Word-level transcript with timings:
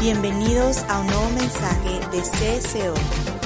Bienvenidos 0.00 0.78
a 0.88 1.00
un 1.00 1.08
nuevo 1.08 1.28
mensaje 1.28 2.00
de 2.10 2.22
CSO. 2.22 3.39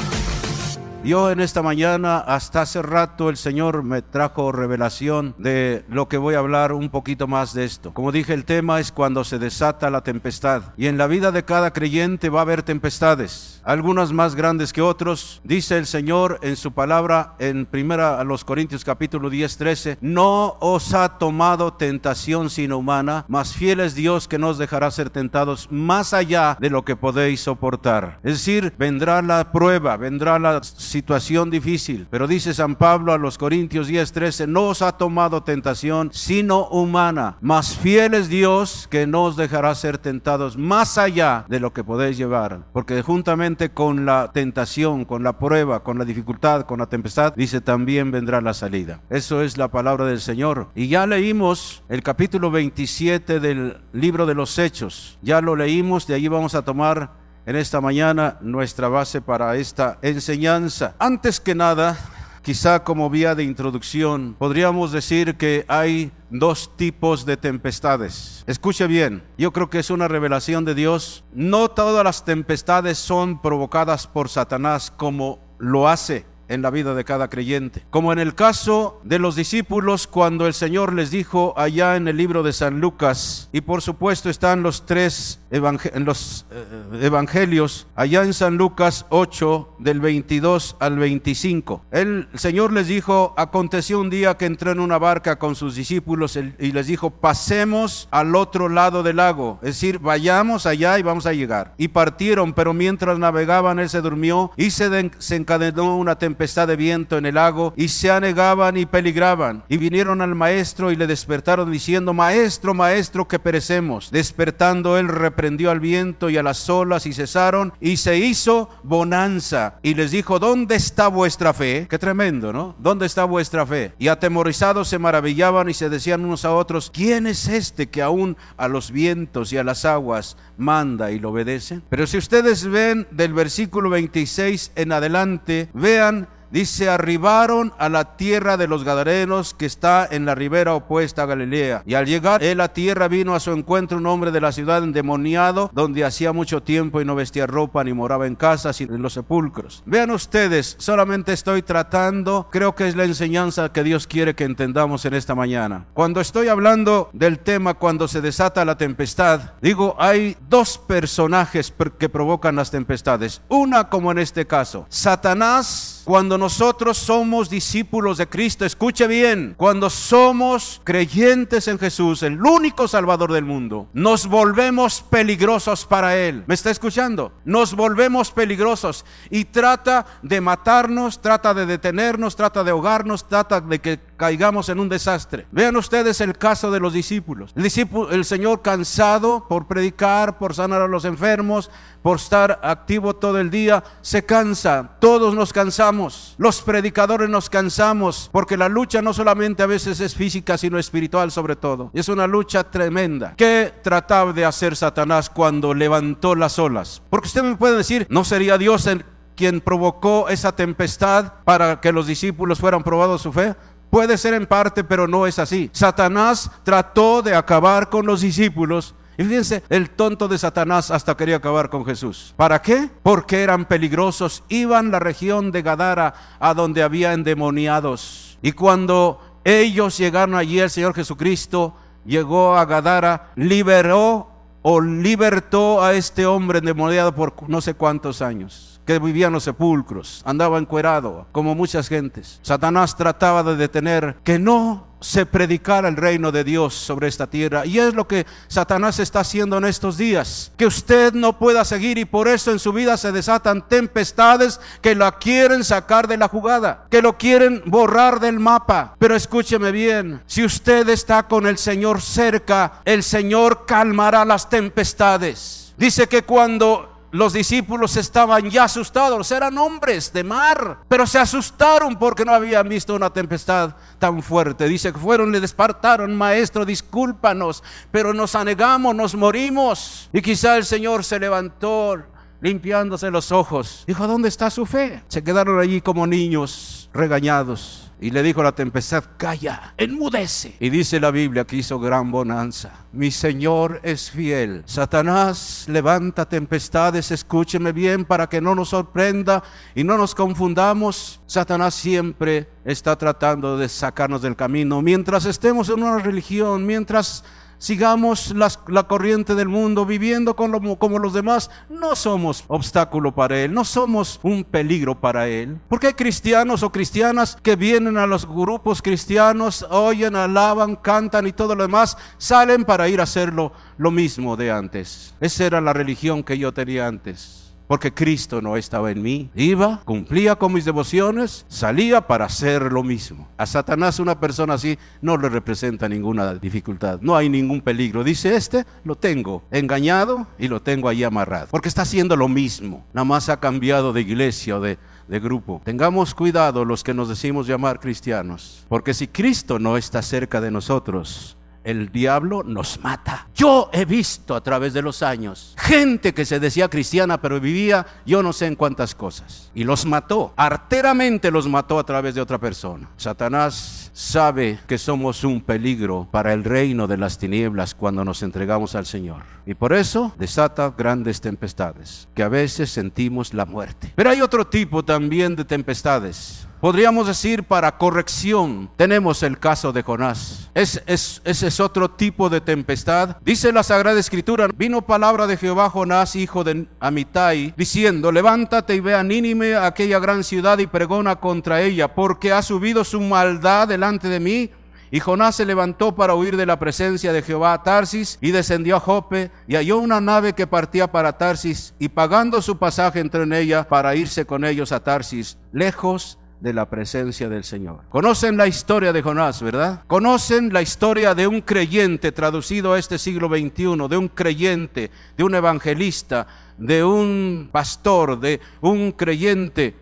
Yo 1.05 1.31
en 1.31 1.41
esta 1.41 1.61
mañana, 1.61 2.17
hasta 2.17 2.63
hace 2.63 2.81
rato, 2.81 3.29
el 3.29 3.37
Señor 3.37 3.83
me 3.83 4.01
trajo 4.01 4.53
revelación 4.53 5.35
de 5.37 5.85
lo 5.91 6.09
que 6.09 6.17
voy 6.17 6.35
a 6.35 6.39
hablar 6.39 6.73
un 6.73 6.89
poquito 6.89 7.27
más 7.27 7.53
de 7.53 7.67
esto. 7.67 7.93
Como 7.93 8.11
dije, 8.11 8.33
el 8.33 8.47
tema 8.47 8.81
es 8.81 8.91
cuando 8.91 9.23
se 9.23 9.39
desata 9.39 9.91
la 9.91 10.01
tempestad. 10.01 10.63
Y 10.79 10.87
en 10.87 10.97
la 10.97 11.07
vida 11.07 11.31
de 11.31 11.45
cada 11.45 11.75
creyente 11.75 12.31
va 12.31 12.39
a 12.39 12.43
haber 12.43 12.63
tempestades, 12.63 13.61
algunas 13.65 14.13
más 14.15 14.35
grandes 14.35 14.73
que 14.73 14.81
otros. 14.81 15.43
Dice 15.45 15.77
el 15.77 15.85
Señor 15.85 16.39
en 16.41 16.57
su 16.57 16.73
palabra 16.73 17.35
en 17.39 17.67
primera 17.67 18.19
a 18.19 18.25
los 18.25 18.43
Corintios 18.43 18.83
capítulo 18.83 19.29
10, 19.29 19.59
13, 19.59 19.99
no 20.01 20.57
os 20.61 20.95
ha 20.95 21.19
tomado 21.19 21.75
tentación 21.75 22.49
sino 22.49 22.79
humana, 22.79 23.27
mas 23.29 23.53
fiel 23.53 23.81
es 23.81 23.95
Dios 23.95 24.27
que 24.27 24.39
nos 24.39 24.57
dejará 24.57 24.91
ser 24.91 25.11
tentados 25.11 25.69
más 25.71 26.15
allá 26.15 26.57
de 26.59 26.71
lo 26.71 26.83
que 26.83 26.97
podéis 26.97 27.43
soportar. 27.43 28.21
Es 28.23 28.33
decir, 28.33 28.73
vendrá 28.79 29.21
la 29.21 29.53
prueba, 29.53 29.99
vendrá 29.99 30.39
la 30.39 30.63
situación 30.95 31.51
difícil. 31.51 32.07
Pero 32.09 32.29
dice 32.29 32.55
San 32.55 32.77
Pablo 32.77 33.13
a 33.13 33.19
los 33.19 33.37
Corintios 33.37 33.89
10:13, 33.89 34.47
no 34.47 34.69
os 34.69 34.81
ha 34.81 34.93
tomado 34.93 35.43
tentación 35.43 36.11
sino 36.13 36.69
humana, 36.69 37.37
más 37.41 37.77
fiel 37.77 38.15
es 38.15 38.29
Dios 38.29 38.87
que 38.89 39.05
no 39.05 39.25
os 39.25 39.37
dejará 39.37 39.75
ser 39.75 39.99
tentados 39.99 40.57
más 40.57 40.97
allá 40.97 41.47
de 41.49 41.59
lo 41.59 41.73
que 41.73 41.83
podéis 41.83 42.17
llevar. 42.17 42.69
Porque 42.73 43.03
juntamente 43.03 43.71
con 43.71 44.07
la 44.07 44.31
tentación, 44.33 45.05
con 45.05 45.25
la 45.25 45.37
prueba, 45.37 45.83
con 45.83 45.99
la 45.99 46.05
dificultad, 46.05 46.63
con 46.63 46.79
la 46.79 46.87
tempestad, 46.87 47.35
dice 47.35 47.61
también 47.61 48.13
vendrá 48.13 48.41
la 48.41 48.55
salida. 48.55 49.01
Eso 49.11 49.43
es 49.43 49.59
la 49.59 49.73
palabra 49.73 50.05
del 50.05 50.21
Señor. 50.21 50.69
Y 50.77 50.87
ya 50.87 51.09
leímos 51.09 51.83
el 51.89 52.05
capítulo 52.05 52.53
27 52.53 53.41
del 53.41 53.79
libro 53.93 54.27
de 54.27 54.35
los 54.35 54.57
Hechos. 54.61 55.19
Ya 55.23 55.41
lo 55.41 55.57
leímos, 55.57 56.07
de 56.07 56.15
allí 56.15 56.29
vamos 56.29 56.55
a 56.55 56.63
tomar 56.63 57.24
en 57.47 57.57
esta 57.57 57.81
mañana 57.81 58.39
nuestra 58.41 58.89
base 58.89 59.21
para 59.21 59.57
esta 59.57 59.99
enseñanza. 60.03 60.95
Antes 60.99 61.41
que 61.41 61.55
nada, 61.55 61.99
quizá 62.43 62.85
como 62.85 63.11
vía 63.11 63.35
de 63.35 63.45
introducción, 63.45 64.35
podríamos 64.39 64.93
decir 64.93 65.37
que 65.37 65.65
hay 65.69 66.13
dos 66.31 66.77
tipos 66.77 67.27
de 67.27 67.37
tempestades. 67.37 68.45
Escuche 68.47 68.87
bien, 68.87 69.23
yo 69.39 69.53
creo 69.53 69.71
que 69.71 69.79
es 69.79 69.91
una 69.91 70.09
revelación 70.09 70.65
de 70.65 70.75
Dios. 70.75 71.25
No 71.33 71.69
todas 71.69 72.05
las 72.05 72.25
tempestades 72.25 72.99
son 72.99 73.41
provocadas 73.41 74.07
por 74.07 74.29
Satanás 74.29 74.91
como 74.91 75.39
lo 75.59 75.89
hace 75.89 76.27
en 76.49 76.63
la 76.63 76.71
vida 76.71 76.95
de 76.95 77.05
cada 77.05 77.29
creyente. 77.29 77.85
Como 77.91 78.13
en 78.13 78.19
el 78.19 78.35
caso 78.35 79.01
de 79.05 79.19
los 79.19 79.37
discípulos 79.37 80.07
cuando 80.07 80.47
el 80.47 80.55
Señor 80.55 80.93
les 80.93 81.11
dijo 81.11 81.55
allá 81.57 81.97
en 81.97 82.09
el 82.09 82.17
libro 82.17 82.43
de 82.43 82.53
San 82.53 82.81
Lucas, 82.81 83.49
y 83.53 83.61
por 83.63 83.83
supuesto 83.83 84.31
están 84.31 84.63
los 84.63 84.87
tres 84.87 85.41
los 85.51 86.47
eh, 86.51 86.84
evangelios, 87.01 87.87
allá 87.95 88.23
en 88.23 88.35
San 88.35 88.57
Lucas 88.57 89.07
8, 89.09 89.77
del 89.79 90.01
22 90.01 90.77
al 90.79 90.99
25. 90.99 91.83
El 91.91 92.29
Señor 92.35 92.73
les 92.73 92.87
dijo, 92.87 93.35
aconteció 93.37 94.01
un 94.01 94.11
día 94.11 94.37
que 94.37 94.47
entró 94.47 94.71
en 94.71 94.81
una 94.81 94.99
barca 94.99 95.39
con 95.39 95.57
sus 95.57 95.75
discípulos 95.75 96.37
y 96.37 96.73
les 96.73 96.87
dijo, 96.87 97.11
pasemos 97.11 98.09
al 98.11 98.37
otro 98.37 98.69
lado 98.69 99.03
del 99.03 99.17
lago, 99.17 99.59
es 99.63 99.71
decir, 99.71 99.99
vayamos 99.99 100.67
allá 100.67 100.99
y 100.99 101.03
vamos 101.03 101.27
a 101.27 101.33
llegar. 101.33 101.75
Y 101.79 101.89
partieron, 101.89 102.53
pero 102.53 102.75
mientras 102.75 103.19
navegaban, 103.19 103.79
él 103.79 103.89
se 103.89 104.01
durmió 104.01 104.51
y 104.57 104.71
se 104.71 104.91
desencadenó 104.91 105.97
una 105.97 106.17
tempestad 106.19 106.35
tempestad 106.35 106.69
de 106.69 106.77
viento 106.77 107.17
en 107.17 107.25
el 107.25 107.37
lago 107.37 107.73
y 107.77 107.89
se 107.89 108.11
anegaban 108.11 108.77
y 108.77 108.85
peligraban. 108.85 109.63
Y 109.69 109.79
vinieron 109.79 110.21
al 110.21 110.35
maestro 110.35 110.91
y 110.91 110.97
le 110.97 111.07
despertaron 111.07 111.71
diciendo, 111.71 112.13
Maestro, 112.13 112.75
maestro, 112.75 113.27
que 113.29 113.39
perecemos. 113.39 114.11
Despertando 114.11 114.99
él 114.99 115.09
reprendió 115.09 115.71
al 115.71 115.79
viento 115.81 116.29
y 116.29 116.37
a 116.37 116.43
las 116.43 116.69
olas 116.69 116.84
y 116.85 117.13
cesaron 117.13 117.73
y 117.81 117.97
se 117.97 118.19
hizo 118.19 118.69
bonanza. 118.83 119.79
Y 119.83 119.95
les 119.95 120.11
dijo, 120.11 120.39
¿dónde 120.39 120.77
está 120.77 121.09
vuestra 121.09 121.53
fe? 121.53 121.87
Qué 121.89 121.99
tremendo, 121.99 122.53
¿no? 122.53 122.77
¿Dónde 122.79 123.07
está 123.07 123.25
vuestra 123.25 123.67
fe? 123.67 123.95
Y 123.99 124.09
atemorizados 124.09 124.89
se 124.89 124.99
maravillaban 124.99 125.69
y 125.69 125.75
se 125.75 125.89
decían 125.89 126.25
unos 126.25 126.45
a 126.45 126.55
otros, 126.55 126.91
¿quién 126.93 127.27
es 127.27 127.49
este 127.49 127.89
que 127.89 128.03
aún 128.03 128.37
a 128.57 128.69
los 128.69 128.91
vientos 128.91 129.53
y 129.53 129.57
a 129.57 129.65
las 129.65 129.85
aguas 129.85 130.37
manda 130.57 131.11
y 131.11 131.19
lo 131.19 131.31
obedece? 131.31 131.81
Pero 131.89 132.07
si 132.07 132.19
ustedes 132.19 132.67
ven 132.67 133.07
del 133.11 133.33
versículo 133.33 133.91
26 133.91 134.73
en 134.77 134.93
adelante, 134.93 135.69
vean 135.73 136.29
Dice, 136.55 136.89
arribaron 136.89 137.73
a 137.79 137.89
la 137.89 138.17
tierra 138.17 138.57
de 138.57 138.69
los 138.69 138.85
Gadarenos 138.85 139.55
que 139.55 139.67
está 139.67 140.07
en 140.09 140.25
la 140.25 140.37
ribera 140.37 140.75
opuesta 140.75 141.25
a 141.25 141.27
Galilea. 141.27 141.83
Y 141.85 141.95
al 141.95 142.07
llegar 142.07 142.45
en 142.45 142.59
la 142.59 142.73
tierra 142.73 143.09
vino 143.09 143.35
a 143.35 143.41
su 143.41 143.51
encuentro 143.51 143.99
un 143.99 144.07
hombre 144.07 144.31
de 144.31 144.41
la 144.41 144.53
ciudad 144.53 144.85
endemoniado, 144.85 145.69
donde 145.75 146.05
hacía 146.05 146.33
mucho 146.33 146.63
tiempo 146.63 147.01
y 147.01 147.05
no 147.05 147.17
vestía 147.17 147.49
ropa 147.49 147.83
ni 147.83 147.93
moraba 147.93 148.29
en 148.29 148.37
casa, 148.37 148.73
sino 148.73 148.95
en 148.95 149.03
los 149.03 149.15
sepulcros. 149.15 149.83
Vean 149.85 150.13
ustedes, 150.13 150.77
solamente 150.79 151.33
estoy 151.33 151.63
tratando, 151.63 152.47
creo 152.53 152.77
que 152.77 152.87
es 152.87 152.95
la 152.95 153.03
enseñanza 153.03 153.73
que 153.73 153.83
Dios 153.83 154.07
quiere 154.07 154.37
que 154.37 154.45
entendamos 154.45 155.05
en 155.07 155.15
esta 155.15 155.35
mañana. 155.35 155.87
Cuando 155.93 156.21
estoy 156.21 156.47
hablando 156.47 157.11
del 157.13 157.41
tema 157.41 157.75
cuando 157.75 158.07
se 158.07 158.21
desata 158.21 158.65
la 158.65 158.79
tempestad, 158.79 159.55
digo, 159.61 159.97
hay 159.99 160.37
dos 160.49 160.79
personajes 160.79 161.75
que 161.99 162.09
provocan 162.09 162.55
las 162.55 162.71
tempestades. 162.71 163.43
Una 163.49 163.89
como 163.89 164.13
en 164.13 164.19
este 164.21 164.47
caso, 164.47 164.87
Satanás 164.89 166.03
cuando 166.05 166.37
nosotros 166.45 166.99
somos 166.99 167.49
discípulos 167.49 168.19
de 168.19 168.29
Cristo, 168.29 168.67
escuche 168.67 169.07
bien, 169.07 169.55
cuando 169.57 169.89
somos 169.89 170.79
creyentes 170.85 171.69
en 171.69 171.79
Jesús, 171.79 172.23
el 172.23 172.39
único 172.39 172.87
Salvador 172.87 173.33
del 173.33 173.47
mundo, 173.47 173.89
nos 173.95 174.27
volvemos 174.27 175.01
peligrosos 175.01 175.87
para 175.87 176.19
Él. 176.19 176.45
¿Me 176.47 176.53
está 176.53 176.71
escuchando? 176.71 177.33
Nos 177.47 177.75
volvemos 177.75 178.31
peligrosos 178.31 179.07
y 179.31 179.47
trata 179.47 180.05
de 180.21 180.43
matarnos, 180.43 181.23
trata 181.23 181.55
de 181.55 181.65
detenernos, 181.65 182.37
trata 182.37 182.63
de 182.63 182.73
ahogarnos, 182.73 183.27
trata 183.27 183.63
de 183.63 183.81
que 183.81 183.99
caigamos 184.17 184.69
en 184.69 184.79
un 184.79 184.89
desastre. 184.89 185.47
Vean 185.51 185.77
ustedes 185.77 186.21
el 186.21 186.37
caso 186.37 186.71
de 186.71 186.81
los 186.81 186.93
discípulos. 186.93 187.53
El, 187.55 188.25
Señor 188.25 188.63
cansado 188.63 189.47
por 189.49 189.67
predicar, 189.67 190.39
por 190.39 190.55
sanar 190.55 190.83
a 190.83 190.89
los 190.89 191.05
enfermos, 191.05 191.71
por 192.03 192.17
estar 192.17 192.61
activo 192.63 193.15
todo 193.15 193.39
el 193.41 193.51
día, 193.51 193.83
se 194.03 194.25
cansa. 194.25 194.97
Todos 195.01 195.35
nos 195.35 195.53
cansamos. 195.53 196.35
Los 196.39 196.63
predicadores 196.63 197.29
nos 197.29 197.51
cansamos 197.51 198.29
porque 198.33 198.57
la 198.57 198.69
lucha 198.69 199.03
no 199.03 199.15
solamente 199.15 199.63
a 199.63 199.67
veces 199.67 200.01
es 200.01 200.15
física, 200.15 200.59
sino 200.59 200.79
espiritual 200.79 201.31
sobre 201.31 201.57
todo. 201.57 201.91
Es 201.95 202.09
una 202.09 202.27
lucha 202.27 202.65
tremenda. 202.65 203.35
¿Qué 203.37 203.73
trataba 203.83 204.33
de 204.33 204.45
hacer 204.45 204.77
Satanás 204.77 205.31
cuando 205.31 205.75
levantó 205.75 206.35
las 206.35 206.59
olas? 206.59 207.03
Porque 207.11 207.29
usted 207.29 207.43
me 207.43 207.57
puede 207.57 207.77
decir, 207.77 208.07
¿no 208.11 208.25
sería 208.25 208.59
Dios 208.59 208.87
el 208.87 209.05
quien 209.37 209.61
provocó 209.61 210.29
esa 210.29 210.55
tempestad 210.55 211.33
para 211.45 211.81
que 211.81 211.93
los 211.93 212.07
discípulos 212.07 212.61
fueran 212.61 212.85
probados 212.85 213.23
su 213.23 213.33
fe? 213.33 213.55
Puede 213.95 214.19
ser 214.19 214.35
en 214.35 214.47
parte, 214.47 214.83
pero 214.83 215.07
no 215.07 215.25
es 215.25 215.39
así. 215.39 215.71
Satanás 215.73 216.51
trató 216.65 217.23
de 217.23 217.33
acabar 217.33 217.91
con 217.91 218.07
los 218.07 218.23
discípulos 218.23 218.93
y 219.17 219.23
fíjense, 219.23 219.63
el 219.69 219.91
tonto 219.91 220.27
de 220.27 220.37
Satanás 220.37 220.91
hasta 220.91 221.17
quería 221.17 221.37
acabar 221.37 221.71
con 221.71 221.87
Jesús. 221.87 222.35
¿Para 222.37 222.61
qué? 222.61 222.91
Porque 223.05 223.45
eran 223.45 223.67
peligrosos. 223.67 224.43
Iban 224.49 224.91
la 224.91 224.99
región 224.99 225.53
de 225.53 225.63
Gadara 225.63 226.13
a 226.41 226.55
donde 226.55 226.83
había 226.83 227.13
endemoniados. 227.13 228.37
Y 228.43 228.51
cuando 228.51 229.21
ellos 229.45 229.97
llegaron 229.97 230.35
allí, 230.35 230.59
el 230.59 230.71
Señor 230.71 230.93
Jesucristo 230.93 231.77
llegó 232.05 232.57
a 232.57 232.65
Gadara, 232.65 233.31
liberó 233.37 234.34
o 234.67 234.81
libertó 234.81 235.83
a 235.83 235.93
este 235.93 236.25
hombre 236.25 236.61
endemoniado 236.61 237.15
por 237.15 237.35
no 237.51 237.61
sé 237.61 237.75
cuántos 237.75 238.23
años 238.23 238.81
que 238.87 238.99
vivía 238.99 239.27
en 239.27 239.35
los 239.35 239.45
sepulcros, 239.45 240.23
andaba 240.25 240.59
encuerado, 240.59 241.27
como 241.33 241.55
muchas 241.55 241.89
gentes. 241.89 242.39
Satanás 242.43 242.97
trataba 242.97 243.43
de 243.43 243.57
detener 243.57 244.17
que 244.25 244.39
no 244.39 244.87
se 245.05 245.27
predicara 245.27 245.87
el 245.87 245.97
reino 245.97 246.33
de 246.33 246.45
Dios 246.45 246.73
sobre 246.73 247.09
esta 247.09 247.27
tierra. 247.27 247.67
Y 247.67 247.79
es 247.79 247.93
lo 247.93 248.09
que 248.09 248.27
Satanás 248.49 248.99
está 248.99 249.21
haciendo 249.21 249.59
en 249.59 249.67
estos 249.67 249.99
días. 249.99 250.51
Que 250.57 250.67
usted 250.67 251.13
no 251.13 251.39
pueda 251.39 251.63
seguir 251.67 251.99
y 251.99 252.07
por 252.07 252.27
eso 252.27 252.51
en 252.51 252.59
su 252.59 252.73
vida 252.73 252.97
se 252.97 253.13
desatan 253.13 253.69
tempestades 253.69 254.59
que 254.81 254.95
la 254.95 255.19
quieren 255.19 255.63
sacar 255.63 256.09
de 256.09 256.17
la 256.17 256.29
jugada, 256.29 256.87
que 256.91 257.03
lo 257.03 257.19
quieren 257.19 257.63
borrar 257.67 258.19
del 258.19 258.41
mapa. 258.41 258.97
Pero 258.99 259.15
escúcheme 259.15 259.73
bien, 259.73 260.23
si 260.27 260.43
usted 260.43 260.89
está 260.89 261.25
con 261.25 261.47
el 261.47 261.59
Señor 261.59 262.01
cerca, 262.01 262.81
el 262.87 263.03
Señor 263.03 263.67
calmará 263.67 264.25
las 264.25 264.49
tempestades. 264.49 265.75
Dice 265.77 266.09
que 266.09 266.23
cuando 266.23 266.94
los 267.15 267.33
discípulos 267.33 267.97
estaban 267.97 268.51
ya 268.51 268.65
asustados, 268.65 269.31
eran 269.31 269.57
hombres 269.57 270.13
de 270.13 270.25
mar, 270.25 270.81
pero 270.89 271.07
se 271.07 271.21
asustaron 271.21 271.97
porque 271.97 272.25
no 272.25 272.35
habían 272.35 272.69
visto 272.69 272.93
una 272.93 273.09
tempestad 273.09 273.77
tan 274.01 274.21
fuerte. 274.21 274.67
Dice 274.67 274.93
que 274.93 274.99
fueron, 274.99 275.31
le 275.31 275.39
despertaron, 275.39 276.17
maestro, 276.17 276.65
discúlpanos, 276.65 277.63
pero 277.93 278.13
nos 278.13 278.35
anegamos, 278.35 278.97
nos 278.97 279.15
morimos. 279.15 280.11
Y 280.13 280.23
quizá 280.23 280.57
el 280.57 280.65
Señor 280.65 281.05
se 281.05 281.21
levantó 281.21 282.03
limpiándose 282.41 283.13
los 283.13 283.31
ojos. 283.31 283.85
Dijo, 283.87 284.09
¿dónde 284.09 284.29
está 284.29 284.51
su 284.51 284.67
fe? 284.67 285.05
Se 285.07 285.23
quedaron 285.23 285.61
allí 285.61 285.81
como 285.81 286.09
niños 286.09 286.91
regañados. 286.93 287.93
Y 288.01 288.11
le 288.11 288.23
dijo 288.23 288.43
la 288.43 288.53
tempestad, 288.53 289.05
calla, 289.17 289.75
enmudece. 289.77 290.57
Y 290.61 290.71
dice 290.71 291.01
la 291.01 291.11
Biblia 291.11 291.45
que 291.45 291.57
hizo 291.57 291.79
gran 291.79 292.11
bonanza. 292.11 292.73
Mi 292.93 293.11
Señor 293.11 293.81
es 293.83 294.11
fiel. 294.11 294.63
Satanás 294.67 295.67
levanta 295.69 296.29
tempestades, 296.29 297.11
escúcheme 297.11 297.73
bien 297.73 298.05
para 298.05 298.29
que 298.29 298.41
no 298.41 298.55
nos 298.55 298.71
sorprenda 298.71 299.43
y 299.75 299.85
no 299.85 299.97
nos 299.97 300.15
confundamos. 300.15 301.21
Satanás 301.27 301.75
siempre 301.75 302.49
está 302.65 302.97
tratando 302.97 303.57
de 303.57 303.69
sacarnos 303.69 304.23
del 304.23 304.37
camino. 304.37 304.83
Mientras 304.83 305.25
estemos 305.25 305.69
en 305.69 305.83
una 305.83 305.99
religión, 305.99 306.67
mientras 306.67 307.25
sigamos 307.65 308.35
la 308.69 308.83
corriente 308.83 309.35
del 309.35 309.49
mundo 309.49 309.87
viviendo 309.87 310.37
como 310.37 310.99
los 310.99 311.15
demás, 311.15 311.51
no 311.71 311.97
somos 311.97 312.45
obstáculo 312.49 313.15
para 313.15 313.41
Él, 313.41 313.55
no 313.55 313.65
somos 313.65 314.21
un 314.23 314.45
peligro 314.45 315.01
para 315.01 315.29
Él. 315.29 315.59
Porque 315.71 315.87
hay 315.87 315.95
cristianos 315.95 316.63
o 316.63 316.71
cristianas 316.71 317.39
que 317.43 317.57
vienen 317.57 317.97
a 317.97 318.07
los 318.07 318.29
grupos 318.29 318.83
cristianos, 318.83 319.67
oyen, 319.71 320.15
alaban, 320.15 320.77
cantan 320.77 321.27
y 321.27 321.33
todo 321.33 321.55
lo 321.55 321.63
demás, 321.63 321.97
salen 322.19 322.67
para 322.67 322.87
ir 322.91 323.01
a 323.01 323.05
hacer 323.05 323.33
lo 323.33 323.91
mismo 323.91 324.37
de 324.37 324.51
antes. 324.51 325.15
Esa 325.19 325.47
era 325.47 325.63
la 325.63 325.73
religión 325.73 326.23
que 326.23 326.37
yo 326.37 326.53
tenía 326.53 326.87
antes 326.87 327.44
porque 327.67 327.93
Cristo 327.93 328.41
no 328.41 328.57
estaba 328.57 328.91
en 328.91 329.03
mí. 329.03 329.31
Iba, 329.35 329.81
cumplía 329.85 330.37
con 330.37 330.53
mis 330.53 330.65
devociones, 330.65 331.45
salía 331.49 332.07
para 332.07 332.27
hacer 332.27 332.73
lo 332.73 332.83
mismo. 332.83 333.29
A 333.37 333.47
Satanás 333.47 333.99
una 333.99 334.19
persona 334.21 334.55
así 334.55 334.79
no 335.01 335.17
le 335.17 335.29
representa 335.29 335.89
ninguna 335.89 336.35
dificultad, 336.35 337.01
no 337.01 337.17
hay 337.17 337.29
ningún 337.29 337.61
peligro. 337.61 338.05
Dice 338.05 338.35
este, 338.37 338.65
lo 338.85 338.97
tengo 338.97 339.43
engañado 339.51 340.27
y 340.39 340.49
lo 340.49 340.63
tengo 340.63 340.89
ahí 340.89 341.05
amarrado, 341.05 341.49
porque 341.51 341.69
está 341.69 341.83
haciendo 341.83 342.17
lo 342.17 342.29
mismo, 342.29 342.85
nada 342.93 343.05
más 343.05 343.29
ha 343.29 343.41
cambiado 343.41 343.93
de 343.93 344.03
iglesia 344.03 344.59
o 344.59 344.61
de, 344.61 344.79
de 345.09 345.21
grupo. 345.21 345.63
Tengamos 345.65 346.15
cuidado 346.15 346.65
los 346.65 346.83
que 346.83 346.95
nos 346.95 347.09
decimos 347.09 347.47
llamar 347.47 347.81
cristianos, 347.81 348.65
porque 348.69 348.95
si 348.95 349.09
Cristo 349.09 349.59
no 349.59 349.77
está 349.77 350.03
cerca 350.03 350.41
de 350.41 350.51
nosotros, 350.51 351.37
el 351.65 351.91
diablo 351.91 352.43
nos 352.43 352.79
mata. 352.83 353.27
Yo 353.35 353.71
he 353.73 353.85
visto 353.85 354.35
a 354.37 354.43
través 354.43 354.73
de 354.73 354.83
los 354.83 355.03
años 355.03 355.55
gente 355.59 356.15
que 356.15 356.25
se 356.25 356.39
decía 356.39 356.69
cristiana 356.69 357.21
pero 357.21 357.41
vivía 357.41 357.87
yo 358.07 358.23
no 358.23 358.33
sé 358.33 358.47
en 358.47 358.57
cuántas 358.57 358.95
cosas. 358.95 359.51
Y 359.55 359.65
los 359.65 359.87
mató, 359.87 360.33
arteramente 360.37 361.31
los 361.31 361.49
mató 361.49 361.79
a 361.79 361.85
través 361.85 362.15
de 362.15 362.21
otra 362.21 362.39
persona. 362.39 362.91
Satanás 362.97 363.91
sabe 363.93 364.59
que 364.67 364.79
somos 364.79 365.25
un 365.25 365.41
peligro 365.41 366.09
para 366.11 366.33
el 366.33 366.45
reino 366.45 366.87
de 366.87 366.99
las 366.99 367.19
tinieblas 367.19 367.75
cuando 367.75 368.05
nos 368.05 368.23
entregamos 368.23 368.75
al 368.75 368.87
Señor. 368.87 369.23
Y 369.47 369.55
por 369.55 369.73
eso 369.73 370.13
desata 370.19 370.75
grandes 370.77 371.21
tempestades, 371.21 372.09
que 372.15 372.23
a 372.23 372.29
veces 372.29 372.71
sentimos 372.71 373.35
la 373.35 373.47
muerte. 373.47 373.93
Pero 373.95 374.11
hay 374.11 374.21
otro 374.21 374.47
tipo 374.47 374.85
también 374.85 375.37
de 375.37 375.45
tempestades 375.45 376.47
Podríamos 376.65 377.07
decir 377.07 377.43
para 377.45 377.77
corrección, 377.77 378.71
tenemos 378.79 379.23
el 379.23 379.39
caso 379.39 379.71
de 379.71 379.83
Jonás. 379.83 380.51
Es, 380.55 380.83
ese 380.87 381.21
es 381.27 381.61
otro 381.61 381.91
tipo 381.91 382.31
de 382.31 382.41
tempestad. 382.41 383.19
Dice 383.21 383.53
la 383.53 383.63
Sagrada 383.63 384.01
Escritura, 384.01 384.49
vino 384.57 384.81
palabra 384.81 385.27
de 385.27 385.37
Jehová 385.37 385.69
Jonás, 385.69 386.17
hijo 386.17 386.43
de 386.43 386.67
Amitai, 386.81 387.53
diciendo, 387.55 388.11
levántate 388.11 388.75
y 388.77 388.81
ve 388.81 388.95
a 388.95 389.03
Nínime, 389.03 389.57
aquella 389.57 389.99
gran 389.99 390.25
ciudad, 390.25 390.57
y 390.57 390.67
pregona 390.67 391.17
contra 391.17 391.61
ella, 391.61 391.95
porque 391.95 392.33
ha 392.33 392.41
subido 392.41 392.83
su 392.83 392.99
maldad 392.99 393.69
delante 393.69 394.09
de 394.09 394.21
mí. 394.21 394.51
Y 394.91 395.01
Jonás 395.01 395.37
se 395.37 395.45
levantó 395.45 395.95
para 395.95 396.15
huir 396.15 396.39
de 396.39 396.47
la 396.47 396.59
presencia 396.59 397.13
de 397.13 397.21
Jehová 397.21 397.53
a 397.53 397.63
Tarsis 397.63 398.17
y 398.23 398.31
descendió 398.31 398.77
a 398.77 398.81
Jope 398.81 399.31
y 399.47 399.57
halló 399.57 399.81
una 399.81 400.01
nave 400.01 400.33
que 400.33 400.47
partía 400.47 400.91
para 400.91 401.19
Tarsis 401.19 401.75
y 401.79 401.91
pagando 401.91 402.41
su 402.41 402.57
pasaje 402.57 403.01
entró 403.01 403.25
en 403.25 403.35
ella 403.35 403.69
para 403.69 403.97
irse 403.97 404.25
con 404.25 404.47
ellos 404.47 404.73
a 404.73 404.83
Tarsis, 404.83 405.37
lejos 405.53 406.19
de 406.45 406.53
la 406.53 406.69
presencia 406.69 407.31
del 407.31 407.43
Señor. 407.43 407.85
Conocen 407.89 408.37
la 408.37 408.47
historia 408.47 408.93
de 408.93 409.01
Jonás, 409.01 409.43
¿verdad? 409.43 409.83
Conocen 409.87 410.53
la 410.53 410.61
historia 410.61 411.15
de 411.15 411.27
un 411.27 411.41
creyente 411.41 412.13
traducido 412.13 412.75
a 412.75 412.79
este 412.79 412.99
siglo 412.99 413.31
XXI, 413.31 413.89
de 413.89 413.97
un 413.97 414.09
creyente, 414.09 414.91
de 415.17 415.25
un 415.25 415.35
evangelista, 415.35 416.27
de 416.59 416.85
un 416.85 417.49
pastor, 417.51 418.21
de 418.21 418.43
un 418.61 418.93
creyente 418.93 419.75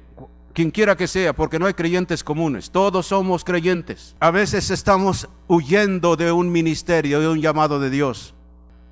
quien 0.52 0.70
quiera 0.70 0.96
que 0.96 1.08
sea, 1.08 1.32
porque 1.32 1.58
no 1.58 1.66
hay 1.66 1.74
creyentes 1.74 2.22
comunes, 2.22 2.70
todos 2.70 3.06
somos 3.06 3.42
creyentes. 3.42 4.14
A 4.20 4.30
veces 4.30 4.70
estamos 4.70 5.28
huyendo 5.48 6.14
de 6.14 6.30
un 6.30 6.52
ministerio, 6.52 7.18
de 7.18 7.26
un 7.26 7.40
llamado 7.40 7.80
de 7.80 7.90
Dios. 7.90 8.36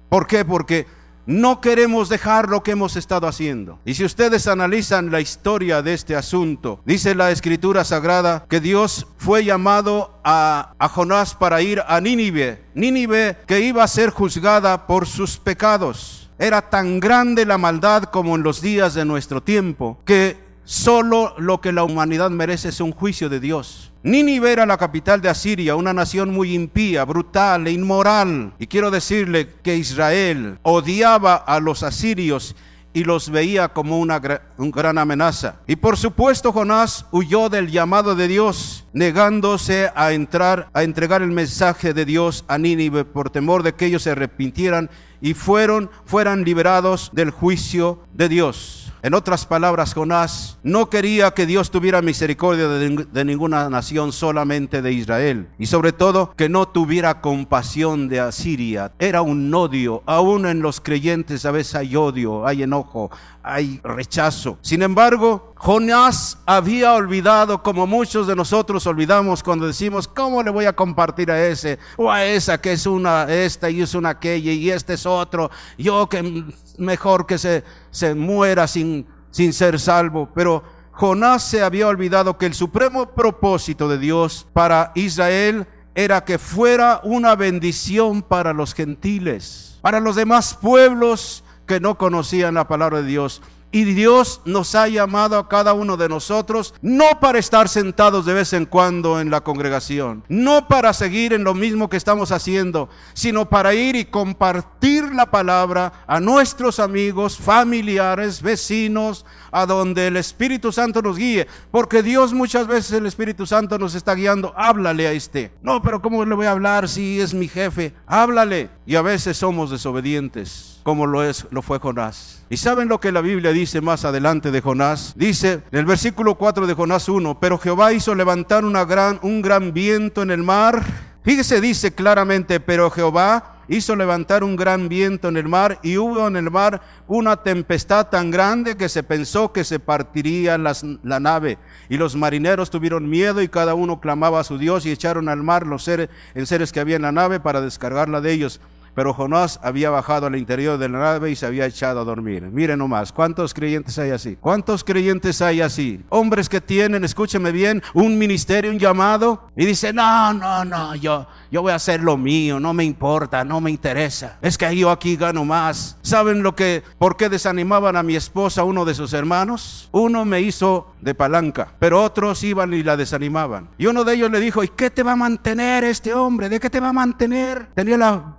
¿Por 0.09 0.27
qué? 0.27 0.45
Porque 0.45 0.89
no 1.31 1.61
queremos 1.61 2.09
dejar 2.09 2.49
lo 2.49 2.65
que 2.65 2.73
hemos 2.73 2.97
estado 2.97 3.29
haciendo. 3.29 3.79
Y 3.85 3.95
si 3.95 4.05
ustedes 4.05 4.49
analizan 4.49 5.13
la 5.13 5.21
historia 5.21 5.81
de 5.81 5.95
este 5.95 6.17
asunto, 6.17 6.81
dice 6.85 7.15
la 7.15 7.31
escritura 7.31 7.85
sagrada 7.85 8.47
que 8.49 8.59
Dios 8.59 9.07
fue 9.17 9.45
llamado 9.45 10.19
a, 10.25 10.75
Jonás 10.93 11.37
para 11.37 11.63
ir 11.63 11.85
a 11.87 12.01
Nínive. 12.01 12.65
Nínive 12.75 13.37
que 13.47 13.61
iba 13.61 13.85
a 13.85 13.89
ser 13.89 14.11
juzgada 14.11 14.89
por 14.89 15.07
sus 15.07 15.39
pecados. 15.39 16.31
Era 16.37 16.63
tan 16.63 16.99
grande 16.99 17.47
la 17.47 17.59
maldad 17.59 18.05
como 18.05 18.35
en 18.35 18.43
los 18.43 18.61
días 18.61 18.95
de 18.95 19.05
nuestro 19.05 19.41
tiempo 19.41 20.01
que 20.05 20.37
Solo 20.71 21.35
lo 21.37 21.61
que 21.61 21.73
la 21.73 21.83
humanidad 21.83 22.31
merece 22.31 22.69
es 22.69 22.81
un 22.81 22.93
juicio 22.93 23.29
de 23.29 23.41
Dios. 23.41 23.91
Nínive 24.05 24.53
era 24.53 24.67
la 24.67 24.77
capital 24.77 25.21
de 25.21 25.29
Asiria, 25.29 25.75
una 25.75 25.93
nación 25.93 26.31
muy 26.31 26.55
impía, 26.55 27.05
brutal 27.05 27.67
e 27.67 27.73
inmoral. 27.73 28.55
Y 28.57 28.69
quiero 28.69 28.93
decirle 28.93 29.49
que 29.65 29.75
Israel 29.75 30.61
odiaba 30.63 31.35
a 31.35 31.59
los 31.59 31.83
asirios 31.83 32.55
y 32.93 33.03
los 33.03 33.31
veía 33.31 33.71
como 33.71 33.99
una, 33.99 34.21
gran 34.21 34.99
amenaza. 34.99 35.57
Y 35.67 35.75
por 35.75 35.97
supuesto 35.97 36.53
Jonás 36.53 37.05
huyó 37.11 37.49
del 37.49 37.73
llamado 37.73 38.15
de 38.15 38.29
Dios, 38.29 38.87
negándose 38.93 39.91
a 39.97 40.13
entrar, 40.13 40.69
a 40.73 40.85
entregar 40.85 41.21
el 41.21 41.33
mensaje 41.33 41.93
de 41.95 42.05
Dios 42.05 42.45
a 42.47 42.59
Nínive 42.59 43.05
por 43.05 43.31
temor 43.31 43.65
de 43.65 43.75
que 43.75 43.87
ellos 43.87 44.05
se 44.05 44.13
arrepintieran 44.13 44.89
y 45.21 45.35
fueron, 45.35 45.91
fueran 46.05 46.45
liberados 46.45 47.11
del 47.13 47.33
juicio 47.33 48.05
de 48.15 48.29
Dios. 48.29 48.90
En 49.03 49.15
otras 49.15 49.47
palabras, 49.47 49.95
Jonás 49.95 50.59
no 50.63 50.91
quería 50.91 51.31
que 51.31 51.47
Dios 51.47 51.71
tuviera 51.71 52.03
misericordia 52.03 52.69
de, 52.69 53.25
ninguna 53.25 53.71
nación, 53.71 54.13
solamente 54.13 54.83
de 54.83 54.93
Israel. 54.93 55.49
Y 55.59 55.67
sobre 55.67 55.93
todo, 55.93 56.35
que 56.37 56.51
no 56.51 56.69
tuviera 56.69 57.23
compasión 57.23 58.09
de 58.09 58.21
Asiria. 58.21 58.93
Era 58.99 59.23
un 59.23 59.53
odio. 59.55 60.03
Aún 60.05 60.45
en 60.45 60.61
los 60.61 60.81
creyentes 60.83 61.47
a 61.47 61.51
veces 61.51 61.77
hay 61.77 61.97
odio, 61.97 62.47
hay 62.47 62.63
enojo, 62.63 63.11
hay 63.43 63.81
rechazo. 63.83 64.59
Sin 64.61 64.83
embargo, 64.83 65.55
Jonás 65.57 66.39
había 66.47 66.95
olvidado, 66.95 67.63
como 67.63 67.87
muchos 67.87 68.27
de 68.27 68.37
nosotros 68.37 68.87
olvidamos 68.87 69.43
cuando 69.43 69.67
decimos, 69.67 70.07
¿cómo 70.07 70.43
le 70.43 70.51
voy 70.51 70.67
a 70.67 70.75
compartir 70.75 71.31
a 71.31 71.47
ese 71.47 71.79
o 71.97 72.11
a 72.11 72.25
esa 72.25 72.61
que 72.61 72.73
es 72.73 72.87
una 72.87 73.25
esta 73.33 73.71
y 73.71 73.83
es 73.83 73.95
una 73.95 74.11
aquella 74.11 74.53
y 74.53 74.71
este 74.71 74.95
es 74.95 75.07
otro? 75.07 75.51
Yo 75.79 76.09
que 76.09 76.45
mejor 76.79 77.27
que 77.27 77.39
se, 77.39 77.65
se 77.91 78.15
muera 78.15 78.67
sin, 78.67 79.07
sin 79.31 79.53
ser 79.53 79.79
salvo. 79.81 80.29
Pero 80.35 80.63
Jonás 80.93 81.43
se 81.43 81.63
había 81.63 81.89
olvidado 81.89 82.37
que 82.37 82.47
el 82.47 82.55
supremo 82.55 83.07
propósito 83.15 83.89
de 83.89 83.99
Dios 83.99 84.47
para 84.53 84.93
Israel 84.95 85.67
era 85.95 86.25
que 86.25 86.39
fuera 86.39 87.01
una 87.05 87.35
bendición 87.37 88.23
para 88.23 88.53
los 88.53 88.75
gentiles, 88.75 89.79
para 89.83 90.01
los 90.01 90.17
demás 90.17 90.57
pueblos 90.61 91.43
que 91.71 91.79
no 91.79 91.97
conocían 91.97 92.55
la 92.55 92.67
palabra 92.67 93.01
de 93.01 93.07
Dios. 93.07 93.43
Y 93.71 93.85
Dios 93.85 94.41
nos 94.45 94.75
ha 94.75 94.89
llamado 94.89 95.39
a 95.39 95.49
cada 95.49 95.75
uno 95.75 95.97
de 95.97 96.09
nosotros 96.09 96.75
no 96.83 97.21
para 97.21 97.39
estar 97.39 97.69
sentados 97.69 98.27
de 98.27 98.35
vez 98.35 98.53
en 98.53 98.67
cuando 98.67 99.21
en 99.21 99.31
la 99.31 99.43
congregación, 99.43 100.25
no 100.29 100.67
para 100.67 100.93
seguir 100.93 101.33
en 101.33 101.45
lo 101.45 101.55
mismo 101.55 101.89
que 101.89 101.97
estamos 101.97 102.33
haciendo, 102.33 102.89
sino 103.13 103.49
para 103.49 103.73
ir 103.75 103.95
y 103.95 104.07
compartir 104.07 105.15
la 105.15 105.31
palabra 105.31 105.93
a 106.09 106.19
nuestros 106.19 106.81
amigos, 106.81 107.39
familiares, 107.39 108.43
vecinos, 108.43 109.25
a 109.53 109.67
donde 109.67 110.09
el 110.09 110.17
Espíritu 110.17 110.73
Santo 110.73 111.01
nos 111.01 111.17
guíe. 111.17 111.47
Porque 111.71 112.03
Dios 112.03 112.33
muchas 112.33 112.67
veces 112.67 112.91
el 112.91 113.07
Espíritu 113.07 113.47
Santo 113.47 113.79
nos 113.79 113.95
está 113.95 114.17
guiando. 114.17 114.53
Háblale 114.57 115.07
a 115.07 115.13
este. 115.13 115.53
No, 115.63 115.81
pero 115.81 116.03
¿cómo 116.03 116.25
le 116.25 116.35
voy 116.35 116.47
a 116.47 116.51
hablar 116.51 116.89
si 116.89 117.21
es 117.21 117.35
mi 117.35 117.47
jefe? 117.47 117.95
Háblale. 118.07 118.71
Y 118.85 118.97
a 118.97 119.03
veces 119.03 119.37
somos 119.37 119.71
desobedientes, 119.71 120.80
como 120.83 121.07
lo 121.07 121.23
es, 121.23 121.47
lo 121.51 121.63
fue 121.63 121.79
Jonás. 121.79 122.45
¿Y 122.49 122.57
saben 122.57 122.89
lo 122.89 123.01
que 123.01 123.13
la 123.13 123.21
Biblia 123.21 123.53
dice 123.53 123.81
más 123.81 124.05
adelante 124.05 124.51
de 124.51 124.61
Jonás? 124.61 125.13
Dice 125.17 125.63
en 125.71 125.79
el 125.79 125.87
versículo 125.87 126.37
4 126.37 126.67
de 126.67 126.75
Jonás 126.75 127.09
1, 127.09 127.39
pero 127.39 127.59
Jehová 127.59 127.93
hizo 127.93 128.15
levantar 128.15 128.65
gran, 128.87 129.19
un 129.23 129.43
gran 129.43 129.73
viento 129.73 130.23
en 130.23 130.31
el 130.31 130.43
mar. 130.43 130.85
Fíjese, 131.23 131.61
dice 131.61 131.93
claramente, 131.93 132.61
pero 132.61 132.91
Jehová 132.91 133.61
hizo 133.71 133.95
levantar 133.95 134.43
un 134.43 134.57
gran 134.57 134.89
viento 134.89 135.29
en 135.29 135.37
el 135.37 135.47
mar 135.47 135.79
y 135.83 135.97
hubo 135.97 136.27
en 136.27 136.35
el 136.35 136.51
mar 136.51 136.83
una 137.07 137.37
tempestad 137.37 138.09
tan 138.09 138.33
grande 138.33 138.77
que 138.77 138.89
se 138.89 139.05
pensó 139.05 139.53
que 139.53 139.63
se 139.63 139.79
partiría 139.79 140.59
la 140.59 141.21
nave. 141.21 141.57
Y 141.89 141.97
los 141.97 142.17
marineros 142.17 142.71
tuvieron 142.71 143.09
miedo 143.09 143.41
y 143.43 143.49
cada 143.49 143.75
uno 143.75 144.01
clamaba 144.01 144.41
a 144.41 144.45
su 144.45 144.59
Dios 144.59 144.87
y 144.87 144.91
echaron 144.91 145.29
al 145.29 145.43
mar 145.45 145.67
los 145.67 145.85
seres, 145.85 146.09
seres 146.45 146.73
que 146.73 146.81
había 146.81 146.97
en 146.97 147.03
la 147.03 147.13
nave 147.13 147.39
para 147.39 147.61
descargarla 147.61 148.21
de 148.21 148.33
ellos. 148.33 148.61
Pero 148.95 149.15
Jonás 149.15 149.61
había 149.63 149.91
bajado 149.91 150.27
al 150.27 150.37
interior 150.37 150.79
de 150.79 150.89
la 150.89 150.99
nave 150.99 151.31
y 151.31 151.37
se 151.37 151.47
había 151.47 151.67
echado 151.67 152.01
a 152.01 152.05
dormir. 152.05 152.43
Miren 152.45 152.79
nomás, 152.79 153.13
¿cuántos 153.13 153.55
creyentes 153.55 153.99
hay 153.99 154.11
así? 154.11 154.37
¿Cuántos 154.41 154.85
creyentes 154.85 155.41
hay 155.43 155.61
así? 155.61 156.05
Hombres 156.09 156.49
que 156.49 156.61
tienen, 156.61 157.05
escúcheme 157.05 157.53
bien, 157.53 157.83
un 157.95 158.19
ministerio, 158.19 158.71
un 158.71 158.79
llamado 158.79 159.51
y 159.57 159.67
dicen, 159.67 159.97
no, 159.97 160.33
no, 160.33 160.65
no, 160.65 160.95
yo, 160.95 161.27
yo 161.51 161.63
voy 161.63 161.73
a 161.73 161.77
hacer 161.77 162.03
lo 162.03 162.17
mío, 162.17 162.61
no 162.61 162.73
me 162.73 162.85
importa, 162.85 163.45
no 163.45 163.61
me 163.61 163.71
interesa. 163.71 164.39
Es 164.43 164.57
que 164.59 164.77
yo 164.77 164.91
aquí 164.91 165.17
gano 165.17 165.45
más. 165.45 165.97
¿Saben 166.03 166.43
lo 166.43 166.55
que, 166.55 166.83
por 166.99 167.17
qué 167.17 167.29
desanimaban 167.29 167.97
a 167.97 168.03
mi 168.03 168.17
esposa 168.17 168.65
uno 168.65 168.85
de 168.85 168.95
sus 168.95 169.13
hermanos? 169.13 169.89
Uno 169.93 170.25
me 170.25 170.41
hizo 170.41 170.95
de 171.01 171.15
palanca, 171.15 171.75
pero 171.79 172.03
otros 172.03 172.43
iban 172.45 172.73
y 172.75 172.83
la 172.83 172.97
desanimaban. 172.97 173.69
Y 173.79 173.87
uno 173.87 174.05
de 174.05 174.15
ellos 174.15 174.31
le 174.31 174.41
dijo, 174.41 174.63
¿y 174.63 174.69
qué 174.69 174.91
te 174.91 175.03
va 175.03 175.13
a 175.13 175.17
mantener 175.17 175.85
este 175.85 176.15
hombre? 176.15 176.49
¿De 176.49 176.61
qué 176.61 176.71
te 176.71 176.81
va 176.81 176.89
a 176.89 176.93
mantener? 176.93 177.69
Tenía 177.75 177.97
la 177.97 178.37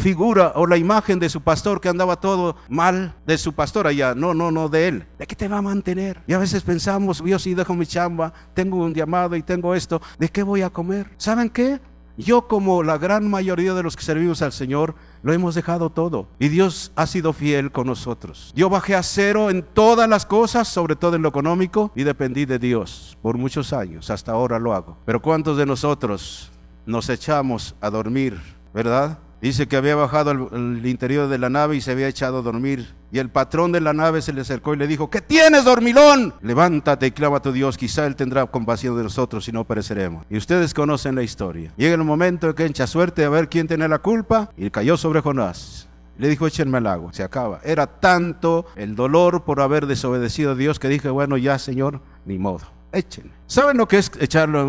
figura 0.00 0.52
o 0.56 0.66
la 0.66 0.76
imagen 0.76 1.18
de 1.18 1.28
su 1.28 1.40
pastor 1.40 1.80
que 1.80 1.88
andaba 1.88 2.16
todo 2.16 2.56
mal, 2.68 3.14
de 3.26 3.38
su 3.38 3.52
pastor 3.52 3.86
allá, 3.86 4.14
no, 4.14 4.34
no, 4.34 4.50
no, 4.50 4.68
de 4.68 4.88
él. 4.88 5.06
¿De 5.18 5.26
qué 5.26 5.36
te 5.36 5.48
va 5.48 5.58
a 5.58 5.62
mantener? 5.62 6.22
Y 6.26 6.32
a 6.32 6.38
veces 6.38 6.62
pensamos, 6.62 7.22
yo 7.24 7.38
sí 7.38 7.54
dejo 7.54 7.74
mi 7.74 7.86
chamba, 7.86 8.32
tengo 8.54 8.78
un 8.78 8.94
llamado 8.94 9.36
y 9.36 9.42
tengo 9.42 9.74
esto, 9.74 10.00
¿de 10.18 10.28
qué 10.28 10.42
voy 10.42 10.62
a 10.62 10.70
comer? 10.70 11.10
¿Saben 11.16 11.50
qué? 11.50 11.80
Yo 12.16 12.48
como 12.48 12.82
la 12.82 12.98
gran 12.98 13.30
mayoría 13.30 13.72
de 13.72 13.82
los 13.82 13.96
que 13.96 14.02
servimos 14.02 14.42
al 14.42 14.52
Señor, 14.52 14.94
lo 15.22 15.32
hemos 15.32 15.54
dejado 15.54 15.88
todo. 15.88 16.28
Y 16.38 16.48
Dios 16.48 16.92
ha 16.94 17.06
sido 17.06 17.32
fiel 17.32 17.72
con 17.72 17.86
nosotros. 17.86 18.52
Yo 18.54 18.68
bajé 18.68 18.94
a 18.94 19.02
cero 19.02 19.48
en 19.48 19.62
todas 19.62 20.06
las 20.06 20.26
cosas, 20.26 20.68
sobre 20.68 20.96
todo 20.96 21.16
en 21.16 21.22
lo 21.22 21.30
económico, 21.30 21.92
y 21.94 22.02
dependí 22.02 22.44
de 22.44 22.58
Dios 22.58 23.16
por 23.22 23.38
muchos 23.38 23.72
años. 23.72 24.10
Hasta 24.10 24.32
ahora 24.32 24.58
lo 24.58 24.74
hago. 24.74 24.98
Pero 25.06 25.22
¿cuántos 25.22 25.56
de 25.56 25.64
nosotros 25.64 26.50
nos 26.84 27.08
echamos 27.08 27.74
a 27.80 27.88
dormir, 27.88 28.38
verdad? 28.74 29.18
Dice 29.40 29.66
que 29.68 29.76
había 29.76 29.96
bajado 29.96 30.30
al, 30.30 30.86
interior 30.86 31.28
de 31.28 31.38
la 31.38 31.48
nave 31.48 31.76
y 31.76 31.80
se 31.80 31.92
había 31.92 32.08
echado 32.08 32.38
a 32.38 32.42
dormir. 32.42 32.94
Y 33.10 33.18
el 33.18 33.30
patrón 33.30 33.72
de 33.72 33.80
la 33.80 33.94
nave 33.94 34.20
se 34.20 34.32
le 34.32 34.42
acercó 34.42 34.74
y 34.74 34.76
le 34.76 34.86
dijo, 34.86 35.08
¿qué 35.08 35.22
tienes, 35.22 35.64
dormilón? 35.64 36.34
Levántate 36.42 37.06
y 37.06 37.10
clama 37.10 37.38
a 37.38 37.42
tu 37.42 37.50
Dios, 37.50 37.78
quizá 37.78 38.06
Él 38.06 38.16
tendrá 38.16 38.46
compasión 38.46 38.96
de 38.96 39.02
nosotros 39.02 39.48
y 39.48 39.52
no 39.52 39.64
pereceremos. 39.64 40.26
Y 40.28 40.36
ustedes 40.36 40.74
conocen 40.74 41.14
la 41.14 41.22
historia. 41.22 41.72
Llega 41.76 41.94
el 41.94 42.04
momento 42.04 42.48
en 42.48 42.54
que 42.54 42.66
echa 42.66 42.86
suerte 42.86 43.24
a 43.24 43.30
ver 43.30 43.48
quién 43.48 43.66
tiene 43.66 43.88
la 43.88 43.98
culpa 43.98 44.50
y 44.56 44.70
cayó 44.70 44.96
sobre 44.96 45.20
Jonás. 45.20 45.88
Le 46.18 46.28
dijo, 46.28 46.46
échenme 46.46 46.76
al 46.76 46.86
agua, 46.86 47.14
se 47.14 47.22
acaba. 47.22 47.60
Era 47.64 47.86
tanto 47.86 48.66
el 48.76 48.94
dolor 48.94 49.44
por 49.44 49.62
haber 49.62 49.86
desobedecido 49.86 50.52
a 50.52 50.54
Dios 50.54 50.78
que 50.78 50.88
dije, 50.88 51.08
bueno, 51.08 51.38
ya, 51.38 51.58
Señor, 51.58 52.02
ni 52.26 52.38
modo, 52.38 52.66
échenme. 52.92 53.32
¿Saben 53.46 53.78
lo 53.78 53.88
que 53.88 53.96
es 53.96 54.12
echarlo 54.20 54.60
a 54.60 54.64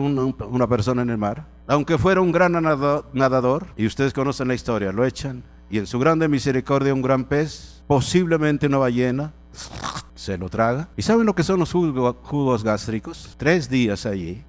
una 0.46 0.68
persona 0.68 1.02
en 1.02 1.10
el 1.10 1.18
mar? 1.18 1.46
Aunque 1.72 1.98
fuera 1.98 2.20
un 2.20 2.34
gran 2.34 2.52
nadador, 3.14 3.66
y 3.78 3.86
ustedes 3.86 4.12
conocen 4.12 4.50
la 4.50 4.54
historia, 4.54 4.92
lo 4.92 5.06
echan, 5.06 5.42
y 5.70 5.78
en 5.78 5.88
su 5.88 6.00
grande 6.00 6.28
misericordia 6.28 6.94
un 6.94 7.02
gran 7.02 7.24
pez, 7.24 7.82
posiblemente 7.88 8.68
una 8.68 8.78
ballena, 8.78 9.32
se 10.14 10.38
lo 10.38 10.50
traga. 10.50 10.90
¿Y 10.98 11.02
saben 11.02 11.26
lo 11.26 11.34
que 11.34 11.44
son 11.44 11.60
los 11.62 11.72
jugos 11.72 12.64
gástricos? 12.66 13.36
Tres 13.38 13.70
días 13.70 14.06
allí, 14.06 14.44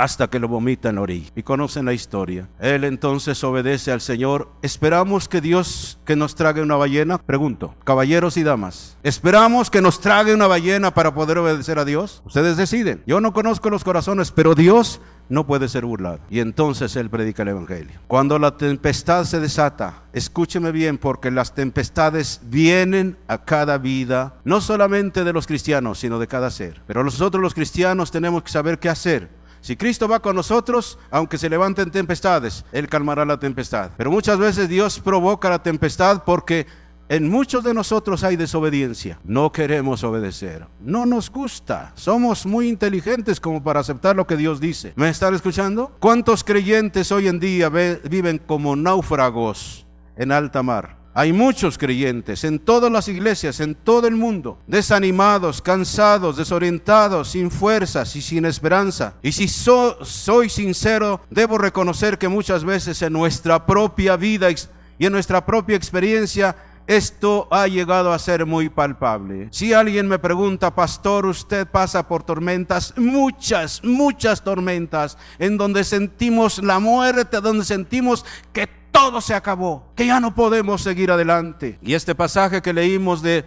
hasta 0.00 0.28
que 0.30 0.38
lo 0.38 0.48
vomita 0.48 0.88
en 0.88 0.96
la. 0.96 1.00
Y 1.34 1.42
conocen 1.42 1.84
la 1.84 1.92
historia. 1.92 2.48
Él 2.58 2.84
entonces 2.84 3.42
obedece 3.44 3.92
al 3.92 4.00
Señor. 4.00 4.48
¿Esperamos 4.62 5.28
que 5.28 5.40
Dios 5.40 5.98
que 6.04 6.16
nos 6.16 6.34
trague 6.34 6.62
una 6.62 6.76
ballena? 6.76 7.18
Pregunto, 7.18 7.74
caballeros 7.84 8.36
y 8.36 8.42
damas, 8.42 8.96
¿esperamos 9.02 9.70
que 9.70 9.82
nos 9.82 10.00
trague 10.00 10.34
una 10.34 10.46
ballena 10.46 10.92
para 10.92 11.14
poder 11.14 11.38
obedecer 11.38 11.78
a 11.78 11.84
Dios? 11.84 12.22
Ustedes 12.24 12.56
deciden. 12.56 13.02
Yo 13.06 13.20
no 13.20 13.32
conozco 13.32 13.70
los 13.70 13.84
corazones, 13.84 14.30
pero 14.30 14.54
Dios 14.54 15.00
no 15.28 15.46
puede 15.46 15.68
ser 15.68 15.84
burlado. 15.84 16.20
Y 16.28 16.40
entonces 16.40 16.96
Él 16.96 17.08
predica 17.08 17.42
el 17.42 17.48
Evangelio. 17.48 18.00
Cuando 18.06 18.38
la 18.38 18.56
tempestad 18.56 19.24
se 19.24 19.40
desata, 19.40 20.02
escúcheme 20.12 20.72
bien, 20.72 20.98
porque 20.98 21.30
las 21.30 21.54
tempestades 21.54 22.40
vienen 22.44 23.16
a 23.28 23.38
cada 23.44 23.78
vida, 23.78 24.34
no 24.44 24.60
solamente 24.60 25.24
de 25.24 25.32
los 25.32 25.46
cristianos, 25.46 25.98
sino 25.98 26.18
de 26.18 26.26
cada 26.26 26.50
ser. 26.50 26.82
Pero 26.86 27.04
nosotros 27.04 27.42
los 27.42 27.54
cristianos 27.54 28.10
tenemos 28.10 28.42
que 28.42 28.50
saber 28.50 28.78
qué 28.78 28.88
hacer. 28.88 29.39
Si 29.60 29.76
Cristo 29.76 30.08
va 30.08 30.20
con 30.20 30.36
nosotros, 30.36 30.98
aunque 31.10 31.38
se 31.38 31.50
levanten 31.50 31.90
tempestades, 31.90 32.64
Él 32.72 32.88
calmará 32.88 33.24
la 33.24 33.38
tempestad. 33.38 33.90
Pero 33.96 34.10
muchas 34.10 34.38
veces 34.38 34.68
Dios 34.68 34.98
provoca 35.00 35.50
la 35.50 35.62
tempestad 35.62 36.24
porque 36.24 36.66
en 37.10 37.28
muchos 37.28 37.64
de 37.64 37.74
nosotros 37.74 38.22
hay 38.22 38.36
desobediencia. 38.36 39.18
No 39.24 39.50
queremos 39.50 40.04
obedecer. 40.04 40.68
No 40.80 41.06
nos 41.06 41.28
gusta. 41.28 41.90
Somos 41.96 42.46
muy 42.46 42.68
inteligentes 42.68 43.40
como 43.40 43.62
para 43.62 43.80
aceptar 43.80 44.14
lo 44.14 44.28
que 44.28 44.36
Dios 44.36 44.60
dice. 44.60 44.92
¿Me 44.94 45.08
están 45.08 45.34
escuchando? 45.34 45.90
¿Cuántos 45.98 46.44
creyentes 46.44 47.10
hoy 47.10 47.26
en 47.26 47.40
día 47.40 47.68
viven 47.68 48.38
como 48.38 48.76
náufragos 48.76 49.86
en 50.16 50.30
alta 50.30 50.62
mar? 50.62 50.99
Hay 51.12 51.32
muchos 51.32 51.76
creyentes 51.76 52.44
en 52.44 52.60
todas 52.60 52.90
las 52.90 53.08
iglesias, 53.08 53.58
en 53.58 53.74
todo 53.74 54.06
el 54.06 54.14
mundo, 54.14 54.58
desanimados, 54.68 55.60
cansados, 55.60 56.36
desorientados, 56.36 57.30
sin 57.30 57.50
fuerzas 57.50 58.14
y 58.14 58.22
sin 58.22 58.44
esperanza. 58.44 59.14
Y 59.20 59.32
si 59.32 59.48
soy 59.48 60.48
sincero, 60.48 61.20
debo 61.28 61.58
reconocer 61.58 62.16
que 62.16 62.28
muchas 62.28 62.64
veces 62.64 63.02
en 63.02 63.12
nuestra 63.12 63.66
propia 63.66 64.16
vida 64.16 64.48
y 64.50 65.06
en 65.06 65.12
nuestra 65.12 65.44
propia 65.44 65.76
experiencia 65.76 66.54
esto 66.86 67.46
ha 67.50 67.68
llegado 67.68 68.12
a 68.12 68.18
ser 68.18 68.46
muy 68.46 68.68
palpable. 68.68 69.48
Si 69.52 69.72
alguien 69.72 70.08
me 70.08 70.18
pregunta, 70.18 70.74
pastor, 70.74 71.26
usted 71.26 71.66
pasa 71.68 72.06
por 72.08 72.24
tormentas, 72.24 72.94
muchas, 72.96 73.82
muchas 73.84 74.42
tormentas, 74.42 75.16
en 75.38 75.56
donde 75.56 75.84
sentimos 75.84 76.60
la 76.60 76.80
muerte, 76.80 77.40
donde 77.40 77.64
sentimos 77.64 78.24
que 78.52 78.79
todo 78.90 79.20
se 79.20 79.34
acabó, 79.34 79.92
que 79.94 80.06
ya 80.06 80.20
no 80.20 80.34
podemos 80.34 80.82
seguir 80.82 81.10
adelante. 81.10 81.78
Y 81.82 81.94
este 81.94 82.14
pasaje 82.14 82.62
que 82.62 82.72
leímos 82.72 83.22
de, 83.22 83.44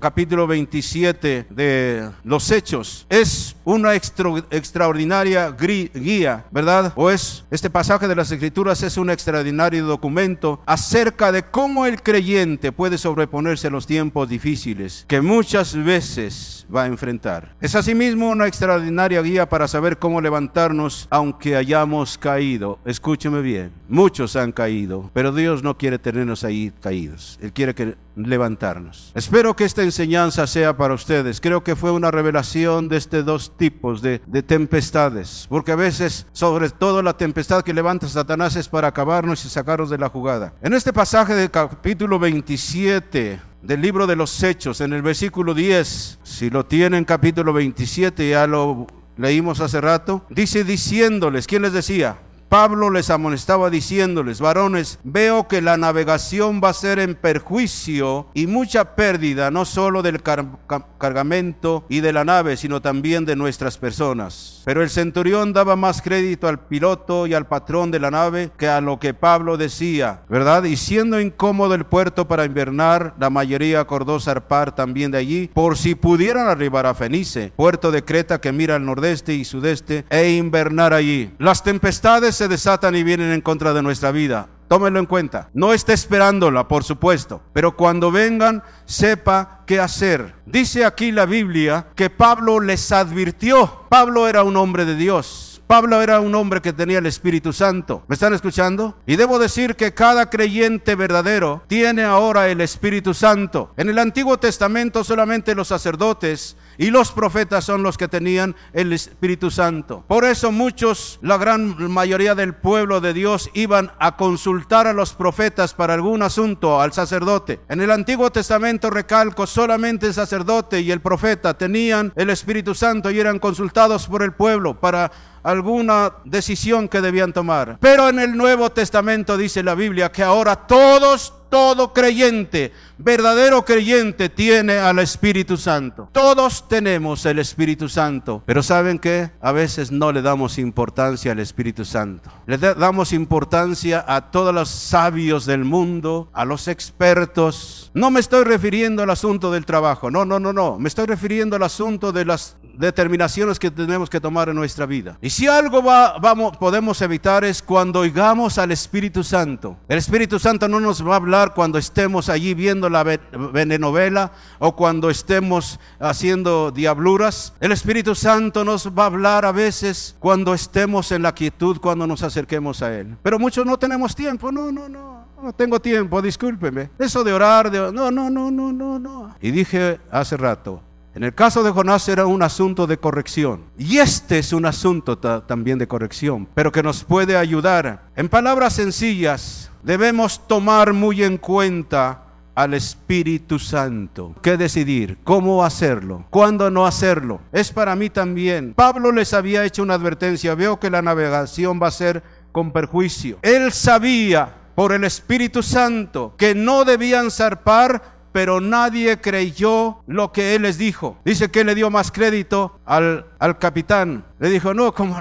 capítulo 0.00 0.46
27 0.46 1.46
de 1.50 2.10
los 2.22 2.50
Hechos 2.50 3.06
es 3.08 3.56
una 3.64 3.94
extraordinaria 3.94 5.50
guía, 5.50 6.44
¿verdad? 6.50 6.92
O 6.96 7.10
es 7.10 7.44
este 7.50 7.70
pasaje 7.70 8.08
de 8.08 8.14
las 8.14 8.30
Escrituras 8.30 8.82
es 8.82 8.96
un 8.96 9.10
extraordinario 9.10 9.86
documento 9.86 10.60
acerca 10.66 11.32
de 11.32 11.42
cómo 11.42 11.86
el 11.86 12.02
creyente 12.02 12.72
puede 12.72 12.98
sobreponerse 12.98 13.68
a 13.68 13.70
los 13.70 13.86
tiempos 13.86 14.28
difíciles 14.28 15.04
que 15.08 15.20
muchas 15.20 15.74
veces 15.74 16.66
va 16.74 16.84
a 16.84 16.86
enfrentar. 16.86 17.54
Es 17.60 17.74
asimismo 17.74 18.30
una 18.30 18.46
extraordinaria 18.46 19.22
guía 19.22 19.48
para 19.48 19.68
saber 19.68 19.98
cómo 19.98 20.20
levantarnos 20.20 21.08
aunque 21.10 21.56
hayamos 21.56 22.18
caído. 22.18 22.78
Escúcheme 22.84 23.40
bien, 23.40 23.72
muchos 23.88 24.36
han 24.36 24.52
caído 24.52 24.83
pero 25.12 25.32
Dios 25.32 25.62
no 25.62 25.76
quiere 25.76 25.98
tenernos 25.98 26.44
ahí 26.44 26.72
caídos. 26.80 27.38
Él 27.42 27.52
quiere 27.52 27.74
que 27.74 27.96
levantarnos. 28.16 29.12
Espero 29.14 29.56
que 29.56 29.64
esta 29.64 29.82
enseñanza 29.82 30.46
sea 30.46 30.76
para 30.76 30.94
ustedes. 30.94 31.40
Creo 31.40 31.64
que 31.64 31.76
fue 31.76 31.90
una 31.90 32.10
revelación 32.10 32.88
de 32.88 32.96
estos 32.96 33.24
dos 33.24 33.56
tipos 33.56 34.02
de, 34.02 34.20
de 34.26 34.42
tempestades, 34.42 35.46
porque 35.48 35.72
a 35.72 35.76
veces, 35.76 36.26
sobre 36.32 36.70
todo 36.70 37.02
la 37.02 37.16
tempestad 37.16 37.62
que 37.62 37.74
levanta 37.74 38.08
Satanás 38.08 38.56
es 38.56 38.68
para 38.68 38.88
acabarnos 38.88 39.44
y 39.44 39.48
sacarnos 39.48 39.90
de 39.90 39.98
la 39.98 40.08
jugada. 40.08 40.54
En 40.62 40.74
este 40.74 40.92
pasaje 40.92 41.34
del 41.34 41.50
capítulo 41.50 42.18
27 42.18 43.40
del 43.62 43.80
libro 43.80 44.06
de 44.06 44.16
los 44.16 44.42
Hechos, 44.42 44.80
en 44.80 44.92
el 44.92 45.02
versículo 45.02 45.54
10, 45.54 46.18
si 46.22 46.50
lo 46.50 46.66
tienen 46.66 47.04
capítulo 47.04 47.52
27, 47.52 48.28
ya 48.28 48.46
lo 48.46 48.86
leímos 49.16 49.60
hace 49.60 49.80
rato, 49.80 50.24
dice 50.28 50.64
diciéndoles, 50.64 51.46
¿quién 51.46 51.62
les 51.62 51.72
decía? 51.72 52.18
Pablo 52.54 52.88
les 52.88 53.10
amonestaba 53.10 53.68
diciéndoles, 53.68 54.40
varones, 54.40 55.00
veo 55.02 55.48
que 55.48 55.60
la 55.60 55.76
navegación 55.76 56.60
va 56.62 56.68
a 56.68 56.72
ser 56.72 57.00
en 57.00 57.16
perjuicio 57.16 58.28
y 58.32 58.46
mucha 58.46 58.94
pérdida, 58.94 59.50
no 59.50 59.64
solo 59.64 60.02
del 60.02 60.22
cargamento 60.22 61.84
y 61.88 61.98
de 61.98 62.12
la 62.12 62.24
nave, 62.24 62.56
sino 62.56 62.80
también 62.80 63.24
de 63.24 63.34
nuestras 63.34 63.76
personas. 63.76 64.62
Pero 64.64 64.84
el 64.84 64.90
centurión 64.90 65.52
daba 65.52 65.74
más 65.74 66.00
crédito 66.00 66.46
al 66.46 66.60
piloto 66.60 67.26
y 67.26 67.34
al 67.34 67.48
patrón 67.48 67.90
de 67.90 67.98
la 67.98 68.12
nave 68.12 68.52
que 68.56 68.68
a 68.68 68.80
lo 68.80 69.00
que 69.00 69.14
Pablo 69.14 69.56
decía, 69.56 70.22
¿verdad? 70.28 70.62
Y 70.62 70.76
siendo 70.76 71.20
incómodo 71.20 71.74
el 71.74 71.86
puerto 71.86 72.28
para 72.28 72.44
invernar, 72.44 73.14
la 73.18 73.30
mayoría 73.30 73.80
acordó 73.80 74.20
zarpar 74.20 74.76
también 74.76 75.10
de 75.10 75.18
allí, 75.18 75.50
por 75.52 75.76
si 75.76 75.96
pudieran 75.96 76.46
arribar 76.46 76.86
a 76.86 76.94
Fenice, 76.94 77.52
puerto 77.56 77.90
de 77.90 78.04
Creta 78.04 78.40
que 78.40 78.52
mira 78.52 78.76
al 78.76 78.86
nordeste 78.86 79.34
y 79.34 79.44
sudeste, 79.44 80.04
e 80.08 80.30
invernar 80.34 80.94
allí. 80.94 81.34
Las 81.40 81.64
tempestades 81.64 82.43
se 82.44 82.48
desatan 82.48 82.94
y 82.94 83.02
vienen 83.02 83.32
en 83.32 83.40
contra 83.40 83.72
de 83.72 83.80
nuestra 83.82 84.10
vida. 84.10 84.48
Tómelo 84.68 84.98
en 84.98 85.06
cuenta. 85.06 85.48
No 85.54 85.72
esté 85.72 85.94
esperándola, 85.94 86.68
por 86.68 86.84
supuesto, 86.84 87.40
pero 87.54 87.74
cuando 87.74 88.12
vengan, 88.12 88.62
sepa 88.84 89.62
qué 89.66 89.80
hacer. 89.80 90.34
Dice 90.44 90.84
aquí 90.84 91.10
la 91.10 91.24
Biblia 91.24 91.86
que 91.94 92.10
Pablo 92.10 92.60
les 92.60 92.92
advirtió. 92.92 93.86
Pablo 93.88 94.28
era 94.28 94.42
un 94.42 94.58
hombre 94.58 94.84
de 94.84 94.94
Dios. 94.94 95.53
Pablo 95.66 96.02
era 96.02 96.20
un 96.20 96.34
hombre 96.34 96.60
que 96.60 96.72
tenía 96.72 96.98
el 96.98 97.06
Espíritu 97.06 97.52
Santo. 97.52 98.02
¿Me 98.06 98.14
están 98.14 98.34
escuchando? 98.34 98.96
Y 99.06 99.16
debo 99.16 99.38
decir 99.38 99.76
que 99.76 99.94
cada 99.94 100.28
creyente 100.28 100.94
verdadero 100.94 101.62
tiene 101.66 102.04
ahora 102.04 102.48
el 102.48 102.60
Espíritu 102.60 103.14
Santo. 103.14 103.72
En 103.76 103.88
el 103.88 103.98
Antiguo 103.98 104.38
Testamento 104.38 105.04
solamente 105.04 105.54
los 105.54 105.68
sacerdotes 105.68 106.56
y 106.76 106.90
los 106.90 107.12
profetas 107.12 107.64
son 107.64 107.82
los 107.82 107.96
que 107.96 108.08
tenían 108.08 108.54
el 108.72 108.92
Espíritu 108.92 109.50
Santo. 109.50 110.04
Por 110.06 110.24
eso 110.24 110.52
muchos, 110.52 111.18
la 111.22 111.38
gran 111.38 111.90
mayoría 111.90 112.34
del 112.34 112.54
pueblo 112.54 113.00
de 113.00 113.14
Dios 113.14 113.50
iban 113.54 113.92
a 113.98 114.16
consultar 114.16 114.86
a 114.86 114.92
los 114.92 115.14
profetas 115.14 115.72
para 115.72 115.94
algún 115.94 116.22
asunto, 116.22 116.80
al 116.80 116.92
sacerdote. 116.92 117.60
En 117.68 117.80
el 117.80 117.90
Antiguo 117.90 118.30
Testamento 118.30 118.90
recalco, 118.90 119.46
solamente 119.46 120.06
el 120.06 120.14
sacerdote 120.14 120.80
y 120.80 120.90
el 120.90 121.00
profeta 121.00 121.54
tenían 121.54 122.12
el 122.16 122.30
Espíritu 122.30 122.74
Santo 122.74 123.10
y 123.10 123.18
eran 123.18 123.38
consultados 123.38 124.06
por 124.06 124.22
el 124.22 124.32
pueblo 124.32 124.78
para 124.78 125.10
alguna 125.44 126.14
decisión 126.24 126.88
que 126.88 127.00
debían 127.00 127.32
tomar. 127.32 127.76
Pero 127.78 128.08
en 128.08 128.18
el 128.18 128.36
Nuevo 128.36 128.70
Testamento 128.70 129.36
dice 129.36 129.62
la 129.62 129.76
Biblia 129.76 130.10
que 130.10 130.24
ahora 130.24 130.56
todos 130.56 131.34
todo 131.54 131.92
creyente, 131.92 132.72
verdadero 132.98 133.64
creyente, 133.64 134.28
tiene 134.28 134.78
al 134.78 134.98
Espíritu 134.98 135.56
Santo. 135.56 136.08
Todos 136.10 136.68
tenemos 136.68 137.24
el 137.26 137.38
Espíritu 137.38 137.88
Santo, 137.88 138.42
pero 138.44 138.60
¿saben 138.60 138.98
qué? 138.98 139.30
A 139.40 139.52
veces 139.52 139.92
no 139.92 140.10
le 140.10 140.20
damos 140.20 140.58
importancia 140.58 141.30
al 141.30 141.38
Espíritu 141.38 141.84
Santo. 141.84 142.28
Le 142.48 142.58
damos 142.58 143.12
importancia 143.12 144.04
a 144.04 144.32
todos 144.32 144.52
los 144.52 144.68
sabios 144.68 145.46
del 145.46 145.64
mundo, 145.64 146.28
a 146.32 146.44
los 146.44 146.66
expertos. 146.66 147.92
No 147.94 148.10
me 148.10 148.18
estoy 148.18 148.42
refiriendo 148.42 149.04
al 149.04 149.10
asunto 149.10 149.52
del 149.52 149.64
trabajo, 149.64 150.10
no, 150.10 150.24
no, 150.24 150.40
no, 150.40 150.52
no. 150.52 150.80
Me 150.80 150.88
estoy 150.88 151.06
refiriendo 151.06 151.54
al 151.54 151.62
asunto 151.62 152.10
de 152.10 152.24
las 152.24 152.56
determinaciones 152.78 153.58
que 153.58 153.70
tenemos 153.70 154.10
que 154.10 154.20
tomar 154.20 154.48
en 154.48 154.56
nuestra 154.56 154.86
vida. 154.86 155.18
Y 155.20 155.30
si 155.30 155.46
algo 155.46 155.82
va, 155.82 156.18
vamos, 156.18 156.56
podemos 156.56 157.00
evitar 157.02 157.44
es 157.44 157.62
cuando 157.62 158.00
oigamos 158.00 158.58
al 158.58 158.72
Espíritu 158.72 159.22
Santo. 159.22 159.76
El 159.88 159.98
Espíritu 159.98 160.38
Santo 160.38 160.68
no 160.68 160.80
nos 160.80 161.06
va 161.06 161.12
a 161.12 161.16
hablar 161.16 161.43
cuando 161.52 161.78
estemos 161.78 162.28
allí 162.28 162.54
viendo 162.54 162.88
la 162.88 163.04
venenovela 163.04 164.32
o 164.58 164.74
cuando 164.74 165.10
estemos 165.10 165.78
haciendo 166.00 166.70
diabluras. 166.70 167.52
El 167.60 167.72
Espíritu 167.72 168.14
Santo 168.14 168.64
nos 168.64 168.88
va 168.88 169.02
a 169.04 169.06
hablar 169.06 169.44
a 169.44 169.52
veces 169.52 170.16
cuando 170.18 170.54
estemos 170.54 171.12
en 171.12 171.22
la 171.22 171.34
quietud, 171.34 171.78
cuando 171.80 172.06
nos 172.06 172.22
acerquemos 172.22 172.82
a 172.82 172.98
Él. 172.98 173.16
Pero 173.22 173.38
muchos 173.38 173.66
no 173.66 173.78
tenemos 173.78 174.14
tiempo. 174.14 174.50
No, 174.50 174.72
no, 174.72 174.88
no. 174.88 175.24
No 175.42 175.52
tengo 175.52 175.78
tiempo, 175.78 176.22
discúlpeme. 176.22 176.88
Eso 176.98 177.22
de 177.22 177.32
orar, 177.32 177.70
de... 177.70 177.92
no, 177.92 178.10
no, 178.10 178.30
no, 178.30 178.50
no, 178.50 178.72
no, 178.72 178.98
no. 178.98 179.34
Y 179.42 179.50
dije 179.50 180.00
hace 180.10 180.38
rato, 180.38 180.80
en 181.14 181.22
el 181.22 181.34
caso 181.34 181.62
de 181.62 181.70
Jonás 181.70 182.08
era 182.08 182.26
un 182.26 182.42
asunto 182.42 182.86
de 182.86 182.96
corrección. 182.96 183.64
Y 183.78 183.98
este 183.98 184.38
es 184.38 184.52
un 184.52 184.66
asunto 184.66 185.18
también 185.18 185.78
de 185.78 185.86
corrección, 185.86 186.48
pero 186.54 186.72
que 186.72 186.82
nos 186.82 187.04
puede 187.04 187.36
ayudar. 187.36 188.08
En 188.16 188.28
palabras 188.28 188.72
sencillas, 188.72 189.70
debemos 189.84 190.46
tomar 190.48 190.92
muy 190.92 191.22
en 191.22 191.38
cuenta 191.38 192.22
al 192.54 192.74
Espíritu 192.74 193.58
Santo. 193.58 194.34
¿Qué 194.42 194.56
decidir? 194.56 195.18
¿Cómo 195.24 195.64
hacerlo? 195.64 196.24
¿Cuándo 196.30 196.70
no 196.70 196.86
hacerlo? 196.86 197.40
Es 197.52 197.70
para 197.70 197.94
mí 197.96 198.10
también. 198.10 198.74
Pablo 198.74 199.12
les 199.12 199.34
había 199.34 199.64
hecho 199.64 199.82
una 199.82 199.94
advertencia. 199.94 200.54
Veo 200.54 200.78
que 200.78 200.90
la 200.90 201.02
navegación 201.02 201.80
va 201.82 201.88
a 201.88 201.92
ser 201.92 202.22
con 202.52 202.72
perjuicio. 202.72 203.38
Él 203.42 203.72
sabía 203.72 204.54
por 204.74 204.92
el 204.92 205.04
Espíritu 205.04 205.62
Santo 205.62 206.34
que 206.36 206.54
no 206.54 206.84
debían 206.84 207.30
zarpar 207.30 208.13
pero 208.34 208.60
nadie 208.60 209.20
creyó 209.20 210.02
lo 210.08 210.32
que 210.32 210.56
él 210.56 210.62
les 210.62 210.76
dijo. 210.76 211.16
Dice 211.24 211.52
que 211.52 211.62
le 211.62 211.76
dio 211.76 211.88
más 211.88 212.10
crédito 212.10 212.80
al, 212.84 213.26
al 213.38 213.60
capitán. 213.60 214.24
Le 214.40 214.50
dijo, 214.50 214.74
no, 214.74 214.92
como 214.92 215.16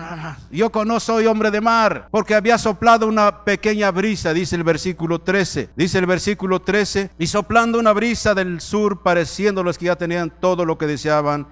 yo 0.50 0.72
no 0.84 1.00
soy 1.00 1.27
hombre 1.27 1.51
de 1.51 1.62
mar, 1.62 2.08
porque 2.10 2.34
había 2.34 2.58
soplado 2.58 3.05
una 3.05 3.43
pequeña 3.43 3.91
brisa, 3.91 4.34
dice 4.34 4.55
el 4.55 4.63
versículo 4.63 5.22
13. 5.22 5.70
Dice 5.75 6.00
el 6.00 6.08
versículo 6.08 6.63
13, 6.63 7.12
y 7.20 7.27
soplando 7.27 7.77
una 7.77 7.93
brisa 7.93 8.34
del 8.34 8.60
sur, 8.60 9.03
pareciendo 9.03 9.62
los 9.62 9.77
que 9.77 9.86
ya 9.86 9.96
tenían 9.96 10.34
todo 10.39 10.65
lo 10.65 10.79
que 10.79 10.88
deseaban, 10.88 11.46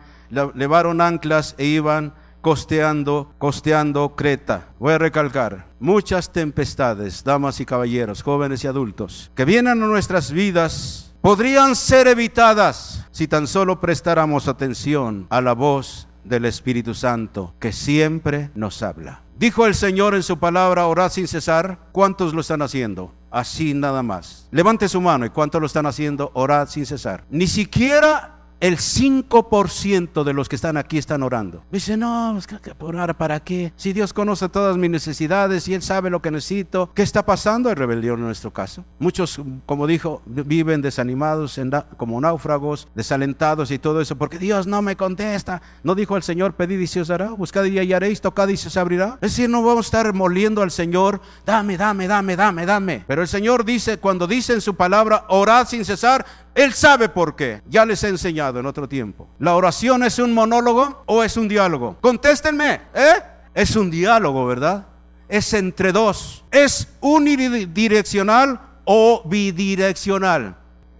levaron 0.55 0.99
anclas 0.99 1.53
e 1.59 1.65
iban 1.65 2.15
costeando, 2.41 3.35
costeando 3.37 4.15
Creta. 4.15 4.69
Voy 4.79 4.93
a 4.93 4.97
recalcar, 4.97 5.67
muchas 5.79 6.33
tempestades, 6.33 7.23
damas 7.23 7.59
y 7.59 7.67
caballeros, 7.67 8.23
jóvenes 8.23 8.63
y 8.63 8.67
adultos, 8.67 9.31
que 9.35 9.45
vienen 9.45 9.83
a 9.83 9.85
nuestras 9.85 10.31
vidas 10.31 11.10
podrían 11.21 11.75
ser 11.75 12.07
evitadas 12.07 13.05
si 13.11 13.27
tan 13.27 13.47
solo 13.47 13.79
prestáramos 13.79 14.47
atención 14.47 15.27
a 15.29 15.41
la 15.41 15.53
voz 15.53 16.07
del 16.23 16.45
Espíritu 16.45 16.93
Santo 16.93 17.53
que 17.59 17.71
siempre 17.71 18.51
nos 18.55 18.81
habla. 18.81 19.21
Dijo 19.37 19.65
el 19.65 19.75
Señor 19.75 20.13
en 20.15 20.23
su 20.23 20.37
palabra, 20.37 20.85
orad 20.85 21.11
sin 21.11 21.27
cesar. 21.27 21.79
¿Cuántos 21.91 22.33
lo 22.33 22.41
están 22.41 22.61
haciendo? 22.61 23.11
Así 23.31 23.73
nada 23.73 24.03
más. 24.03 24.47
Levante 24.51 24.87
su 24.87 25.01
mano 25.01 25.25
y 25.25 25.29
cuántos 25.29 25.61
lo 25.61 25.67
están 25.67 25.85
haciendo, 25.85 26.31
orad 26.33 26.67
sin 26.67 26.85
cesar. 26.85 27.23
Ni 27.29 27.47
siquiera 27.47 28.40
el 28.61 28.77
5% 28.77 30.23
de 30.23 30.33
los 30.33 30.47
que 30.47 30.55
están 30.55 30.77
aquí 30.77 30.99
están 30.99 31.23
orando. 31.23 31.63
Dice, 31.71 31.97
no, 31.97 32.39
orar 32.79 33.17
para 33.17 33.39
qué? 33.39 33.74
Si 33.75 33.91
Dios 33.91 34.13
conoce 34.13 34.47
todas 34.50 34.77
mis 34.77 34.89
necesidades 34.91 35.67
y 35.67 35.74
Él 35.74 35.81
sabe 35.81 36.11
lo 36.11 36.21
que 36.21 36.29
necesito, 36.29 36.91
¿qué 36.93 37.01
está 37.01 37.25
pasando? 37.25 37.69
Hay 37.69 37.75
rebelión 37.75 38.19
en 38.19 38.25
nuestro 38.25 38.51
caso. 38.51 38.85
Muchos, 39.00 39.41
como 39.65 39.87
dijo, 39.87 40.21
viven 40.25 40.81
desanimados, 40.83 41.59
como 41.97 42.21
náufragos, 42.21 42.87
desalentados 42.93 43.71
y 43.71 43.79
todo 43.79 44.00
eso, 44.00 44.15
porque 44.15 44.37
Dios 44.37 44.67
no 44.67 44.83
me 44.83 44.95
contesta. 44.95 45.63
No 45.83 45.95
dijo 45.95 46.15
el 46.15 46.21
Señor, 46.21 46.53
pedid 46.53 46.79
y 46.79 46.87
se 46.87 47.01
os 47.01 47.07
dará, 47.07 47.31
buscad 47.31 47.65
y 47.65 47.79
hallaréis, 47.79 48.21
tocad 48.21 48.47
y 48.50 48.57
se 48.57 48.67
os 48.67 48.77
abrirá. 48.77 49.17
Es 49.21 49.31
decir, 49.31 49.50
no 49.50 49.63
vamos 49.63 49.87
a 49.87 49.87
estar 49.87 50.13
moliendo 50.13 50.61
al 50.61 50.69
Señor, 50.69 51.19
dame, 51.47 51.77
dame, 51.77 52.07
dame, 52.07 52.35
dame, 52.35 52.65
dame. 52.67 53.05
Pero 53.07 53.24
el 53.24 53.27
Señor 53.27 53.65
dice, 53.65 53.97
cuando 53.97 54.27
dice 54.27 54.53
en 54.53 54.61
su 54.61 54.75
palabra, 54.75 55.25
orad 55.29 55.67
sin 55.67 55.83
cesar, 55.83 56.27
él 56.53 56.74
sabe 56.74 57.09
por 57.09 57.35
qué. 57.35 57.61
Ya 57.68 57.85
les 57.85 58.03
he 58.03 58.09
enseñado 58.09 58.59
en 58.59 58.66
otro 58.66 58.87
tiempo. 58.87 59.27
¿La 59.40 59.55
oración 59.55 60.03
es 60.03 60.20
un 60.20 60.33
monólogo 60.33 61.03
o 61.05 61.24
es 61.24 61.37
un 61.37 61.48
diálogo? 61.48 61.98
Contéstenme, 62.01 62.81
¿eh? 62.94 63.24
Es 63.53 63.75
un 63.75 63.90
diálogo, 63.90 64.46
¿verdad? 64.46 64.85
Es 65.27 65.53
entre 65.53 65.92
dos. 65.92 66.44
¿Es 66.51 66.87
unidireccional 67.00 68.59
o 68.85 69.24
bidireccional? 69.25 70.57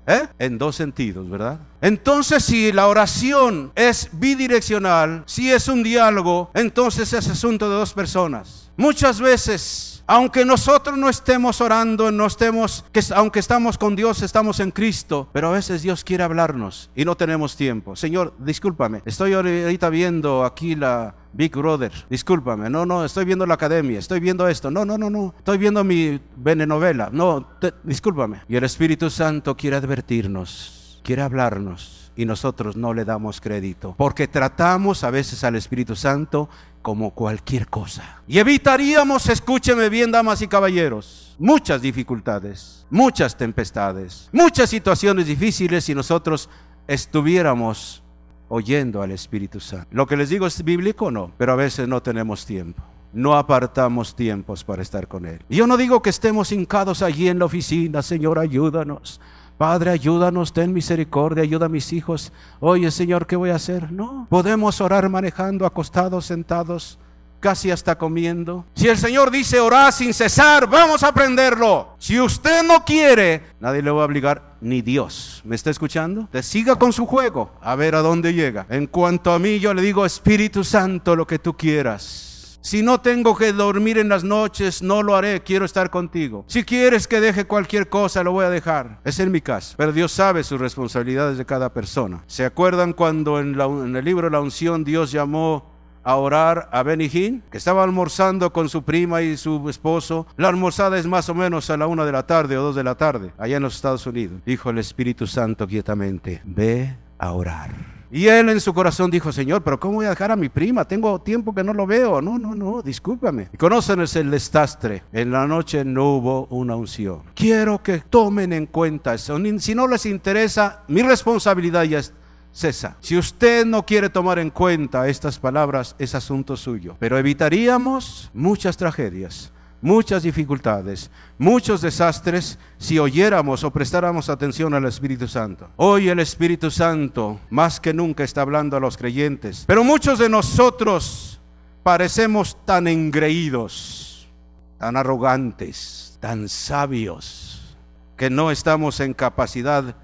¿Eh? 0.08 0.28
En 0.40 0.58
dos 0.58 0.76
sentidos, 0.76 1.30
¿verdad? 1.30 1.60
Entonces, 1.80 2.44
si 2.44 2.72
la 2.72 2.88
oración 2.88 3.72
es 3.76 4.10
bidireccional, 4.14 5.24
si 5.26 5.52
es 5.52 5.68
un 5.68 5.84
diálogo, 5.84 6.50
entonces 6.54 7.14
es 7.14 7.28
asunto 7.28 7.70
de 7.70 7.76
dos 7.76 7.94
personas. 7.94 8.72
Muchas 8.78 9.22
veces 9.22 9.91
aunque 10.12 10.44
nosotros 10.44 10.98
no 10.98 11.08
estemos 11.08 11.62
orando, 11.62 12.12
no 12.12 12.26
estemos, 12.26 12.84
que, 12.92 13.00
aunque 13.16 13.40
estamos 13.40 13.78
con 13.78 13.96
Dios, 13.96 14.22
estamos 14.22 14.60
en 14.60 14.72
Cristo, 14.72 15.30
pero 15.32 15.48
a 15.48 15.52
veces 15.52 15.84
Dios 15.84 16.04
quiere 16.04 16.26
hablarnos 16.26 16.90
y 16.98 17.06
no 17.06 17.16
tenemos 17.16 17.56
tiempo. 17.56 17.96
Señor, 17.96 18.34
discúlpame, 18.38 19.02
estoy 19.06 19.32
ahorita 19.32 19.90
viendo 19.90 20.44
aquí 20.44 20.76
la, 20.76 21.16
Big 21.32 21.56
Brother, 21.56 21.94
discúlpame, 22.10 22.70
no, 22.70 22.86
no, 22.86 23.06
estoy 23.06 23.24
viendo 23.24 23.46
la 23.46 23.54
academia, 23.54 24.00
estoy 24.00 24.20
viendo 24.20 24.50
esto, 24.50 24.70
no, 24.70 24.84
no, 24.84 24.98
no, 24.98 25.10
no, 25.10 25.34
estoy 25.38 25.58
viendo 25.58 25.82
mi 25.86 26.20
venenovela, 26.36 27.10
no, 27.10 27.48
discúlpame. 27.84 28.42
Y 28.50 28.58
el 28.58 28.66
Espíritu 28.66 29.10
Santo 29.10 29.56
quiere 29.56 29.78
advertirnos, 29.78 31.00
quiere 31.06 31.22
hablarnos 31.22 32.12
y 32.18 32.26
nosotros 32.26 32.76
no 32.76 32.94
le 32.94 33.06
damos 33.06 33.40
crédito, 33.40 33.96
porque 33.98 34.28
tratamos 34.28 35.06
a 35.06 35.10
veces 35.12 35.44
al 35.46 35.56
Espíritu 35.56 35.96
Santo 35.96 36.50
como 36.82 37.12
cualquier 37.12 37.68
cosa. 37.68 38.22
Y 38.28 38.40
evitaríamos, 38.40 39.28
escúcheme 39.30 39.90
bien, 39.90 40.12
damas 40.12 40.42
y 40.42 40.48
caballeros, 40.48 41.36
muchas 41.40 41.82
dificultades, 41.82 42.86
muchas 42.90 43.38
tempestades, 43.38 44.30
muchas 44.32 44.70
situaciones 44.70 45.28
difíciles 45.28 45.86
si 45.86 45.96
nosotros 45.96 46.50
estuviéramos 46.88 48.04
oyendo 48.50 49.02
al 49.02 49.12
Espíritu 49.12 49.60
Santo. 49.60 49.88
Lo 49.92 50.06
que 50.06 50.18
les 50.18 50.30
digo 50.30 50.46
es 50.46 50.64
bíblico, 50.64 51.10
no, 51.10 51.32
pero 51.38 51.54
a 51.54 51.56
veces 51.56 51.88
no 51.88 52.02
tenemos 52.02 52.46
tiempo. 52.46 52.84
No 53.14 53.36
apartamos 53.36 54.16
tiempos 54.16 54.64
para 54.64 54.82
estar 54.82 55.08
con 55.08 55.26
Él. 55.26 55.42
Yo 55.50 55.68
no 55.68 55.76
digo 55.76 56.02
que 56.02 56.10
estemos 56.10 56.52
hincados 56.52 57.02
allí 57.02 57.28
en 57.28 57.40
la 57.40 57.46
oficina, 57.46 58.02
Señor, 58.02 58.40
ayúdanos. 58.40 59.20
Padre, 59.62 59.92
ayúdanos, 59.92 60.54
ten 60.54 60.74
misericordia, 60.74 61.44
ayuda 61.44 61.68
a 61.68 61.70
mis 61.70 61.94
hijos. 61.94 62.34
Oye, 62.60 62.90
Señor, 62.90 63.28
¿qué 63.28 63.36
voy 63.36 63.52
a 63.52 63.58
hacer? 63.58 63.92
No, 63.92 64.26
podemos 64.28 64.82
orar 64.82 65.08
manejando, 65.08 65.68
acostados, 65.68 66.26
sentados, 66.26 66.98
casi 67.40 67.70
hasta 67.70 67.96
comiendo. 67.96 68.66
Si 68.74 68.88
el 68.88 68.98
Señor 68.98 69.30
dice 69.30 69.60
orar 69.60 69.94
sin 69.94 70.16
cesar, 70.16 70.68
vamos 70.68 71.04
a 71.04 71.10
aprenderlo. 71.10 71.90
Si 72.00 72.20
usted 72.20 72.64
no 72.64 72.84
quiere, 72.84 73.44
nadie 73.60 73.84
le 73.84 73.92
va 73.92 74.02
a 74.02 74.06
obligar, 74.06 74.56
ni 74.62 74.82
Dios. 74.82 75.44
¿Me 75.46 75.56
está 75.56 75.70
escuchando? 75.70 76.28
Te 76.32 76.42
siga 76.42 76.78
con 76.78 76.92
su 76.92 77.06
juego, 77.06 77.52
a 77.62 77.76
ver 77.76 77.94
a 77.94 78.02
dónde 78.02 78.34
llega. 78.34 78.66
En 78.68 78.88
cuanto 78.88 79.32
a 79.32 79.38
mí, 79.38 79.60
yo 79.60 79.76
le 79.76 79.84
digo, 79.84 80.08
Espíritu 80.08 80.64
Santo, 80.64 81.16
lo 81.16 81.28
que 81.28 81.38
tú 81.38 81.56
quieras. 81.56 82.31
Si 82.62 82.84
no 82.84 83.02
tengo 83.02 83.36
que 83.36 83.54
dormir 83.54 83.98
en 83.98 84.08
las 84.08 84.24
noches, 84.24 84.84
no 84.84 85.02
lo 85.02 85.16
haré, 85.16 85.42
quiero 85.42 85.66
estar 85.66 85.90
contigo. 85.90 86.46
Si 86.48 86.64
quieres 86.64 87.08
que 87.08 87.20
deje 87.20 87.46
cualquier 87.46 87.90
cosa, 87.90 88.24
lo 88.24 88.34
voy 88.34 88.46
a 88.46 88.52
dejar. 88.52 89.00
Es 89.04 89.20
en 89.20 89.32
mi 89.32 89.42
caso. 89.42 89.74
Pero 89.78 89.92
Dios 89.92 90.12
sabe 90.12 90.44
sus 90.44 90.60
responsabilidades 90.60 91.40
de 91.40 91.46
cada 91.46 91.74
persona. 91.74 92.24
¿Se 92.28 92.46
acuerdan 92.46 92.94
cuando 92.94 93.40
en, 93.40 93.60
el 93.96 94.06
libro 94.06 94.30
la 94.30 94.42
unción 94.42 94.84
Dios 94.84 95.12
llamó 95.12 95.72
a 96.04 96.16
orar 96.16 96.70
a 96.72 96.84
Benny 96.84 97.10
que 97.10 97.58
estaba 97.58 97.84
almorzando 97.84 98.52
con 98.54 98.70
su 98.70 98.84
prima 98.84 99.22
y 99.22 99.38
su 99.38 99.70
esposo. 99.70 100.26
La 100.38 100.50
almorzada 100.50 100.98
es 100.98 101.06
más 101.06 101.30
o 101.30 101.36
menos 101.36 101.70
a 101.70 101.78
la 101.78 101.88
una 101.88 102.06
de 102.06 102.12
la 102.12 102.26
tarde 102.26 102.58
o 102.58 102.64
dos 102.64 102.76
de 102.76 102.84
la 102.84 102.96
tarde, 102.96 103.34
allá 103.38 103.58
en 103.58 103.64
los 103.64 103.76
Estados 103.76 104.06
Unidos. 104.08 104.42
Dijo 104.46 104.70
el 104.70 104.80
Espíritu 104.80 105.28
Santo 105.28 105.68
quietamente, 105.68 106.42
ve 106.44 106.98
a 107.20 107.32
orar. 107.34 107.91
Y 108.12 108.28
él 108.28 108.50
en 108.50 108.60
su 108.60 108.74
corazón 108.74 109.10
dijo, 109.10 109.32
Señor, 109.32 109.64
pero 109.64 109.80
¿cómo 109.80 109.96
voy 109.96 110.06
a 110.06 110.10
dejar 110.10 110.32
a 110.32 110.36
mi 110.36 110.50
prima? 110.50 110.86
Tengo 110.86 111.20
tiempo 111.22 111.56
que 111.56 111.64
no 111.64 111.74
lo 111.74 111.88
veo. 111.88 112.22
No, 112.22 112.38
no, 112.38 112.54
no, 112.54 112.82
discúlpame. 112.82 113.48
Y 113.54 113.58
conocen 113.58 114.02
el 114.02 114.32
desastre. 114.32 115.04
En 115.14 115.32
la 115.32 115.48
noche 115.48 115.86
no 115.86 116.16
hubo 116.16 116.48
una 116.48 116.76
unción. 116.76 117.24
Quiero 117.36 117.82
que 117.82 118.00
tomen 118.00 118.52
en 118.52 118.66
cuenta 118.66 119.14
eso. 119.14 119.40
Si 119.60 119.74
no 119.74 119.88
les 119.88 120.06
interesa, 120.06 120.84
mi 120.90 121.02
responsabilidad 121.02 121.84
ya 121.84 122.00
es 122.00 122.14
cesa. 122.52 122.98
Si 123.00 123.18
usted 123.18 123.66
no 123.66 123.86
quiere 123.86 124.10
tomar 124.10 124.40
en 124.40 124.50
cuenta 124.50 125.08
estas 125.08 125.40
palabras, 125.40 125.96
es 125.98 126.14
asunto 126.14 126.58
suyo. 126.58 126.98
Pero 127.00 127.18
evitaríamos 127.18 128.30
muchas 128.34 128.76
tragedias 128.76 129.54
muchas 129.82 130.24
dificultades, 130.24 131.10
muchos 131.38 131.82
desastres 131.82 132.58
si 132.78 133.00
oyéramos 133.00 133.64
o 133.64 133.72
prestáramos 133.72 134.30
atención 134.30 134.74
al 134.74 134.86
Espíritu 134.86 135.28
Santo. 135.28 135.70
Hoy 135.76 136.10
el 136.10 136.20
Espíritu 136.20 136.72
Santo 136.72 137.40
más 137.50 137.80
que 137.80 137.94
nunca 137.94 138.24
está 138.24 138.42
hablando 138.42 138.78
a 138.78 138.80
los 138.80 138.98
creyentes, 138.98 139.64
pero 139.68 139.84
muchos 139.84 140.20
de 140.20 140.30
nosotros 140.30 141.42
parecemos 141.84 142.58
tan 142.66 142.88
engreídos, 142.88 144.30
tan 144.78 144.96
arrogantes, 144.98 146.18
tan 146.20 146.48
sabios, 146.48 147.76
que 148.16 148.30
no 148.30 148.52
estamos 148.52 149.00
en 149.00 149.14
capacidad 149.14 149.96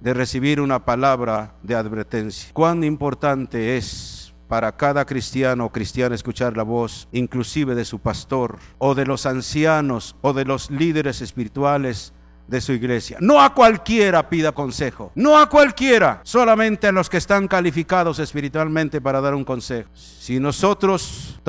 de 0.00 0.14
recibir 0.14 0.60
una 0.60 0.84
palabra 0.84 1.54
de 1.62 1.74
advertencia. 1.74 2.50
Cuán 2.52 2.84
importante 2.84 3.76
es 3.76 4.15
para 4.48 4.76
cada 4.76 5.04
cristiano 5.04 5.66
o 5.66 5.72
cristiana 5.72 6.14
escuchar 6.14 6.56
la 6.56 6.62
voz, 6.62 7.08
inclusive 7.12 7.74
de 7.74 7.84
su 7.84 7.98
pastor, 7.98 8.58
o 8.78 8.94
de 8.94 9.06
los 9.06 9.26
ancianos, 9.26 10.16
o 10.22 10.32
de 10.32 10.44
los 10.44 10.70
líderes 10.70 11.20
espirituales 11.20 12.12
de 12.46 12.60
su 12.60 12.72
iglesia. 12.72 13.18
No 13.20 13.40
a 13.40 13.54
cualquiera 13.54 14.28
pida 14.28 14.52
consejo, 14.52 15.10
no 15.14 15.38
a 15.38 15.48
cualquiera, 15.48 16.20
solamente 16.22 16.86
a 16.86 16.92
los 16.92 17.10
que 17.10 17.16
están 17.16 17.48
calificados 17.48 18.18
espiritualmente 18.18 19.00
para 19.00 19.20
dar 19.20 19.34
un 19.34 19.44
consejo. 19.44 19.90
Si 19.94 20.38
nosotros 20.38 21.40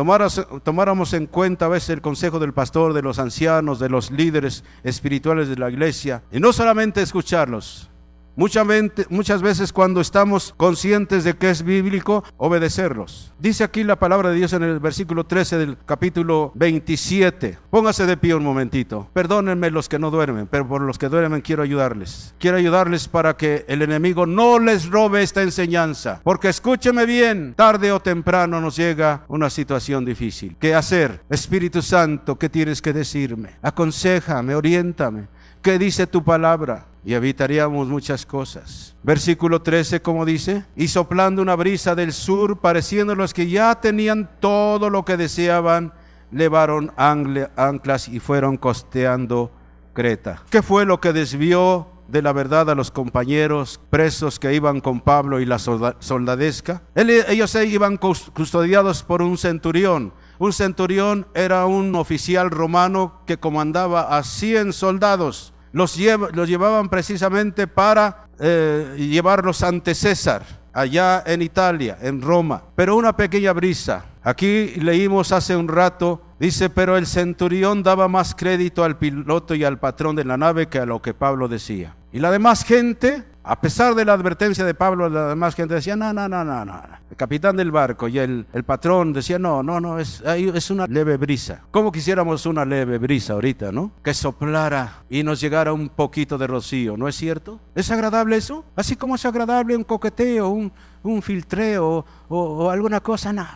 tomáramos 0.63 1.13
en 1.13 1.27
cuenta 1.27 1.65
a 1.65 1.69
veces 1.69 1.91
el 1.91 2.01
consejo 2.01 2.39
del 2.39 2.53
pastor, 2.53 2.93
de 2.93 3.01
los 3.01 3.19
ancianos, 3.19 3.79
de 3.79 3.89
los 3.89 4.12
líderes 4.12 4.63
espirituales 4.83 5.49
de 5.49 5.57
la 5.57 5.69
iglesia, 5.69 6.23
y 6.31 6.39
no 6.39 6.51
solamente 6.51 7.01
escucharlos, 7.01 7.89
Muchas 8.38 9.41
veces 9.41 9.73
cuando 9.73 10.00
estamos 10.00 10.54
conscientes 10.58 11.23
de 11.23 11.34
que 11.34 11.50
es 11.50 11.63
bíblico, 11.63 12.23
obedecerlos. 12.38 13.34
Dice 13.39 13.63
aquí 13.63 13.84
la 13.84 13.97
palabra 13.97 14.30
de 14.30 14.36
Dios 14.36 14.54
en 14.54 14.62
el 14.62 14.80
versículo 14.80 15.23
13 15.23 15.58
del 15.58 15.78
capítulo 15.88 16.52
27. 16.54 17.58
Póngase 17.71 18.06
de 18.06 18.15
pie 18.15 18.36
un 18.36 18.43
momentito. 18.43 19.10
Perdónenme 19.12 19.71
los 19.71 19.89
que 19.89 19.97
no 19.97 20.12
duermen, 20.12 20.45
pero 20.45 20.67
por 20.67 20.82
los 20.82 21.00
que 21.00 21.10
duermen 21.10 21.41
quiero 21.41 21.63
ayudarles. 21.63 22.36
Quiero 22.38 22.58
ayudarles 22.58 23.08
para 23.08 23.36
que 23.36 23.65
el 23.67 23.82
enemigo 23.82 24.28
no 24.28 24.60
les 24.60 24.88
robe 24.88 25.23
esta 25.23 25.41
enseñanza. 25.41 26.21
Porque 26.23 26.50
escúcheme 26.50 27.08
bien, 27.08 27.56
tarde 27.56 27.91
o 27.91 28.00
temprano 28.00 28.62
nos 28.62 28.76
llega 28.76 29.23
una 29.30 29.50
situación 29.50 30.06
difícil. 30.06 30.56
¿Qué 30.60 30.76
hacer? 30.76 31.23
Espíritu 31.28 31.82
Santo, 31.82 32.38
¿qué 32.38 32.50
tienes 32.50 32.84
que 32.84 32.93
decirme? 32.93 33.56
Aconsejame, 33.63 34.54
oriéntame. 34.54 35.28
¿Qué 35.62 35.78
dice 35.78 36.08
tu 36.08 36.24
palabra? 36.24 36.86
y 37.08 37.13
evitaríamos 37.13 37.88
muchas 37.88 38.26
cosas. 38.26 38.93
Versículo 39.02 39.62
13, 39.62 40.02
como 40.02 40.26
dice, 40.26 40.65
y 40.76 40.89
soplando 40.89 41.41
una 41.41 41.56
brisa 41.56 41.96
del 41.96 42.12
sur, 42.12 42.60
pareciendo 42.60 43.15
los 43.15 43.34
que 43.34 43.48
ya 43.48 43.80
tenían 43.80 44.30
todo 44.41 44.89
lo 44.89 45.06
que 45.06 45.15
deseaban, 45.15 45.93
levaron 46.32 46.91
anclas 46.98 48.10
y 48.10 48.20
fueron 48.20 48.58
costeando 48.58 49.52
Creta. 49.93 50.43
¿Qué 50.50 50.62
fue 50.62 50.86
lo 50.86 51.00
que 51.00 51.13
desvió 51.13 51.88
de 52.10 52.22
la 52.22 52.34
verdad 52.34 52.70
a 52.70 52.76
los 52.76 52.91
compañeros 52.91 53.80
presos 53.89 54.38
que 54.38 54.54
iban 54.54 54.82
con 54.82 55.00
Pablo 55.00 55.39
y 55.39 55.46
la 55.46 55.60
soldadesca? 55.60 56.82
Ellos 56.93 57.56
iban 57.56 57.96
custodiados 57.96 59.04
por 59.04 59.22
un 59.22 59.38
centurión. 59.38 60.12
Un 60.39 60.54
centurión 60.54 61.28
era 61.34 61.65
un 61.65 61.95
oficial 61.95 62.52
romano 62.52 63.21
que 63.26 63.38
comandaba 63.38 64.17
a 64.17 64.23
100 64.23 64.73
soldados 64.73 65.54
los, 65.78 65.95
llevaban 65.95 66.89
precisamente 66.89 67.67
para 67.67 68.28
eh, 68.39 68.95
llevarlos 68.97 69.63
ante 69.63 69.93
César, 69.93 70.43
allá 70.73 71.23
en 71.26 71.41
Italia, 71.41 71.97
en 72.02 72.21
Roma. 72.21 72.63
Pero 72.76 72.95
una 72.95 73.15
pequeña 73.15 73.54
brisa. 73.54 74.06
Aquí 74.23 74.73
leímos 74.78 75.32
hace 75.32 75.56
un 75.56 75.67
rato, 75.67 76.21
dice, 76.39 76.69
pero 76.69 76.97
el 76.97 77.06
centurión 77.06 77.84
daba 77.84 78.08
más 78.08 78.36
crédito 78.36 78.84
al 78.84 78.97
piloto 78.97 79.56
y 79.56 79.63
al 79.63 79.80
patrón 79.80 80.15
de 80.15 80.26
la 80.26 80.36
nave 80.36 80.67
que 80.67 80.80
a 80.80 80.86
lo 80.86 81.02
que 81.02 81.13
Pablo 81.13 81.47
decía. 81.47 81.95
Y 82.12 82.19
la 82.19 82.32
demás 82.32 82.63
gente 82.63 83.23
a 83.47 83.60
pesar 83.62 83.95
de 83.95 84.03
la 84.03 84.13
advertencia 84.13 84.65
de 84.65 84.73
Pablo, 84.73 85.10
la 85.10 85.29
demás 85.29 85.55
gente 85.55 85.73
decía, 85.73 85.95
no, 85.95 86.12
no, 86.12 86.27
no, 86.27 86.43
no, 86.43 86.65
no. 86.65 86.81
El 87.10 87.15
capitán 87.15 87.55
del 87.55 87.71
barco 87.71 88.07
y 88.07 88.19
el, 88.19 88.45
el 88.51 88.63
patrón 88.63 89.13
decía, 89.13 89.39
no, 89.39 89.63
no, 89.63 89.79
no, 89.79 89.99
es, 89.99 90.21
es 90.25 90.69
una 90.69 90.86
leve 90.86 91.15
brisa. 91.17 91.62
¿Cómo 91.71 91.91
quisiéramos 91.91 92.45
una 92.45 92.65
leve 92.65 92.97
brisa 92.97 93.33
ahorita, 93.33 93.71
no? 93.71 93.91
Que 94.03 94.13
soplara 94.13 95.03
y 95.10 95.23
nos 95.23 95.39
llegara 95.39 95.71
un 95.71 95.89
poquito 95.89 96.38
de 96.38 96.47
rocío, 96.47 96.97
¿no 96.97 97.07
es 97.07 97.15
cierto? 97.15 97.60
¿Es 97.73 97.89
agradable 97.89 98.36
eso? 98.36 98.65
Así 98.75 98.95
como 98.95 99.15
es 99.15 99.25
agradable 99.25 99.75
un 99.75 99.83
coqueteo, 99.86 100.49
un, 100.49 100.71
un 101.03 101.21
filtreo 101.21 102.05
o, 102.27 102.38
o 102.38 102.69
alguna 102.69 102.99
cosa. 102.99 103.31
No, 103.31 103.47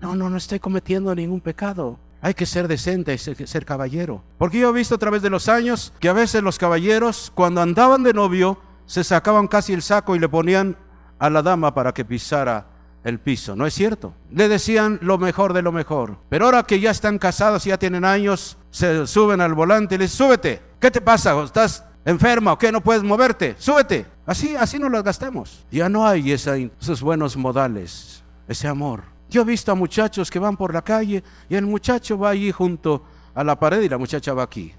no, 0.00 0.14
no, 0.14 0.28
no 0.28 0.36
estoy 0.36 0.60
cometiendo 0.60 1.14
ningún 1.14 1.40
pecado. 1.40 1.98
Hay 2.20 2.34
que 2.34 2.46
ser 2.46 2.66
decente, 2.66 3.12
hay 3.12 3.34
que 3.36 3.46
ser 3.46 3.64
caballero. 3.64 4.22
Porque 4.38 4.58
yo 4.58 4.70
he 4.70 4.72
visto 4.72 4.96
a 4.96 4.98
través 4.98 5.22
de 5.22 5.30
los 5.30 5.48
años 5.48 5.92
que 6.00 6.08
a 6.08 6.12
veces 6.12 6.42
los 6.42 6.58
caballeros, 6.58 7.30
cuando 7.34 7.60
andaban 7.60 8.02
de 8.02 8.12
novio, 8.12 8.58
se 8.88 9.04
sacaban 9.04 9.46
casi 9.48 9.74
el 9.74 9.82
saco 9.82 10.16
y 10.16 10.18
le 10.18 10.30
ponían 10.30 10.74
a 11.18 11.28
la 11.28 11.42
dama 11.42 11.74
para 11.74 11.92
que 11.92 12.06
pisara 12.06 12.66
el 13.04 13.20
piso, 13.20 13.54
¿no 13.54 13.66
es 13.66 13.74
cierto? 13.74 14.14
Le 14.32 14.48
decían 14.48 14.98
lo 15.02 15.18
mejor 15.18 15.52
de 15.52 15.60
lo 15.60 15.72
mejor. 15.72 16.16
Pero 16.30 16.46
ahora 16.46 16.62
que 16.62 16.80
ya 16.80 16.90
están 16.90 17.18
casados, 17.18 17.64
ya 17.64 17.78
tienen 17.78 18.04
años, 18.04 18.56
se 18.70 19.06
suben 19.06 19.42
al 19.42 19.52
volante 19.52 19.94
y 19.94 19.98
les 19.98 20.10
súbete. 20.10 20.62
¿Qué 20.80 20.90
te 20.90 21.02
pasa? 21.02 21.40
¿Estás 21.42 21.84
enferma 22.06 22.54
o 22.54 22.58
qué? 22.58 22.72
¿No 22.72 22.80
puedes 22.80 23.02
moverte? 23.02 23.56
Súbete. 23.58 24.06
Así, 24.24 24.56
así 24.56 24.78
nos 24.78 24.90
las 24.90 25.04
gastamos. 25.04 25.66
Ya 25.70 25.90
no 25.90 26.06
hay 26.06 26.32
esos 26.32 27.02
buenos 27.02 27.36
modales, 27.36 28.24
ese 28.48 28.68
amor. 28.68 29.02
Yo 29.28 29.42
he 29.42 29.44
visto 29.44 29.70
a 29.70 29.74
muchachos 29.74 30.30
que 30.30 30.38
van 30.38 30.56
por 30.56 30.72
la 30.72 30.80
calle 30.80 31.22
y 31.50 31.54
el 31.54 31.66
muchacho 31.66 32.18
va 32.18 32.30
allí 32.30 32.50
junto 32.52 33.04
a 33.34 33.44
la 33.44 33.58
pared 33.58 33.82
y 33.82 33.88
la 33.90 33.98
muchacha 33.98 34.32
va 34.32 34.44
aquí. 34.44 34.72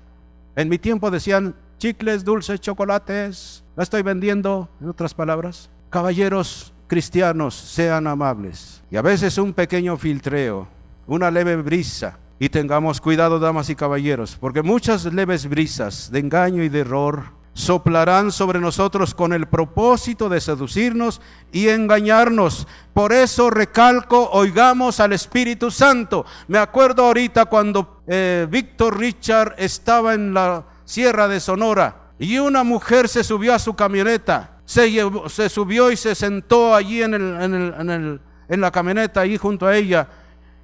En 0.56 0.67
mi 0.67 0.80
tiempo 0.80 1.12
decían 1.12 1.56
chicles, 1.80 2.24
dulces, 2.24 2.62
chocolates. 2.62 3.63
La 3.76 3.84
estoy 3.84 4.04
vendiendo, 4.04 4.70
en 4.80 4.89
otras 4.89 5.15
palabras. 5.15 5.72
Caballeros 5.89 6.74
cristianos, 6.88 7.56
sean 7.56 8.06
amables. 8.06 8.84
Y 8.92 8.98
a 8.98 9.02
veces 9.02 9.38
un 9.38 9.54
pequeño 9.54 9.98
filtreo, 9.98 10.68
una 11.08 11.32
leve 11.32 11.56
brisa. 11.56 12.20
Y 12.38 12.50
tengamos 12.50 13.02
cuidado, 13.02 13.39
damas 13.39 13.70
y 13.70 13.76
caballeros, 13.76 14.38
porque 14.39 14.62
muchas 14.62 15.06
leves 15.06 15.50
brisas 15.50 16.10
de 16.12 16.20
engaño 16.20 16.63
y 16.63 16.70
de 16.70 16.80
error 16.80 17.39
soplarán 17.54 18.32
sobre 18.32 18.62
nosotros 18.62 19.13
con 19.13 19.34
el 19.34 19.48
propósito 19.48 20.30
de 20.30 20.39
seducirnos 20.39 21.20
y 21.52 21.68
engañarnos. 21.68 22.65
Por 22.94 23.12
eso 23.12 23.50
recalco, 23.50 24.30
oigamos 24.32 25.02
al 25.02 25.12
Espíritu 25.12 25.70
Santo. 25.70 26.26
Me 26.48 26.58
acuerdo 26.58 27.06
ahorita 27.06 27.46
cuando 27.46 28.02
eh, 28.08 28.48
Víctor 28.50 28.98
Richard 28.98 29.56
estaba 29.58 30.13
en 30.13 30.34
la 30.34 30.63
Sierra 30.89 31.28
de 31.28 31.39
Sonora, 31.39 32.13
y 32.17 32.39
una 32.39 32.63
mujer 32.63 33.08
se 33.08 33.23
subió 33.23 33.54
a 33.54 33.60
su 33.60 33.75
camioneta, 33.75 34.58
se, 34.65 34.91
se 35.28 35.47
subió 35.47 35.91
y 35.91 35.95
se 35.95 36.15
sentó 36.15 36.73
allí 36.73 37.04
en, 37.04 37.13
el, 37.13 38.19
en, 38.49 38.60
la 38.60 38.71
camioneta, 38.71 39.21
ahí 39.21 39.38
junto 39.38 39.67
a 39.67 39.75
ella, 39.75 40.08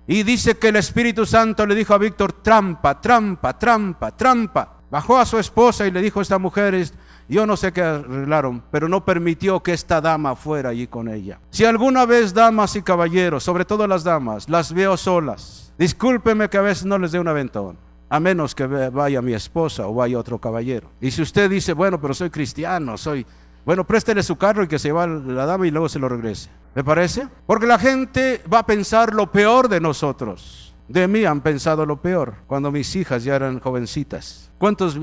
y 0.07 0.23
dice 0.23 0.57
que 0.57 0.69
el 0.69 0.77
Espíritu 0.77 1.27
Santo 1.27 1.67
le 1.67 1.75
dijo 1.75 1.93
a 1.93 1.99
Víctor, 1.99 2.33
trampa, 2.33 2.99
trampa, 2.99 3.59
trampa, 3.59 4.17
trampa. 4.17 4.73
Bajó 4.89 5.19
a 5.19 5.27
su 5.27 5.37
esposa 5.37 5.85
y 5.85 5.91
le 5.91 6.01
dijo 6.01 6.17
a 6.17 6.23
esta 6.23 6.39
mujer, 6.39 6.89
yo 7.29 7.45
no 7.45 7.55
sé 7.55 7.71
qué 7.71 7.83
arreglaron, 7.83 8.63
pero 8.71 8.89
no 8.89 9.05
permitió 9.05 9.61
que 9.61 9.73
esta 9.73 10.01
dama 10.01 10.35
fuera 10.35 10.69
allí 10.69 10.87
con 10.87 11.07
ella. 11.07 11.39
Si 11.51 11.65
alguna 11.65 12.07
vez, 12.07 12.33
damas 12.33 12.75
y 12.75 12.81
caballeros, 12.81 13.43
sobre 13.43 13.63
todo 13.63 13.85
las 13.85 14.03
damas, 14.03 14.49
las 14.49 14.73
veo 14.73 14.97
solas, 14.97 15.71
discúlpeme 15.77 16.49
que 16.49 16.57
a 16.57 16.61
veces 16.61 16.85
no 16.85 16.97
les 16.97 17.11
dé 17.11 17.19
un 17.19 17.27
aventón 17.27 17.84
a 18.15 18.19
menos 18.19 18.55
que 18.55 18.65
vaya 18.65 19.21
mi 19.21 19.33
esposa 19.33 19.87
o 19.87 19.93
vaya 19.93 20.17
otro 20.17 20.39
caballero. 20.39 20.89
Y 21.01 21.11
si 21.11 21.21
usted 21.21 21.49
dice, 21.49 21.73
bueno, 21.73 21.99
pero 21.99 22.13
soy 22.13 22.29
cristiano, 22.29 22.97
soy... 22.97 23.25
Bueno, 23.65 23.83
préstele 23.83 24.23
su 24.23 24.37
carro 24.37 24.63
y 24.63 24.67
que 24.67 24.79
se 24.79 24.91
va 24.91 25.05
la 25.05 25.45
dama 25.45 25.67
y 25.67 25.71
luego 25.71 25.89
se 25.89 25.99
lo 25.99 26.07
regrese. 26.07 26.49
¿Me 26.75 26.83
parece? 26.83 27.27
Porque 27.45 27.65
la 27.65 27.77
gente 27.77 28.41
va 28.51 28.59
a 28.59 28.65
pensar 28.65 29.13
lo 29.13 29.31
peor 29.31 29.67
de 29.67 29.81
nosotros. 29.81 30.73
De 30.87 31.07
mí 31.07 31.25
han 31.25 31.41
pensado 31.41 31.85
lo 31.85 32.01
peor 32.01 32.35
cuando 32.47 32.71
mis 32.71 32.95
hijas 32.95 33.23
ya 33.23 33.35
eran 33.35 33.59
jovencitas. 33.59 34.49
¿Cuántos 34.59 34.97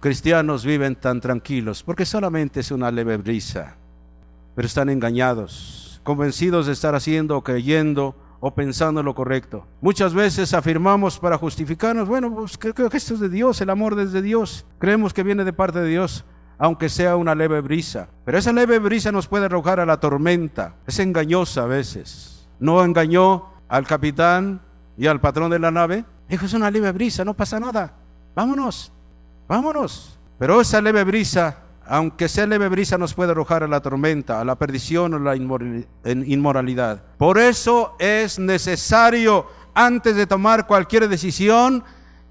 cristianos 0.00 0.64
viven 0.64 0.96
tan 0.96 1.20
tranquilos? 1.20 1.82
Porque 1.84 2.06
solamente 2.06 2.60
es 2.60 2.72
una 2.72 2.90
leve 2.90 3.18
brisa. 3.18 3.76
Pero 4.56 4.66
están 4.66 4.88
engañados, 4.88 6.00
convencidos 6.02 6.66
de 6.66 6.72
estar 6.72 6.94
haciendo 6.94 7.36
o 7.36 7.44
creyendo 7.44 8.16
o 8.40 8.54
pensando 8.54 9.02
lo 9.02 9.14
correcto. 9.14 9.66
Muchas 9.80 10.14
veces 10.14 10.54
afirmamos 10.54 11.18
para 11.18 11.38
justificarnos, 11.38 12.08
bueno, 12.08 12.34
pues 12.34 12.58
creo 12.58 12.90
que 12.90 12.96
esto 12.96 13.14
es 13.14 13.20
de 13.20 13.28
Dios, 13.28 13.60
el 13.60 13.70
amor 13.70 13.94
desde 13.94 14.22
Dios. 14.22 14.66
Creemos 14.78 15.14
que 15.14 15.22
viene 15.22 15.44
de 15.44 15.52
parte 15.52 15.80
de 15.80 15.88
Dios. 15.88 16.24
aunque 16.58 16.88
sea 16.88 17.16
una 17.16 17.34
leve 17.34 17.60
brisa. 17.60 18.08
Pero 18.24 18.38
esa 18.38 18.52
leve 18.52 18.78
brisa 18.78 19.12
nos 19.12 19.26
puede 19.26 19.46
arrojar 19.46 19.80
a 19.80 19.86
la 19.86 20.00
tormenta. 20.00 20.74
Es 20.86 20.98
engañosa 20.98 21.64
a 21.64 21.66
veces. 21.66 22.48
No 22.58 22.82
engañó 22.82 23.50
al 23.68 23.86
capitán 23.86 24.60
y 24.96 25.06
al 25.06 25.20
patrón 25.20 25.50
de 25.50 25.58
la 25.58 25.70
nave. 25.70 26.04
Dijo, 26.28 26.46
es 26.46 26.54
una 26.54 26.70
leve 26.70 26.90
brisa, 26.92 27.24
no 27.24 27.34
pasa 27.34 27.60
nada. 27.60 27.94
Vámonos, 28.34 28.92
vámonos. 29.46 30.18
Pero 30.38 30.60
esa 30.60 30.80
leve 30.80 31.04
brisa, 31.04 31.58
aunque 31.88 32.28
sea 32.28 32.46
leve 32.46 32.68
brisa, 32.68 32.98
nos 32.98 33.14
puede 33.14 33.32
arrojar 33.32 33.62
a 33.62 33.68
la 33.68 33.80
tormenta, 33.80 34.40
a 34.40 34.44
la 34.44 34.56
perdición 34.56 35.14
o 35.14 35.18
la 35.18 35.36
inmoralidad. 35.36 37.02
Por 37.16 37.38
eso 37.38 37.94
es 37.98 38.38
necesario, 38.38 39.46
antes 39.74 40.16
de 40.16 40.26
tomar 40.26 40.66
cualquier 40.66 41.08
decisión, 41.08 41.84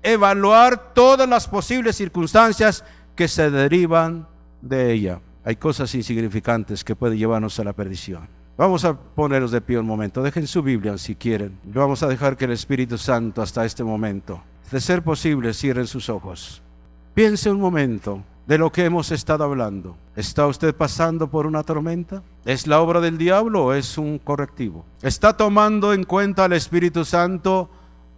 evaluar 0.03 0.93
todas 0.93 1.27
las 1.27 1.47
posibles 1.47 1.95
circunstancias 1.95 2.83
que 3.15 3.27
se 3.27 3.49
derivan 3.49 4.27
de 4.61 4.91
ella. 4.91 5.21
Hay 5.43 5.55
cosas 5.55 5.93
insignificantes 5.95 6.83
que 6.83 6.95
pueden 6.95 7.17
llevarnos 7.17 7.59
a 7.59 7.63
la 7.63 7.73
perdición. 7.73 8.27
Vamos 8.57 8.85
a 8.85 8.97
poneros 8.97 9.51
de 9.51 9.61
pie 9.61 9.77
un 9.77 9.85
momento. 9.85 10.23
Dejen 10.23 10.47
su 10.47 10.63
Biblia 10.63 10.97
si 10.97 11.15
quieren. 11.15 11.59
Vamos 11.65 12.03
a 12.03 12.07
dejar 12.07 12.37
que 12.37 12.45
el 12.45 12.51
Espíritu 12.51 12.97
Santo 12.97 13.41
hasta 13.41 13.65
este 13.65 13.83
momento, 13.83 14.41
de 14.71 14.79
ser 14.79 15.03
posible, 15.03 15.53
cierren 15.53 15.87
sus 15.87 16.09
ojos. 16.09 16.61
Piense 17.13 17.51
un 17.51 17.59
momento 17.59 18.23
de 18.47 18.57
lo 18.57 18.71
que 18.71 18.85
hemos 18.85 19.11
estado 19.11 19.43
hablando. 19.43 19.97
¿Está 20.15 20.47
usted 20.47 20.75
pasando 20.75 21.29
por 21.29 21.47
una 21.47 21.63
tormenta? 21.63 22.23
¿Es 22.45 22.67
la 22.67 22.79
obra 22.79 23.01
del 23.01 23.17
diablo 23.17 23.65
o 23.65 23.73
es 23.73 23.97
un 23.97 24.19
correctivo? 24.19 24.85
¿Está 25.01 25.35
tomando 25.35 25.93
en 25.93 26.03
cuenta 26.03 26.45
al 26.45 26.53
Espíritu 26.53 27.05
Santo 27.05 27.69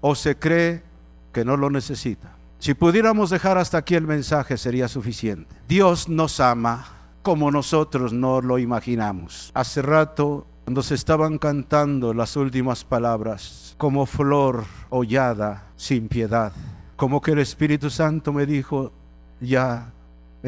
o 0.02 0.16
se 0.16 0.38
cree 0.38 0.84
que 1.32 1.46
no 1.46 1.58
lo 1.58 1.70
necesita? 1.70 2.36
Si 2.60 2.74
pudiéramos 2.74 3.30
dejar 3.30 3.58
hasta 3.58 3.78
aquí 3.78 3.96
el 3.96 4.08
mensaje 4.08 4.58
sería 4.58 4.88
suficiente. 4.88 5.56
Dios 5.68 6.10
nos 6.10 6.40
ama 6.40 6.86
como 7.22 7.52
nosotros 7.52 8.14
no 8.14 8.42
lo 8.42 8.58
imaginamos. 8.58 9.52
Hace 9.54 9.82
rato, 9.82 10.48
cuando 10.64 10.82
se 10.82 10.96
estaban 10.96 11.38
cantando 11.38 12.14
las 12.14 12.36
últimas 12.36 12.84
palabras, 12.84 13.76
como 13.78 14.06
flor 14.06 14.64
hollada 14.90 15.68
sin 15.76 16.08
piedad, 16.08 16.52
como 16.96 17.22
que 17.22 17.32
el 17.32 17.40
Espíritu 17.40 17.90
Santo 17.90 18.34
me 18.34 18.46
dijo, 18.46 18.92
ya 19.40 19.94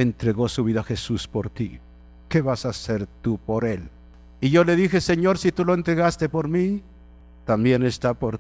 entregó 0.02 0.48
su 0.48 0.64
vida 0.64 0.80
a 0.80 0.84
Jesús 0.84 1.28
por 1.28 1.50
ti. 1.50 1.80
¿Qué 2.30 2.42
vas 2.42 2.66
a 2.66 2.70
hacer 2.70 3.08
tú 3.22 3.38
por 3.38 3.66
él? 3.66 3.90
Y 4.40 4.50
yo 4.50 4.64
le 4.64 4.76
dije, 4.76 5.02
Señor, 5.02 5.38
si 5.38 5.52
tú 5.52 5.66
lo 5.66 5.74
entregaste 5.74 6.30
por 6.30 6.48
mí, 6.48 6.82
también 7.46 7.84
está 7.84 8.14
por 8.14 8.40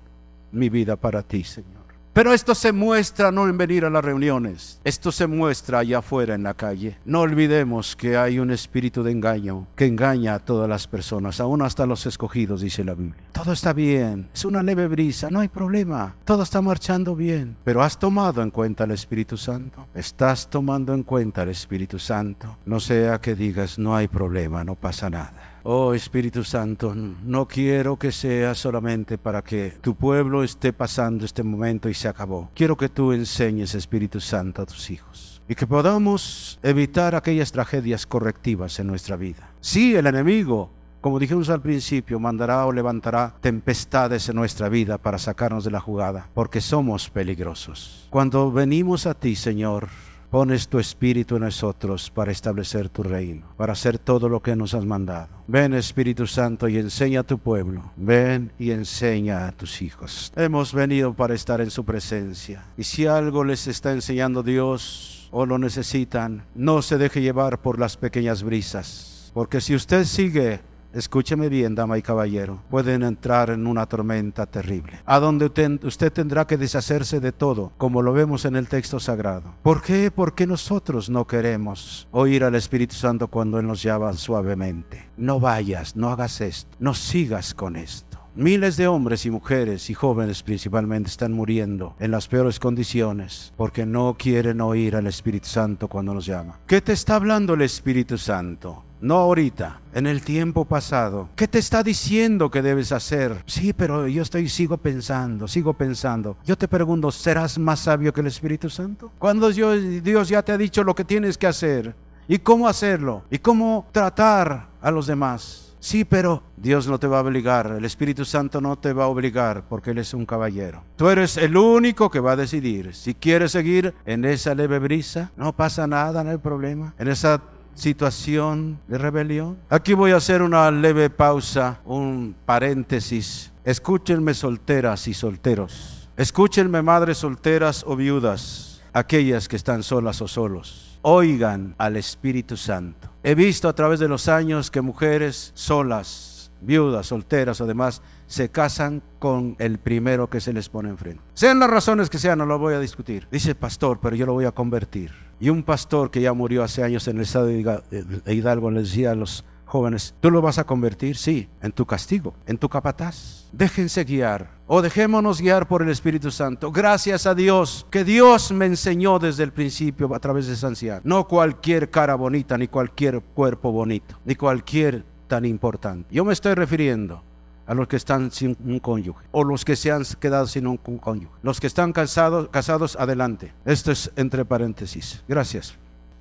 mi 0.51 0.69
vida 0.69 0.95
para 0.95 1.21
ti, 1.21 1.43
Señor. 1.43 1.78
Pero 2.19 2.33
esto 2.33 2.53
se 2.53 2.73
muestra 2.73 3.31
no 3.31 3.47
en 3.47 3.57
venir 3.57 3.85
a 3.85 3.89
las 3.89 4.03
reuniones, 4.03 4.81
esto 4.83 5.09
se 5.09 5.25
muestra 5.25 5.79
allá 5.79 5.99
afuera 5.99 6.35
en 6.35 6.43
la 6.43 6.53
calle. 6.53 6.97
No 7.05 7.21
olvidemos 7.21 7.95
que 7.95 8.17
hay 8.17 8.39
un 8.39 8.51
espíritu 8.51 9.03
de 9.03 9.13
engaño 9.13 9.67
que 9.77 9.85
engaña 9.85 10.33
a 10.33 10.39
todas 10.39 10.67
las 10.67 10.85
personas, 10.85 11.39
aún 11.39 11.61
hasta 11.61 11.85
los 11.85 12.05
escogidos, 12.05 12.59
dice 12.59 12.83
la 12.83 12.93
Biblia. 12.93 13.23
Todo 13.31 13.53
está 13.53 13.71
bien, 13.71 14.27
es 14.33 14.43
una 14.43 14.61
leve 14.61 14.89
brisa, 14.89 15.29
no 15.31 15.39
hay 15.39 15.47
problema, 15.47 16.17
todo 16.25 16.43
está 16.43 16.61
marchando 16.61 17.15
bien. 17.15 17.55
Pero 17.63 17.81
has 17.81 17.97
tomado 17.97 18.41
en 18.41 18.51
cuenta 18.51 18.83
el 18.83 18.91
Espíritu 18.91 19.37
Santo, 19.37 19.87
estás 19.95 20.49
tomando 20.49 20.93
en 20.93 21.03
cuenta 21.03 21.43
el 21.43 21.49
Espíritu 21.51 21.99
Santo. 21.99 22.57
No 22.65 22.81
sea 22.81 23.21
que 23.21 23.33
digas, 23.33 23.79
no 23.79 23.95
hay 23.95 24.09
problema, 24.09 24.65
no 24.65 24.75
pasa 24.75 25.09
nada. 25.09 25.48
Oh 25.63 25.93
Espíritu 25.93 26.43
Santo, 26.43 26.93
no 26.95 27.47
quiero 27.47 27.97
que 27.97 28.11
sea 28.11 28.55
solamente 28.55 29.17
para 29.17 29.43
que 29.43 29.77
tu 29.81 29.95
pueblo 29.95 30.43
esté 30.43 30.73
pasando 30.73 31.25
este 31.25 31.43
momento 31.43 31.89
y 31.89 31.93
se 31.93 32.07
acabó. 32.07 32.49
Quiero 32.55 32.77
que 32.77 32.89
tú 32.89 33.11
enseñes, 33.11 33.75
Espíritu 33.75 34.19
Santo, 34.19 34.61
a 34.61 34.65
tus 34.65 34.89
hijos 34.89 35.41
y 35.49 35.55
que 35.55 35.65
podamos 35.65 36.59
evitar 36.61 37.15
aquellas 37.15 37.51
tragedias 37.51 38.05
correctivas 38.05 38.79
en 38.79 38.85
nuestra 38.85 39.15
vida. 39.15 39.49
Sí, 39.59 39.95
el 39.95 40.05
enemigo 40.05 40.69
como 41.01 41.17
dijimos 41.17 41.49
al 41.49 41.61
principio, 41.61 42.19
mandará 42.19 42.65
o 42.65 42.73
levantará 42.73 43.33
tempestades 43.39 44.27
en 44.27 44.35
nuestra 44.35 44.67
vida 44.67 44.97
para 44.97 45.17
sacarnos 45.17 45.63
de 45.63 45.71
la 45.71 45.79
jugada, 45.79 46.27
porque 46.33 46.59
somos 46.59 47.09
peligrosos. 47.09 48.07
Cuando 48.09 48.51
venimos 48.51 49.05
a 49.05 49.13
ti, 49.13 49.37
Señor, 49.37 49.87
Pones 50.29 50.67
tu 50.67 50.77
espíritu 50.77 51.37
en 51.37 51.41
nosotros 51.41 52.11
para 52.11 52.31
establecer 52.31 52.87
tu 52.87 53.01
reino, 53.01 53.47
para 53.57 53.73
hacer 53.73 53.97
todo 53.97 54.29
lo 54.29 54.41
que 54.41 54.55
nos 54.55 54.75
has 54.75 54.85
mandado. 54.85 55.27
Ven 55.47 55.73
Espíritu 55.73 56.27
Santo 56.27 56.67
y 56.67 56.77
enseña 56.77 57.21
a 57.21 57.23
tu 57.23 57.39
pueblo. 57.39 57.91
Ven 57.95 58.51
y 58.59 58.69
enseña 58.69 59.47
a 59.47 59.51
tus 59.51 59.81
hijos. 59.81 60.31
Hemos 60.35 60.71
venido 60.71 61.15
para 61.15 61.33
estar 61.33 61.61
en 61.61 61.71
su 61.71 61.83
presencia. 61.83 62.63
Y 62.77 62.83
si 62.83 63.07
algo 63.07 63.43
les 63.43 63.65
está 63.65 63.91
enseñando 63.91 64.43
Dios 64.43 65.29
o 65.31 65.47
lo 65.47 65.57
necesitan, 65.57 66.45
no 66.53 66.83
se 66.83 66.99
deje 66.99 67.21
llevar 67.21 67.59
por 67.59 67.79
las 67.79 67.97
pequeñas 67.97 68.43
brisas. 68.43 69.31
Porque 69.33 69.61
si 69.61 69.73
usted 69.73 70.03
sigue 70.05 70.61
Escúcheme 70.91 71.49
bien, 71.49 71.75
dama 71.75 71.99
y 71.99 72.01
caballero, 72.01 72.63
pueden 72.71 73.03
entrar 73.03 73.51
en 73.51 73.67
una 73.67 73.85
tormenta 73.85 74.47
terrible, 74.47 75.01
a 75.05 75.19
donde 75.19 75.45
usted 75.83 76.11
tendrá 76.11 76.47
que 76.47 76.57
deshacerse 76.57 77.19
de 77.19 77.31
todo, 77.31 77.71
como 77.77 78.01
lo 78.01 78.11
vemos 78.11 78.45
en 78.45 78.55
el 78.55 78.67
texto 78.67 78.99
sagrado. 78.99 79.53
¿Por 79.61 79.83
qué? 79.83 80.09
Porque 80.09 80.47
nosotros 80.47 81.09
no 81.09 81.27
queremos 81.27 82.07
oír 82.11 82.43
al 82.43 82.55
Espíritu 82.55 82.95
Santo 82.95 83.27
cuando 83.27 83.59
Él 83.59 83.67
nos 83.67 83.83
llama 83.83 84.13
suavemente. 84.13 85.09
No 85.15 85.39
vayas, 85.39 85.95
no 85.95 86.09
hagas 86.09 86.41
esto, 86.41 86.75
no 86.79 86.95
sigas 86.95 87.53
con 87.53 87.75
esto. 87.75 88.17
Miles 88.35 88.77
de 88.77 88.87
hombres 88.87 89.25
y 89.25 89.31
mujeres 89.31 89.89
y 89.89 89.93
jóvenes 89.93 90.43
principalmente 90.43 91.09
están 91.09 91.33
muriendo 91.33 91.95
en 91.99 92.11
las 92.11 92.27
peores 92.27 92.59
condiciones 92.59 93.53
porque 93.57 93.85
no 93.85 94.15
quieren 94.17 94.61
oír 94.61 94.95
al 94.95 95.07
Espíritu 95.07 95.47
Santo 95.47 95.87
cuando 95.87 96.13
nos 96.13 96.25
llama. 96.25 96.59
¿Qué 96.65 96.81
te 96.81 96.93
está 96.93 97.15
hablando 97.15 97.55
el 97.55 97.63
Espíritu 97.63 98.17
Santo? 98.17 98.85
No 99.01 99.15
ahorita, 99.15 99.79
en 99.93 100.07
el 100.07 100.21
tiempo 100.21 100.65
pasado. 100.65 101.29
¿Qué 101.37 101.47
te 101.47 101.57
está 101.57 101.83
diciendo 101.83 102.51
que 102.51 102.61
debes 102.61 102.91
hacer? 102.91 103.43
Sí, 103.45 103.71
pero 103.71 104.07
yo 104.07 104.21
estoy 104.21 104.49
sigo 104.49 104.77
pensando, 104.77 105.47
sigo 105.47 105.73
pensando. 105.73 106.35
Yo 106.45 106.57
te 106.57 106.67
pregunto, 106.67 107.09
¿serás 107.09 107.57
más 107.57 107.79
sabio 107.79 108.11
que 108.11 108.19
el 108.19 108.27
Espíritu 108.27 108.69
Santo? 108.69 109.11
Cuando 109.17 109.49
Dios, 109.51 110.29
ya 110.29 110.43
te 110.43 110.51
ha 110.51 110.57
dicho 110.57 110.83
lo 110.83 110.95
que 110.95 111.05
tienes 111.05 111.37
que 111.37 111.47
hacer 111.47 111.95
y 112.27 112.39
cómo 112.39 112.67
hacerlo 112.67 113.23
y 113.31 113.39
cómo 113.39 113.87
tratar 113.93 114.67
a 114.81 114.91
los 114.91 115.07
demás. 115.07 115.73
Sí, 115.79 116.03
pero 116.03 116.43
Dios 116.57 116.85
no 116.87 116.99
te 116.99 117.07
va 117.07 117.19
a 117.19 117.21
obligar, 117.21 117.67
el 117.67 117.85
Espíritu 117.85 118.25
Santo 118.25 118.59
no 118.59 118.77
te 118.77 118.91
va 118.91 119.05
a 119.05 119.07
obligar 119.07 119.63
porque 119.69 119.91
Él 119.91 119.99
es 119.99 120.13
un 120.13 120.25
caballero. 120.25 120.83
Tú 120.97 121.07
eres 121.07 121.37
el 121.37 121.55
único 121.55 122.09
que 122.09 122.19
va 122.19 122.33
a 122.33 122.35
decidir. 122.35 122.93
Si 122.93 123.13
quieres 123.13 123.53
seguir 123.53 123.93
en 124.05 124.25
esa 124.25 124.53
leve 124.53 124.77
brisa, 124.79 125.31
no 125.37 125.53
pasa 125.53 125.87
nada, 125.87 126.21
no 126.21 126.31
hay 126.31 126.37
problema. 126.37 126.93
En 126.99 127.07
esa 127.07 127.41
situación 127.73 128.79
de 128.87 128.97
rebelión. 128.97 129.57
Aquí 129.69 129.93
voy 129.93 130.11
a 130.11 130.17
hacer 130.17 130.41
una 130.41 130.69
leve 130.71 131.09
pausa, 131.09 131.79
un 131.85 132.35
paréntesis. 132.45 133.51
Escúchenme 133.63 134.33
solteras 134.33 135.07
y 135.07 135.13
solteros. 135.13 136.09
Escúchenme 136.17 136.81
madres 136.81 137.19
solteras 137.19 137.83
o 137.87 137.95
viudas, 137.95 138.81
aquellas 138.93 139.47
que 139.47 139.55
están 139.55 139.83
solas 139.83 140.21
o 140.21 140.27
solos. 140.27 140.99
Oigan 141.01 141.75
al 141.77 141.95
Espíritu 141.95 142.57
Santo. 142.57 143.09
He 143.23 143.35
visto 143.35 143.69
a 143.69 143.73
través 143.73 143.99
de 143.99 144.09
los 144.09 144.27
años 144.27 144.69
que 144.69 144.81
mujeres 144.81 145.51
solas, 145.53 146.51
viudas, 146.61 147.07
solteras 147.07 147.61
o 147.61 147.65
demás, 147.65 148.01
se 148.27 148.49
casan 148.49 149.01
con 149.17 149.55
el 149.59 149.77
primero 149.79 150.29
que 150.29 150.41
se 150.41 150.53
les 150.53 150.69
pone 150.69 150.89
enfrente. 150.89 151.23
Sean 151.33 151.59
las 151.59 151.69
razones 151.69 152.09
que 152.09 152.19
sean, 152.19 152.39
no 152.39 152.45
lo 152.45 152.59
voy 152.59 152.73
a 152.73 152.79
discutir. 152.79 153.27
Dice 153.31 153.55
pastor, 153.55 153.99
pero 154.01 154.15
yo 154.15 154.25
lo 154.25 154.33
voy 154.33 154.45
a 154.45 154.51
convertir. 154.51 155.28
Y 155.39 155.49
un 155.49 155.63
pastor 155.63 156.11
que 156.11 156.21
ya 156.21 156.33
murió 156.33 156.63
hace 156.63 156.83
años 156.83 157.07
en 157.07 157.17
el 157.17 157.23
estado 157.23 157.45
de 157.45 157.81
Hidalgo 158.27 158.71
le 158.71 158.81
decía 158.81 159.11
a 159.11 159.15
los 159.15 159.45
jóvenes, 159.65 160.15
¿tú 160.19 160.31
lo 160.31 160.41
vas 160.41 160.57
a 160.57 160.65
convertir? 160.65 161.15
Sí, 161.15 161.47
en 161.61 161.71
tu 161.71 161.85
castigo, 161.85 162.33
en 162.45 162.57
tu 162.57 162.67
capataz. 162.67 163.47
Déjense 163.51 164.03
guiar 164.03 164.49
o 164.67 164.81
dejémonos 164.81 165.41
guiar 165.41 165.67
por 165.67 165.81
el 165.81 165.89
Espíritu 165.89 166.29
Santo. 166.29 166.71
Gracias 166.71 167.25
a 167.25 167.35
Dios 167.35 167.85
que 167.89 168.03
Dios 168.03 168.51
me 168.51 168.65
enseñó 168.65 169.17
desde 169.17 169.43
el 169.43 169.53
principio 169.53 170.13
a 170.13 170.19
través 170.19 170.47
de 170.47 170.53
ese 170.53 170.65
anciano. 170.65 171.01
No 171.03 171.27
cualquier 171.27 171.89
cara 171.89 172.15
bonita, 172.15 172.57
ni 172.57 172.67
cualquier 172.67 173.21
cuerpo 173.21 173.71
bonito, 173.71 174.19
ni 174.25 174.35
cualquier 174.35 175.05
tan 175.27 175.45
importante. 175.45 176.13
Yo 176.13 176.25
me 176.25 176.33
estoy 176.33 176.55
refiriendo 176.55 177.23
a 177.69 177.75
los 177.75 177.87
que 177.87 177.97
están 177.97 178.31
sin 178.31 178.57
un 178.65 178.79
cónyuge 178.79 179.23
o 179.31 179.43
los 179.43 179.63
que 179.63 179.75
se 179.75 179.91
han 179.91 180.03
quedado 180.19 180.47
sin 180.47 180.65
un 180.65 180.77
cónyuge. 180.77 181.31
Los 181.43 181.59
que 181.59 181.67
están 181.67 181.93
casados, 181.93 182.49
casados 182.49 182.95
adelante. 182.95 183.53
Esto 183.63 183.91
es 183.91 184.11
entre 184.15 184.43
paréntesis. 184.43 185.23
Gracias. 185.27 185.75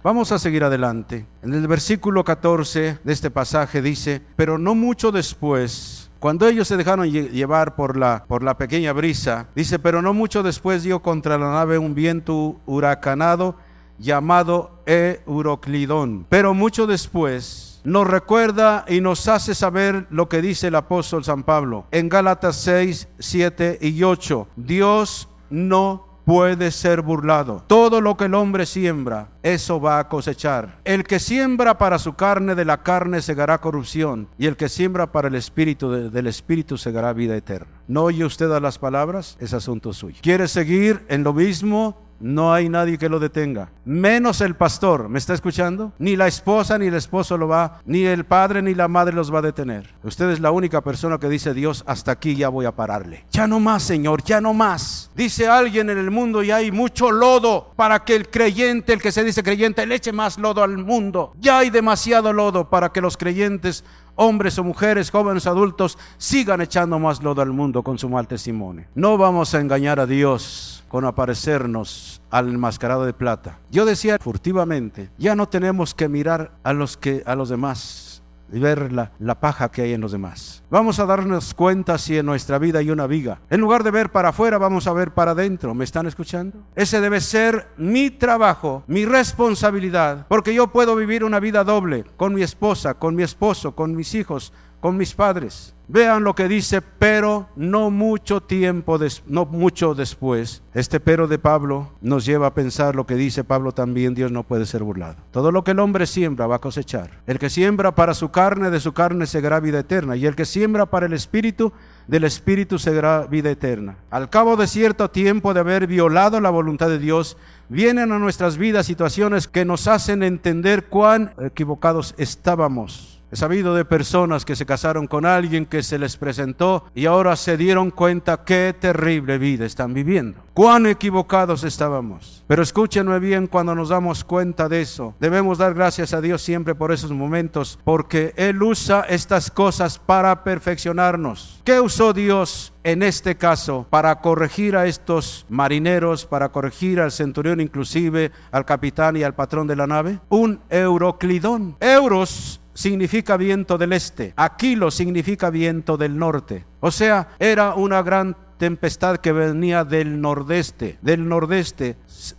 Vamos 0.05 0.31
a 0.31 0.39
seguir 0.39 0.63
adelante. 0.63 1.27
En 1.43 1.55
el 1.55 1.67
versículo 1.67 2.23
14 2.23 2.99
de 3.03 3.13
este 3.13 3.31
pasaje 3.31 3.81
dice, 3.81 4.21
pero 4.37 4.59
no 4.59 4.75
mucho 4.75 5.11
después, 5.11 6.11
cuando 6.19 6.47
ellos 6.47 6.69
se 6.69 6.77
dejaron 6.77 7.11
llevar 7.11 7.77
por 7.77 7.97
la, 7.97 8.27
por 8.29 8.43
la 8.43 8.59
pequeña 8.59 8.93
brisa, 8.93 9.49
dice, 9.57 9.79
pero 9.79 10.03
no 10.03 10.13
mucho 10.13 10.43
después 10.43 10.83
dio 10.83 11.01
contra 11.01 11.39
la 11.39 11.51
nave 11.51 11.79
un 11.79 11.95
viento 11.95 12.61
huracanado 12.67 13.57
llamado 13.99 14.83
Euroclidón. 14.85 16.27
Pero 16.29 16.53
mucho 16.53 16.87
después 16.87 17.68
nos 17.85 18.07
recuerda 18.07 18.85
y 18.89 19.01
nos 19.01 19.29
hace 19.29 19.55
saber 19.55 20.07
lo 20.11 20.29
que 20.29 20.43
dice 20.43 20.69
el 20.69 20.75
apóstol 20.75 21.25
San 21.25 21.43
Pablo 21.43 21.87
en 21.91 22.09
Gálatas 22.09 22.57
6, 22.57 23.09
7 23.19 23.79
y 23.81 24.03
8. 24.03 24.49
Dios 24.57 25.29
no 25.51 26.09
puede 26.29 26.73
ser 26.73 27.01
burlado. 27.01 27.65
Todo 27.67 28.03
lo 28.03 28.19
que 28.19 28.27
el 28.27 28.35
hombre 28.35 28.67
siembra, 28.67 29.31
eso 29.43 29.81
va 29.81 29.99
a 29.99 30.11
cosechar. 30.11 30.79
El 30.85 31.05
que 31.05 31.21
siembra 31.21 31.79
para 31.79 31.99
su 31.99 32.17
carne, 32.17 32.55
de 32.55 32.67
la 32.67 32.83
carne 32.83 33.23
segará 33.23 33.63
corrupción, 33.63 34.29
y 34.37 34.45
el 34.45 34.59
que 34.59 34.69
siembra 34.69 35.11
para 35.11 35.29
el 35.29 35.35
espíritu, 35.37 36.11
del 36.11 36.27
espíritu 36.27 36.77
segará 36.77 37.15
vida 37.15 37.35
eterna. 37.35 37.81
¿No 37.87 38.03
oye 38.03 38.27
usted 38.27 38.53
a 38.53 38.61
las 38.61 38.79
palabras? 38.79 39.39
Es 39.41 39.55
asunto 39.55 39.95
suyo. 39.95 40.19
¿Quiere 40.21 40.49
seguir 40.49 41.03
en 41.09 41.25
lo 41.25 41.33
mismo? 41.33 41.97
No 42.21 42.53
hay 42.53 42.69
nadie 42.69 42.99
que 42.99 43.09
lo 43.09 43.21
detenga, 43.21 43.71
menos 43.85 44.41
el 44.41 44.57
pastor. 44.57 45.09
¿Me 45.09 45.19
está 45.19 45.35
escuchando? 45.35 45.93
Ni 45.99 46.17
la 46.17 46.27
esposa 46.27 46.77
ni 46.77 46.87
el 46.87 46.95
esposo 46.95 47.39
lo 47.39 47.47
va, 47.47 47.81
ni 47.85 48.05
el 48.05 48.25
padre 48.25 48.61
ni 48.61 48.75
la 48.75 48.89
madre 48.89 49.15
los 49.15 49.33
va 49.33 49.39
a 49.39 49.43
detener. 49.43 49.95
Usted 50.03 50.31
es 50.31 50.41
la 50.41 50.51
única 50.51 50.81
persona 50.81 51.19
que 51.19 51.29
dice, 51.29 51.55
Dios, 51.55 51.85
hasta 51.87 52.13
aquí 52.13 52.35
ya 52.35 52.49
voy 52.49 52.67
a 52.67 52.73
pararle. 52.75 53.25
Ya 53.31 53.47
no 53.47 53.61
más, 53.61 53.85
Señor, 53.85 54.25
ya 54.25 54.41
no 54.41 54.53
más. 54.53 55.11
Dice 55.15 55.47
alguien 55.47 55.91
en 55.91 55.99
el 55.99 56.11
mundo 56.11 56.43
y 56.43 56.51
hay 56.51 56.73
mucho 56.73 57.13
lodo 57.13 57.73
para 57.77 58.05
que 58.05 58.17
el 58.17 58.29
creyente, 58.29 58.93
el 58.93 59.01
que 59.01 59.13
se 59.13 59.23
dice 59.23 59.45
creyente, 59.45 59.87
le 59.87 59.95
eche 59.95 60.13
más 60.13 60.39
lodo 60.39 60.63
al 60.63 60.77
mundo. 60.77 61.33
Ya 61.39 61.59
hay 61.59 61.71
demasiado 61.71 62.33
lodo 62.33 62.69
para 62.69 62.91
que 62.91 63.01
los 63.01 63.17
creyentes 63.17 63.85
hombres 64.19 64.59
o 64.59 64.65
mujeres, 64.65 65.11
jóvenes, 65.11 65.47
adultos, 65.47 65.97
sigan 66.19 66.61
echando 66.61 66.99
más 66.99 67.23
lodo 67.23 67.41
al 67.41 67.53
mundo 67.53 67.83
con 67.83 67.99
su 67.99 68.09
mal 68.09 68.27
testimonio. 68.27 68.87
No 68.95 69.17
vamos 69.17 69.55
a 69.55 69.61
engañar 69.61 70.01
a 70.01 70.07
Dios 70.07 70.85
con 70.89 71.05
aparecernos 71.05 72.21
al 72.31 72.49
enmascarado 72.49 73.05
de 73.05 73.13
plata. 73.13 73.61
Yo 73.71 73.87
decía 73.87 74.19
furtivamente, 74.21 75.11
ya 75.19 75.37
no 75.37 75.49
tenemos 75.49 75.95
que 75.95 76.09
mirar 76.09 76.51
a 76.65 76.73
los 76.73 76.97
que 76.97 77.23
a 77.27 77.37
los 77.37 77.49
demás 77.49 78.08
y 78.53 78.59
ver 78.59 78.93
la, 78.93 79.13
la, 79.19 79.41
paja 79.41 79.71
que 79.71 79.83
hay 79.83 79.93
en 79.93 80.01
los 80.01 80.13
demás. 80.13 80.63
Vamos 80.71 80.99
a 80.99 81.07
darnos 81.07 81.55
cuenta 81.55 81.99
si 81.99 82.17
en 82.17 82.27
nuestra 82.27 82.59
vida 82.59 82.79
hay 82.79 82.91
una 82.91 83.07
viga. 83.07 83.41
En 83.51 83.61
lugar 83.61 83.85
de 83.85 83.91
ver 83.91 84.11
para 84.11 84.31
afuera, 84.31 84.59
vamos 84.59 84.87
a 84.87 84.93
ver 84.93 85.13
para 85.13 85.33
adentro. 85.33 85.75
¿Me 85.75 85.85
están 85.85 86.07
escuchando? 86.07 86.59
Ese 86.75 87.01
debe 87.01 87.21
ser 87.21 87.69
mi 87.77 88.11
trabajo, 88.11 88.85
mi 88.87 89.05
responsabilidad, 89.05 90.27
porque 90.29 90.55
yo 90.55 90.69
puedo 90.69 90.97
vivir 90.97 91.25
una 91.25 91.41
vida 91.41 91.65
doble 91.65 92.05
con 92.17 92.35
mi 92.35 92.43
esposa, 92.43 92.95
con 92.95 93.15
mi 93.15 93.23
esposo, 93.23 93.75
con 93.75 93.95
mis 93.95 94.15
hijos, 94.15 94.53
con 94.81 94.97
mis 94.97 95.15
padres. 95.15 95.75
Vean 95.91 96.23
lo 96.23 96.35
que 96.35 96.49
dice, 96.49 96.83
pero 96.83 97.49
no 97.57 97.91
mucho 97.91 98.43
tiempo, 98.43 98.99
no 99.27 99.47
mucho 99.47 99.95
después. 99.95 100.63
Este 100.75 101.01
pero 101.01 101.27
de 101.29 101.39
Pablo 101.39 101.93
nos 102.03 102.27
lleva 102.27 102.49
a 102.49 102.55
pensar 102.55 102.95
lo 102.95 103.07
que 103.07 103.15
dice 103.15 103.43
Pablo 103.43 103.73
también, 103.73 104.15
Dios 104.15 104.31
no 104.31 104.43
puede 104.43 104.67
ser 104.67 104.83
burlado. 104.83 105.17
Todo 105.31 105.51
lo 105.51 105.65
que 105.65 105.71
el 105.71 105.79
hombre 105.79 106.07
siembra 106.07 106.47
va 106.47 106.57
a 106.57 106.61
cosechar. 106.61 107.23
El 107.27 107.39
que 107.39 107.49
siembra 107.49 107.95
para 107.95 108.13
su 108.13 108.31
carne, 108.31 108.69
de 108.69 108.81
su 108.81 108.93
carne 108.93 109.25
segará 109.27 109.61
vida 109.61 109.79
eterna. 109.79 110.15
Y 110.15 110.27
el 110.27 110.37
que 110.37 110.45
siembra 110.45 110.85
para 110.85 111.07
el 111.07 111.15
espíritu, 111.15 111.73
del 112.07 112.25
espíritu 112.25 112.79
segará 112.79 113.27
vida 113.27 113.51
eterna. 113.51 113.97
Al 114.11 114.29
cabo 114.29 114.57
de 114.57 114.67
cierto 114.67 115.11
tiempo 115.11 115.55
de 115.55 115.61
haber 115.61 115.87
violado 115.87 116.39
la 116.43 116.51
voluntad 116.51 116.91
de 116.91 116.99
Dios, 116.99 117.39
vienen 117.71 118.13
a 118.13 118.19
nuestras 118.19 118.59
vidas 118.59 118.85
situaciones 118.85 119.49
que 119.49 119.65
nos 119.65 119.89
hacen 119.89 120.23
entender 120.23 120.85
cuán 120.85 121.33
equivocados 121.39 122.15
estábamos 122.19 123.18
He 123.31 123.37
sabido 123.37 123.75
de 123.75 123.85
personas 123.85 124.47
que 124.47 124.57
se 124.57 124.65
casaron 124.65 125.07
con 125.07 125.27
alguien 125.27 125.67
que 125.67 125.83
se 125.83 125.99
les 125.99 126.17
presentó 126.17 126.87
y 126.95 127.05
ahora 127.05 127.37
se 127.37 127.59
dieron 127.59 127.91
cuenta 127.91 128.45
qué 128.45 128.75
terrible 128.79 129.37
vida 129.37 129.67
están 129.67 129.93
viviendo. 129.93 130.41
Cuán 130.55 130.87
equivocados 130.87 131.63
estábamos. 131.63 132.43
Pero 132.49 132.63
escúchenme 132.63 133.19
bien 133.19 133.47
cuando 133.47 133.75
nos 133.75 133.91
damos 133.91 134.25
cuenta 134.25 134.69
de 134.69 134.81
eso. 134.81 135.15
Debemos 135.21 135.59
dar 135.59 135.75
gracias 135.75 136.15
a 136.15 136.23
Dios 136.23 136.41
siempre 136.41 136.75
por 136.75 136.91
esos 136.91 137.13
momentos 137.13 137.79
porque 137.85 138.33
Él 138.37 138.63
usa 138.63 139.05
estas 139.09 139.51
cosas 139.51 139.99
para 139.99 140.43
perfeccionarnos. 140.43 141.61
¿Qué 141.65 141.81
usó 141.81 142.15
Dios 142.15 142.73
en 142.83 143.03
este 143.03 143.37
caso 143.37 143.87
para 143.91 144.21
corregir 144.21 144.75
a 144.75 144.87
estos 144.87 145.45
marineros, 145.51 146.25
para 146.25 146.49
corregir 146.49 146.99
al 146.99 147.13
centurión 147.13 147.61
inclusive, 147.61 148.33
al 148.51 148.65
capitán 148.65 149.19
y 149.19 149.23
al 149.23 149.35
patrón 149.35 149.67
de 149.67 149.77
la 149.77 149.87
nave? 149.87 150.19
Un 150.31 150.61
euroclidón. 150.71 151.77
Euros 151.81 152.61
significa 152.79 153.37
viento 153.37 153.77
del 153.77 153.93
este, 153.93 154.33
Aquilo 154.37 154.93
significa 154.93 155.51
viento 155.51 155.97
del 155.97 156.17
norte. 156.17 156.65
O 156.79 156.93
sea, 156.93 157.31
era 157.41 157.75
una 157.75 158.03
gran 158.03 158.37
tempestad 158.57 159.17
que 159.17 159.33
venía 159.33 159.83
del 159.83 160.21
nordeste. 160.21 160.97
Del 161.03 161.29
nordeste 161.29 161.97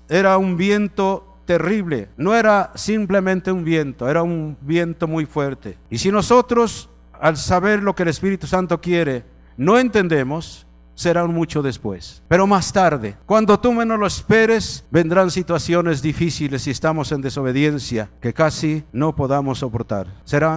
era 0.08 0.38
un 0.38 0.56
viento 0.56 1.42
terrible. 1.44 2.08
No 2.16 2.36
era 2.36 2.72
simplemente 2.76 3.52
un 3.52 3.66
viento, 3.66 4.08
era 4.08 4.24
un 4.24 4.58
viento 4.62 5.10
muy 5.10 5.26
fuerte. 5.26 5.78
Y 5.90 5.98
si 5.98 6.10
nosotros, 6.10 6.90
al 7.20 7.36
saber 7.36 7.84
lo 7.84 7.94
que 7.94 8.04
el 8.04 8.10
Espíritu 8.10 8.48
Santo 8.48 8.80
quiere, 8.80 9.26
no 9.58 9.78
entendemos, 9.78 10.66
será 11.00 11.26
mucho 11.26 11.62
después. 11.62 12.22
Pero 12.28 12.46
más 12.46 12.74
tarde, 12.74 13.16
cuando 13.26 13.58
tú 13.58 13.72
menos 13.72 13.98
lo 13.98 14.06
esperes, 14.06 14.84
vendrán 14.92 15.32
situaciones 15.32 16.02
difíciles 16.02 16.64
si 16.64 16.72
estamos 16.72 17.14
en 17.14 17.22
desobediencia 17.22 18.10
que 18.20 18.34
casi 18.34 18.84
no 18.92 19.16
podamos 19.16 19.60
soportar. 19.60 20.08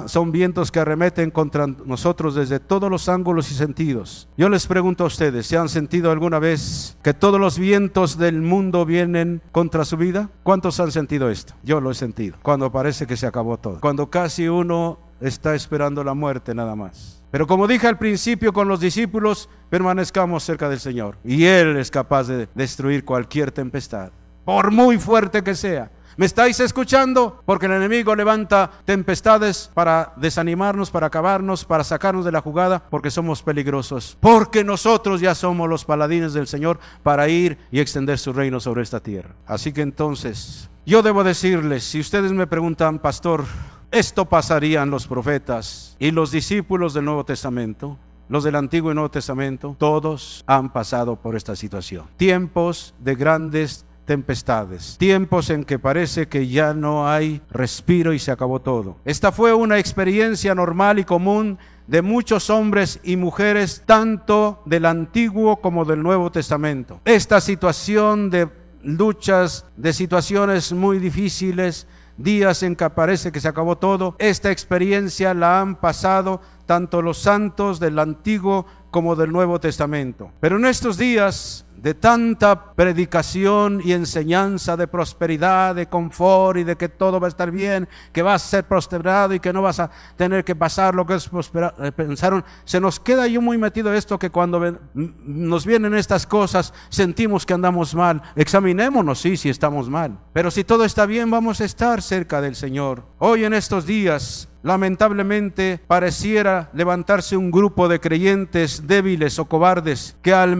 Son 0.07 0.33
vientos 0.33 0.73
que 0.73 0.81
arremeten 0.81 1.31
contra 1.31 1.69
nosotros 1.69 2.35
desde 2.35 2.59
todos 2.59 2.91
los 2.91 3.09
ángulos 3.09 3.53
y 3.53 3.55
sentidos. 3.55 4.29
Yo 4.37 4.49
les 4.49 4.67
pregunto 4.67 5.05
a 5.05 5.07
ustedes, 5.07 5.47
¿se 5.47 5.57
han 5.57 5.69
sentido 5.69 6.11
alguna 6.11 6.41
vez 6.41 6.97
que 7.05 7.15
todos 7.15 7.39
los 7.39 7.57
vientos 7.57 8.19
del 8.19 8.43
mundo 8.43 8.85
vienen 8.85 9.43
contra 9.53 9.85
su 9.85 9.97
vida? 9.97 10.29
¿Cuántos 10.43 10.81
han 10.81 10.91
sentido 10.91 11.31
esto? 11.31 11.55
Yo 11.63 11.81
lo 11.81 11.93
he 11.93 11.95
sentido. 11.95 12.37
Cuando 12.43 12.73
parece 12.73 13.07
que 13.07 13.17
se 13.17 13.29
acabó 13.29 13.59
todo. 13.59 13.79
Cuando 13.81 14.11
casi 14.11 14.49
uno 14.49 14.99
está 15.23 15.55
esperando 15.55 16.05
la 16.05 16.15
muerte 16.15 16.55
nada 16.55 16.75
más. 16.75 17.23
Pero 17.31 17.47
como 17.47 17.67
dije 17.67 17.87
al 17.87 17.99
principio 17.99 18.53
con 18.53 18.69
los 18.69 18.81
discípulos, 18.81 19.49
permanezcamos 19.71 20.45
cerca 20.45 20.69
del 20.69 20.81
Señor. 20.81 21.17
Y 21.25 21.45
Él 21.45 21.77
es 21.77 21.91
capaz 21.91 22.25
de 22.25 22.49
destruir 22.55 23.05
cualquier 23.05 23.51
tempestad, 23.51 24.11
por 24.45 24.71
muy 24.71 24.99
fuerte 24.99 25.43
que 25.43 25.55
sea. 25.55 25.91
¿Me 26.19 26.27
estáis 26.27 26.61
escuchando? 26.61 27.43
Porque 27.47 27.65
el 27.65 27.73
enemigo 27.73 28.15
levanta 28.15 28.71
tempestades 28.85 29.71
para 29.73 30.13
desanimarnos, 30.17 30.91
para 30.91 31.07
acabarnos, 31.07 31.65
para 31.65 31.85
sacarnos 31.85 32.27
de 32.27 32.33
la 32.33 32.43
jugada, 32.43 32.83
porque 32.91 33.11
somos 33.11 33.43
peligrosos. 33.43 34.19
Porque 34.21 34.63
nosotros 34.63 35.23
ya 35.23 35.35
somos 35.35 35.71
los 35.71 35.87
paladines 35.87 36.35
del 36.35 36.47
Señor 36.47 36.79
para 37.03 37.29
ir 37.29 37.57
y 37.71 37.81
extender 37.81 38.19
su 38.19 38.35
reino 38.35 38.61
sobre 38.61 38.83
esta 38.83 39.01
tierra. 39.01 39.35
Así 39.47 39.73
que 39.73 39.81
entonces, 39.81 40.69
yo 40.85 41.03
debo 41.03 41.25
decirles, 41.25 41.85
si 41.85 42.01
ustedes 42.01 42.33
me 42.33 42.47
preguntan, 42.47 42.99
pastor, 42.99 43.45
esto 43.93 44.25
pasarían 44.25 44.91
los 44.91 45.07
profetas 45.07 45.97
y 45.99 46.11
los 46.11 46.31
discípulos 46.33 46.95
del 46.95 47.05
Nuevo 47.05 47.25
Testamento. 47.25 47.99
Los 48.29 48.45
del 48.45 48.57
Antiguo 48.57 48.91
y 48.91 48.95
Nuevo 48.95 49.11
Testamento, 49.11 49.77
todos 49.79 50.43
han 50.47 50.73
pasado 50.73 51.17
por 51.17 51.37
esta 51.37 51.55
situación. 51.55 52.07
Tiempos 52.17 52.95
de 52.99 53.15
grandes 53.15 53.85
tempestades, 54.07 54.97
tiempos 54.99 55.51
en 55.51 55.65
que 55.65 55.79
parece 55.79 56.29
que 56.29 56.49
ya 56.49 56.73
no 56.73 57.09
hay 57.09 57.43
respiro 57.51 58.15
y 58.15 58.19
se 58.19 58.31
acabó 58.31 58.61
todo. 58.61 58.97
Esta 59.05 59.33
fue 59.33 59.53
una 59.53 59.79
experiencia 59.79 60.55
normal 60.55 60.99
y 60.99 61.05
común 61.05 61.59
de 61.87 62.01
muchos 62.01 62.49
hombres 62.49 63.01
y 63.03 63.17
mujeres, 63.17 63.83
tanto 63.85 64.63
del 64.65 64.87
Antiguo 64.87 65.61
como 65.61 65.85
del 65.85 66.03
Nuevo 66.03 66.33
Testamento. 66.33 67.01
Esta 67.05 67.41
situación 67.41 68.31
de 68.31 68.49
luchas, 68.83 69.67
de 69.77 69.93
situaciones 69.93 70.73
muy 70.73 70.99
difíciles, 70.99 71.87
días 72.23 72.63
en 72.63 72.77
que 72.77 72.89
parece 72.91 73.33
que 73.33 73.41
se 73.41 73.49
acabó 73.49 73.77
todo. 73.77 74.17
Esta 74.19 74.51
experiencia 74.51 75.35
la 75.35 75.61
han 75.61 75.77
pasado 75.77 76.41
tanto 76.67 77.03
los 77.03 77.19
santos 77.19 77.81
del 77.81 77.99
Antiguo 77.99 78.67
como 78.91 79.17
del 79.17 79.33
Nuevo 79.33 79.61
Testamento. 79.61 80.31
Pero 80.41 80.57
en 80.57 80.67
estos 80.67 80.97
días 80.99 81.65
de 81.83 81.95
tanta 81.95 82.75
predicación 82.75 83.81
y 83.85 83.92
enseñanza 83.92 84.77
de 84.77 84.87
prosperidad, 84.87 85.75
de 85.75 85.88
confort 85.88 86.59
y 86.59 86.64
de 86.64 86.77
que 86.77 86.88
todo 86.88 87.18
va 87.18 87.27
a 87.27 87.29
estar 87.29 87.51
bien, 87.51 87.88
que 88.12 88.23
vas 88.23 88.45
a 88.45 88.49
ser 88.49 88.64
prosperado 88.64 89.35
y 89.35 89.40
que 89.40 89.53
no 89.53 89.62
vas 89.62 89.81
a 89.81 89.90
tener 90.16 90.45
que 90.45 90.55
pasar 90.55 90.95
lo 90.95 91.05
que 91.05 91.14
es 91.14 91.29
prosperar, 91.29 91.75
eh, 91.81 91.90
pensaron, 91.90 92.45
se 92.64 92.81
nos 92.81 93.01
queda 93.01 93.27
yo 93.27 93.42
muy 93.42 93.59
metido 93.59 93.92
esto 93.92 94.16
que 94.16 94.31
cuando 94.31 94.79
nos 94.95 95.66
vienen 95.66 95.95
estas 95.95 96.25
cosas 96.25 96.73
sentimos 96.88 97.45
que 97.45 97.55
andamos 97.55 97.97
mal. 97.97 98.23
Examinémonos, 98.37 99.21
sí, 99.21 99.37
si 99.37 99.49
estamos 99.49 99.88
mal. 99.88 100.18
Pero 100.33 100.53
si 100.53 100.62
todo 100.62 100.85
está 100.85 101.05
bien, 101.05 101.33
vamos 101.33 101.61
a 101.61 101.64
estar 101.64 102.01
cerca 102.01 102.40
del 102.40 102.55
Señor. 102.55 103.03
Hoy 103.18 103.45
en 103.45 103.55
estos 103.55 103.87
días 103.87 104.49
Lamentablemente 104.62 105.81
pareciera 105.88 106.70
levantarse 106.72 107.37
un 107.37 107.51
grupo 107.51 107.88
de 107.88 107.98
creyentes 107.98 108.87
débiles 108.87 109.40
o 109.40 109.46
cobardes 109.46 110.16
que 110.22 110.33
al, 110.33 110.57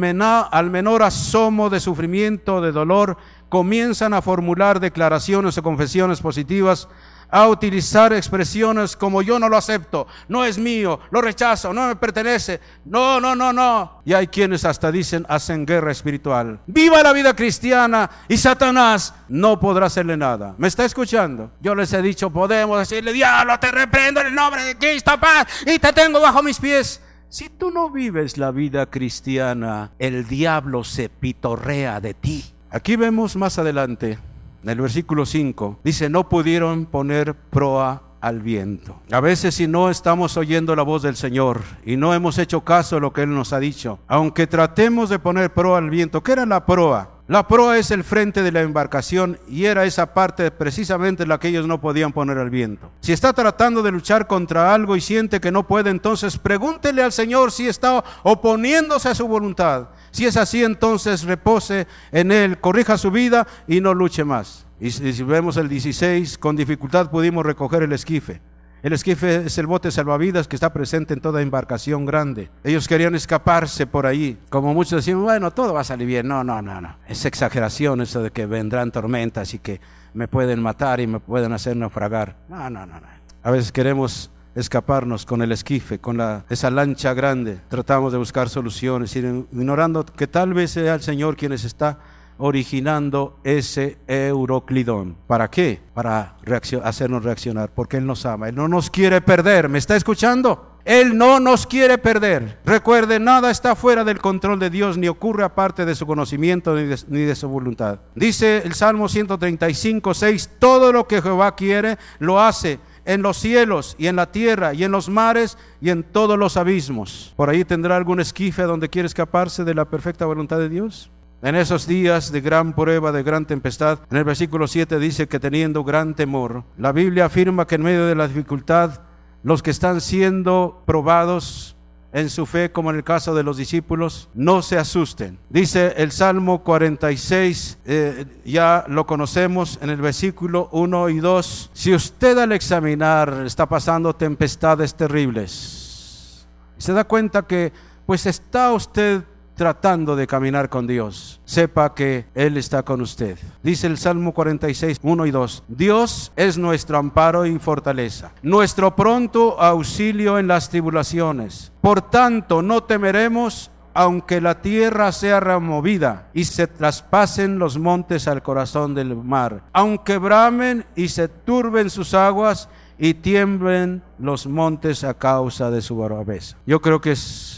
al 0.51 0.71
menor 0.71 1.05
asomo 1.05 1.71
de 1.71 1.79
sufrimiento, 1.79 2.61
de 2.61 2.73
dolor, 2.73 3.17
comienzan 3.49 4.13
a 4.13 4.23
formular 4.23 4.81
declaraciones 4.81 5.57
o 5.57 5.63
confesiones 5.63 6.21
positivas 6.21 6.89
a 7.33 7.49
utilizar 7.49 8.13
expresiones 8.13 8.95
como 8.95 9.23
yo 9.23 9.39
no 9.39 9.49
lo 9.49 9.57
acepto, 9.57 10.07
no 10.29 10.45
es 10.45 10.59
mío, 10.59 11.01
lo 11.11 11.23
rechazo, 11.23 11.73
no 11.73 11.87
me 11.89 11.97
pertenece, 11.97 12.61
no, 12.85 13.19
no, 13.21 13.35
no, 13.35 13.55
no. 13.55 14.03
Y 14.05 14.13
hay 14.13 14.27
quienes 14.27 14.67
hasta 14.67 14.93
dicen 14.93 15.25
hacen 15.29 15.65
guerra 15.65 15.91
espiritual. 15.91 16.61
Viva 16.67 17.03
la 17.03 17.15
vida 17.15 17.35
cristiana 17.35 18.11
y 18.29 18.37
Satanás 18.37 19.15
no 19.29 19.59
podrá 19.59 19.87
hacerle 19.87 20.17
nada. 20.17 20.55
¿Me 20.59 20.69
está 20.69 20.85
escuchando? 20.85 21.51
Yo 21.61 21.75
les 21.75 21.91
he 21.95 22.03
dicho, 22.03 22.29
podemos 22.29 22.79
decirle, 22.79 23.15
diablo, 23.15 23.59
te 23.59 23.71
reprendo 23.71 24.21
en 24.21 24.27
el 24.27 24.35
nombre 24.35 24.63
de 24.65 24.77
Cristo, 24.77 25.19
paz, 25.19 25.47
y 25.67 25.79
te 25.79 25.93
tengo 25.95 26.21
bajo 26.21 26.43
mis 26.43 26.61
pies. 26.61 27.01
Si 27.31 27.49
tú 27.49 27.71
no 27.71 27.89
vives 27.89 28.37
la 28.37 28.51
vida 28.51 28.85
cristiana, 28.85 29.93
el 29.99 30.29
diablo 30.29 30.85
se 30.85 31.09
pitorrea 31.09 31.99
de 31.99 32.13
ti. 32.13 32.45
Aquí 32.69 32.97
vemos 32.97 33.37
más 33.37 33.59
adelante, 33.59 34.19
en 34.63 34.69
el 34.69 34.81
versículo 34.81 35.27
5, 35.27 35.81
dice, 35.85 36.09
no 36.09 36.29
pudieron 36.29 36.87
poner 36.87 37.35
proa 37.35 38.03
al 38.21 38.41
viento. 38.41 39.01
A 39.11 39.21
veces 39.21 39.57
si 39.57 39.67
no 39.67 39.91
estamos 39.91 40.37
oyendo 40.37 40.77
la 40.77 40.85
voz 40.85 41.03
del 41.03 41.17
Señor 41.17 41.63
y 41.85 41.97
no 41.97 42.15
hemos 42.15 42.39
hecho 42.39 42.63
caso 42.63 42.97
a 42.97 43.01
lo 43.01 43.13
que 43.13 43.23
Él 43.23 43.35
nos 43.35 43.53
ha 43.53 43.59
dicho, 43.59 43.99
aunque 44.07 44.47
tratemos 44.47 45.11
de 45.11 45.19
poner 45.19 45.53
proa 45.53 45.79
al 45.79 45.91
viento, 45.91 46.23
¿qué 46.23 46.33
era 46.33 46.47
la 46.47 46.65
proa? 46.65 47.12
La 47.29 47.47
proa 47.47 47.79
es 47.79 47.93
el 47.93 48.03
frente 48.03 48.43
de 48.43 48.51
la 48.51 48.63
embarcación 48.63 49.39
y 49.49 49.67
era 49.67 49.85
esa 49.85 50.13
parte 50.13 50.51
precisamente 50.51 51.25
la 51.25 51.39
que 51.39 51.49
ellos 51.49 51.69
no 51.69 51.81
podían 51.81 52.13
poner 52.13 52.37
al 52.37 52.51
viento. 52.51 52.91
Si 53.01 53.13
está 53.13 53.33
tratando 53.33 53.81
de 53.83 53.93
luchar 53.93 54.27
contra 54.27 54.75
algo 54.75 54.97
y 54.97 55.01
siente 55.01 55.41
que 55.41 55.53
no 55.53 55.67
puede, 55.67 55.91
entonces 55.91 56.37
pregúntele 56.37 57.01
al 57.01 57.13
Señor 57.13 57.53
si 57.53 57.69
está 57.69 58.03
oponiéndose 58.25 59.09
a 59.09 59.15
su 59.15 59.29
voluntad. 59.29 59.91
Si 60.11 60.27
es 60.27 60.37
así, 60.37 60.65
entonces 60.65 61.23
repose 61.23 61.87
en 62.11 62.33
Él, 62.33 62.59
corrija 62.59 62.99
su 62.99 63.13
vida 63.13 63.47
y 63.69 63.81
no 63.81 63.95
luche 63.95 64.25
más. 64.25 64.67
Y 64.81 64.91
si 64.91 65.23
vemos 65.23 65.57
el 65.57 65.69
16, 65.69 66.39
con 66.39 66.57
dificultad 66.57 67.09
pudimos 67.09 67.47
recoger 67.47 67.85
el 67.85 67.93
esquife. 67.93 68.41
El 68.83 68.93
esquife 68.93 69.47
es 69.47 69.57
el 69.59 69.69
bote 69.69 69.93
salvavidas 69.93 70.49
que 70.49 70.57
está 70.57 70.73
presente 70.73 71.15
en 71.15 71.21
toda 71.21 71.41
embarcación 71.41 72.05
grande. 72.05 72.51
Ellos 72.65 72.89
querían 72.89 73.15
escaparse 73.15 73.87
por 73.87 74.07
ahí. 74.07 74.37
Como 74.51 74.75
muchos 74.75 75.05
decían, 75.05 75.23
bueno, 75.23 75.53
todo 75.53 75.73
va 75.73 75.83
a 75.83 75.85
salir 75.85 76.09
bien. 76.09 76.27
No, 76.27 76.43
no, 76.43 76.61
no, 76.61 76.81
no. 76.81 76.97
Es 77.07 77.25
exageración 77.25 78.01
eso 78.01 78.25
de 78.25 78.33
que 78.33 78.45
vendrán 78.45 78.91
tormentas 78.91 79.55
y 79.55 79.61
que 79.61 79.81
me 80.15 80.27
pueden 80.27 80.61
matar 80.61 80.99
y 80.99 81.07
me 81.07 81.21
pueden 81.21 81.53
hacer 81.53 81.77
naufragar. 81.77 82.37
No, 82.49 82.69
no, 82.71 82.85
no, 82.85 82.99
no. 82.99 83.07
A 83.45 83.51
veces 83.53 83.71
queremos 83.71 84.33
escaparnos 84.57 85.27
con 85.27 85.43
el 85.43 85.53
esquife, 85.53 86.01
con 86.01 86.21
esa 86.51 86.69
lancha 86.69 87.15
grande. 87.15 87.61
Tratamos 87.69 88.11
de 88.11 88.19
buscar 88.19 88.49
soluciones, 88.49 89.15
ignorando 89.15 90.05
que 90.05 90.27
tal 90.27 90.55
vez 90.55 90.73
sea 90.73 90.95
el 90.95 91.03
Señor 91.03 91.37
quien 91.37 91.53
está 91.53 92.01
originando 92.43 93.39
ese 93.45 93.99
Euroclidón. 94.09 95.17
¿Para 95.27 95.49
qué? 95.49 95.81
Para 95.95 96.37
hacernos 96.83 97.23
reaccionar, 97.23 97.71
porque 97.73 97.99
Él 97.99 98.07
nos 98.07 98.27
ama, 98.27 98.49
Él 98.49 98.57
no 98.57 98.67
nos 98.67 98.91
quiere 98.91 99.21
perder. 99.21 99.69
¿Me 99.69 99.79
está 99.79 99.95
escuchando? 99.95 100.79
Él 100.85 101.17
no 101.17 101.39
nos 101.39 101.69
quiere 101.69 101.97
perder. 101.99 102.59
Recuerde, 102.65 103.21
nada 103.21 103.53
está 103.53 103.77
fuera 103.77 104.03
del 104.03 104.19
control 104.19 104.59
de 104.59 104.71
Dios, 104.71 104.99
ni 104.99 105.07
ocurre 105.07 105.45
aparte 105.45 105.85
de 105.85 105.95
su 105.95 106.05
conocimiento 106.05 106.75
ni 106.75 106.85
de, 106.85 106.99
ni 107.07 107.21
de, 107.21 107.37
su 107.37 107.49
voluntad. 107.49 108.01
Dice 108.17 108.63
el 108.65 108.75
Salmo 108.75 109.09
135, 109.09 110.13
6, 110.13 110.51
todo 110.59 110.93
lo 110.93 111.07
que 111.07 111.23
Jehová 111.23 111.55
quiere, 111.55 111.99
lo 112.19 112.41
hace 112.41 112.81
en 113.05 113.23
los 113.23 113.37
cielos 113.37 113.95
y 113.99 114.09
en 114.09 114.17
la 114.17 114.33
tierra 114.33 114.75
y 114.75 114.83
en 114.83 114.91
los 114.91 115.09
mares 115.09 115.59
y 115.81 115.91
en 115.91 116.03
todos 116.03 116.37
los 116.37 116.57
abismos. 116.57 117.33
Por 117.37 117.51
ahí 117.51 117.65
tendrá 117.65 117.97
algún 117.97 118.19
esquife 118.19 118.63
donde 118.63 118.89
quiere 118.89 119.07
escaparse 119.07 119.63
de 119.63 119.75
la 119.75 119.85
perfecta 119.85 120.27
voluntad 120.27 120.59
de 120.59 120.69
Dios. 120.69 121.13
En 121.45 121.57
esos 121.57 121.89
días 121.89 122.31
de 122.31 122.41
gran 122.41 122.73
prueba, 122.73 123.11
de 123.11 123.25
gran 123.25 123.47
tempestad, 123.47 123.99
en 124.13 124.17
el 124.17 124.23
versículo 124.23 124.69
7 124.69 125.01
dice 125.01 125.27
que 125.27 125.41
teniendo 125.41 125.83
gran 125.83 126.15
temor, 126.15 126.63
la 126.79 126.93
Biblia 126.93 127.25
afirma 127.25 127.67
que 127.67 127.75
en 127.75 127.83
medio 127.83 128.07
de 128.07 128.15
la 128.15 128.29
dificultad, 128.29 129.01
los 129.43 129.61
que 129.61 129.73
están 129.73 130.01
siendo 130.01 130.85
probados 130.87 131.75
en 132.13 132.31
su 132.31 132.47
fe, 132.47 132.71
como 132.71 132.91
en 132.91 132.97
el 132.97 133.03
caso 133.03 133.35
de 133.35 133.43
los 133.43 133.57
discípulos, 133.57 134.29
no 134.35 134.63
se 134.63 134.79
asusten. 134.79 135.37
Dice 135.51 135.95
el 135.97 136.13
Salmo 136.13 136.63
46, 136.63 137.79
eh, 137.87 138.25
ya 138.45 138.85
lo 138.87 139.05
conocemos 139.05 139.81
en 139.83 139.91
el 139.91 140.01
versículo 140.01 140.69
1 140.71 141.09
y 141.09 141.19
2, 141.19 141.71
si 141.73 141.93
usted 141.93 142.39
al 142.39 142.53
examinar 142.53 143.43
está 143.45 143.69
pasando 143.69 144.15
tempestades 144.15 144.95
terribles, 144.95 146.47
se 146.79 146.93
da 146.93 147.03
cuenta 147.03 147.43
que 147.43 147.73
pues 148.07 148.27
está 148.27 148.73
usted 148.73 149.25
tratando 149.63 150.17
de 150.17 150.27
caminar 150.27 150.69
con 150.69 150.89
Dios, 150.89 151.41
sepa 151.45 151.95
que 151.95 152.27
Él 152.35 152.57
está 152.57 152.83
con 152.83 153.01
usted. 153.01 153.39
Dice 153.63 153.87
el 153.87 153.97
Salmo 153.97 154.35
46, 154.35 154.99
1 155.01 155.27
y 155.27 155.31
2, 155.31 155.63
Dios 155.69 156.33
es 156.35 156.59
nuestro 156.59 156.99
amparo 156.99 157.47
y 157.47 157.57
fortaleza, 157.61 158.33
nuestro 158.43 158.97
pronto 158.97 159.61
auxilio 159.61 160.41
en 160.41 160.49
las 160.49 160.69
tribulaciones. 160.69 161.71
Por 161.81 162.03
tanto, 162.03 162.61
no 162.61 162.83
temeremos 162.83 163.71
aunque 163.95 164.41
la 164.41 164.61
tierra 164.61 165.13
sea 165.13 165.39
removida 165.39 166.29
y 166.35 166.43
se 166.43 166.67
traspasen 166.67 167.61
los 167.61 167.79
montes 167.79 168.27
al 168.27 168.43
corazón 168.43 168.97
del 168.97 169.15
mar, 169.15 169.63
aunque 169.73 170.19
bramen 170.19 170.87
y 170.97 171.07
se 171.07 171.29
turben 171.29 171.89
sus 171.89 172.15
aguas 172.15 172.69
y 172.99 173.15
tiemblen 173.15 174.03
los 174.19 174.47
montes 174.47 175.05
a 175.05 175.15
causa 175.15 175.71
de 175.71 175.83
su 175.83 175.97
braveza. 175.97 176.57
Yo 176.67 176.81
creo 176.81 177.01
que 177.01 177.13
es 177.13 177.52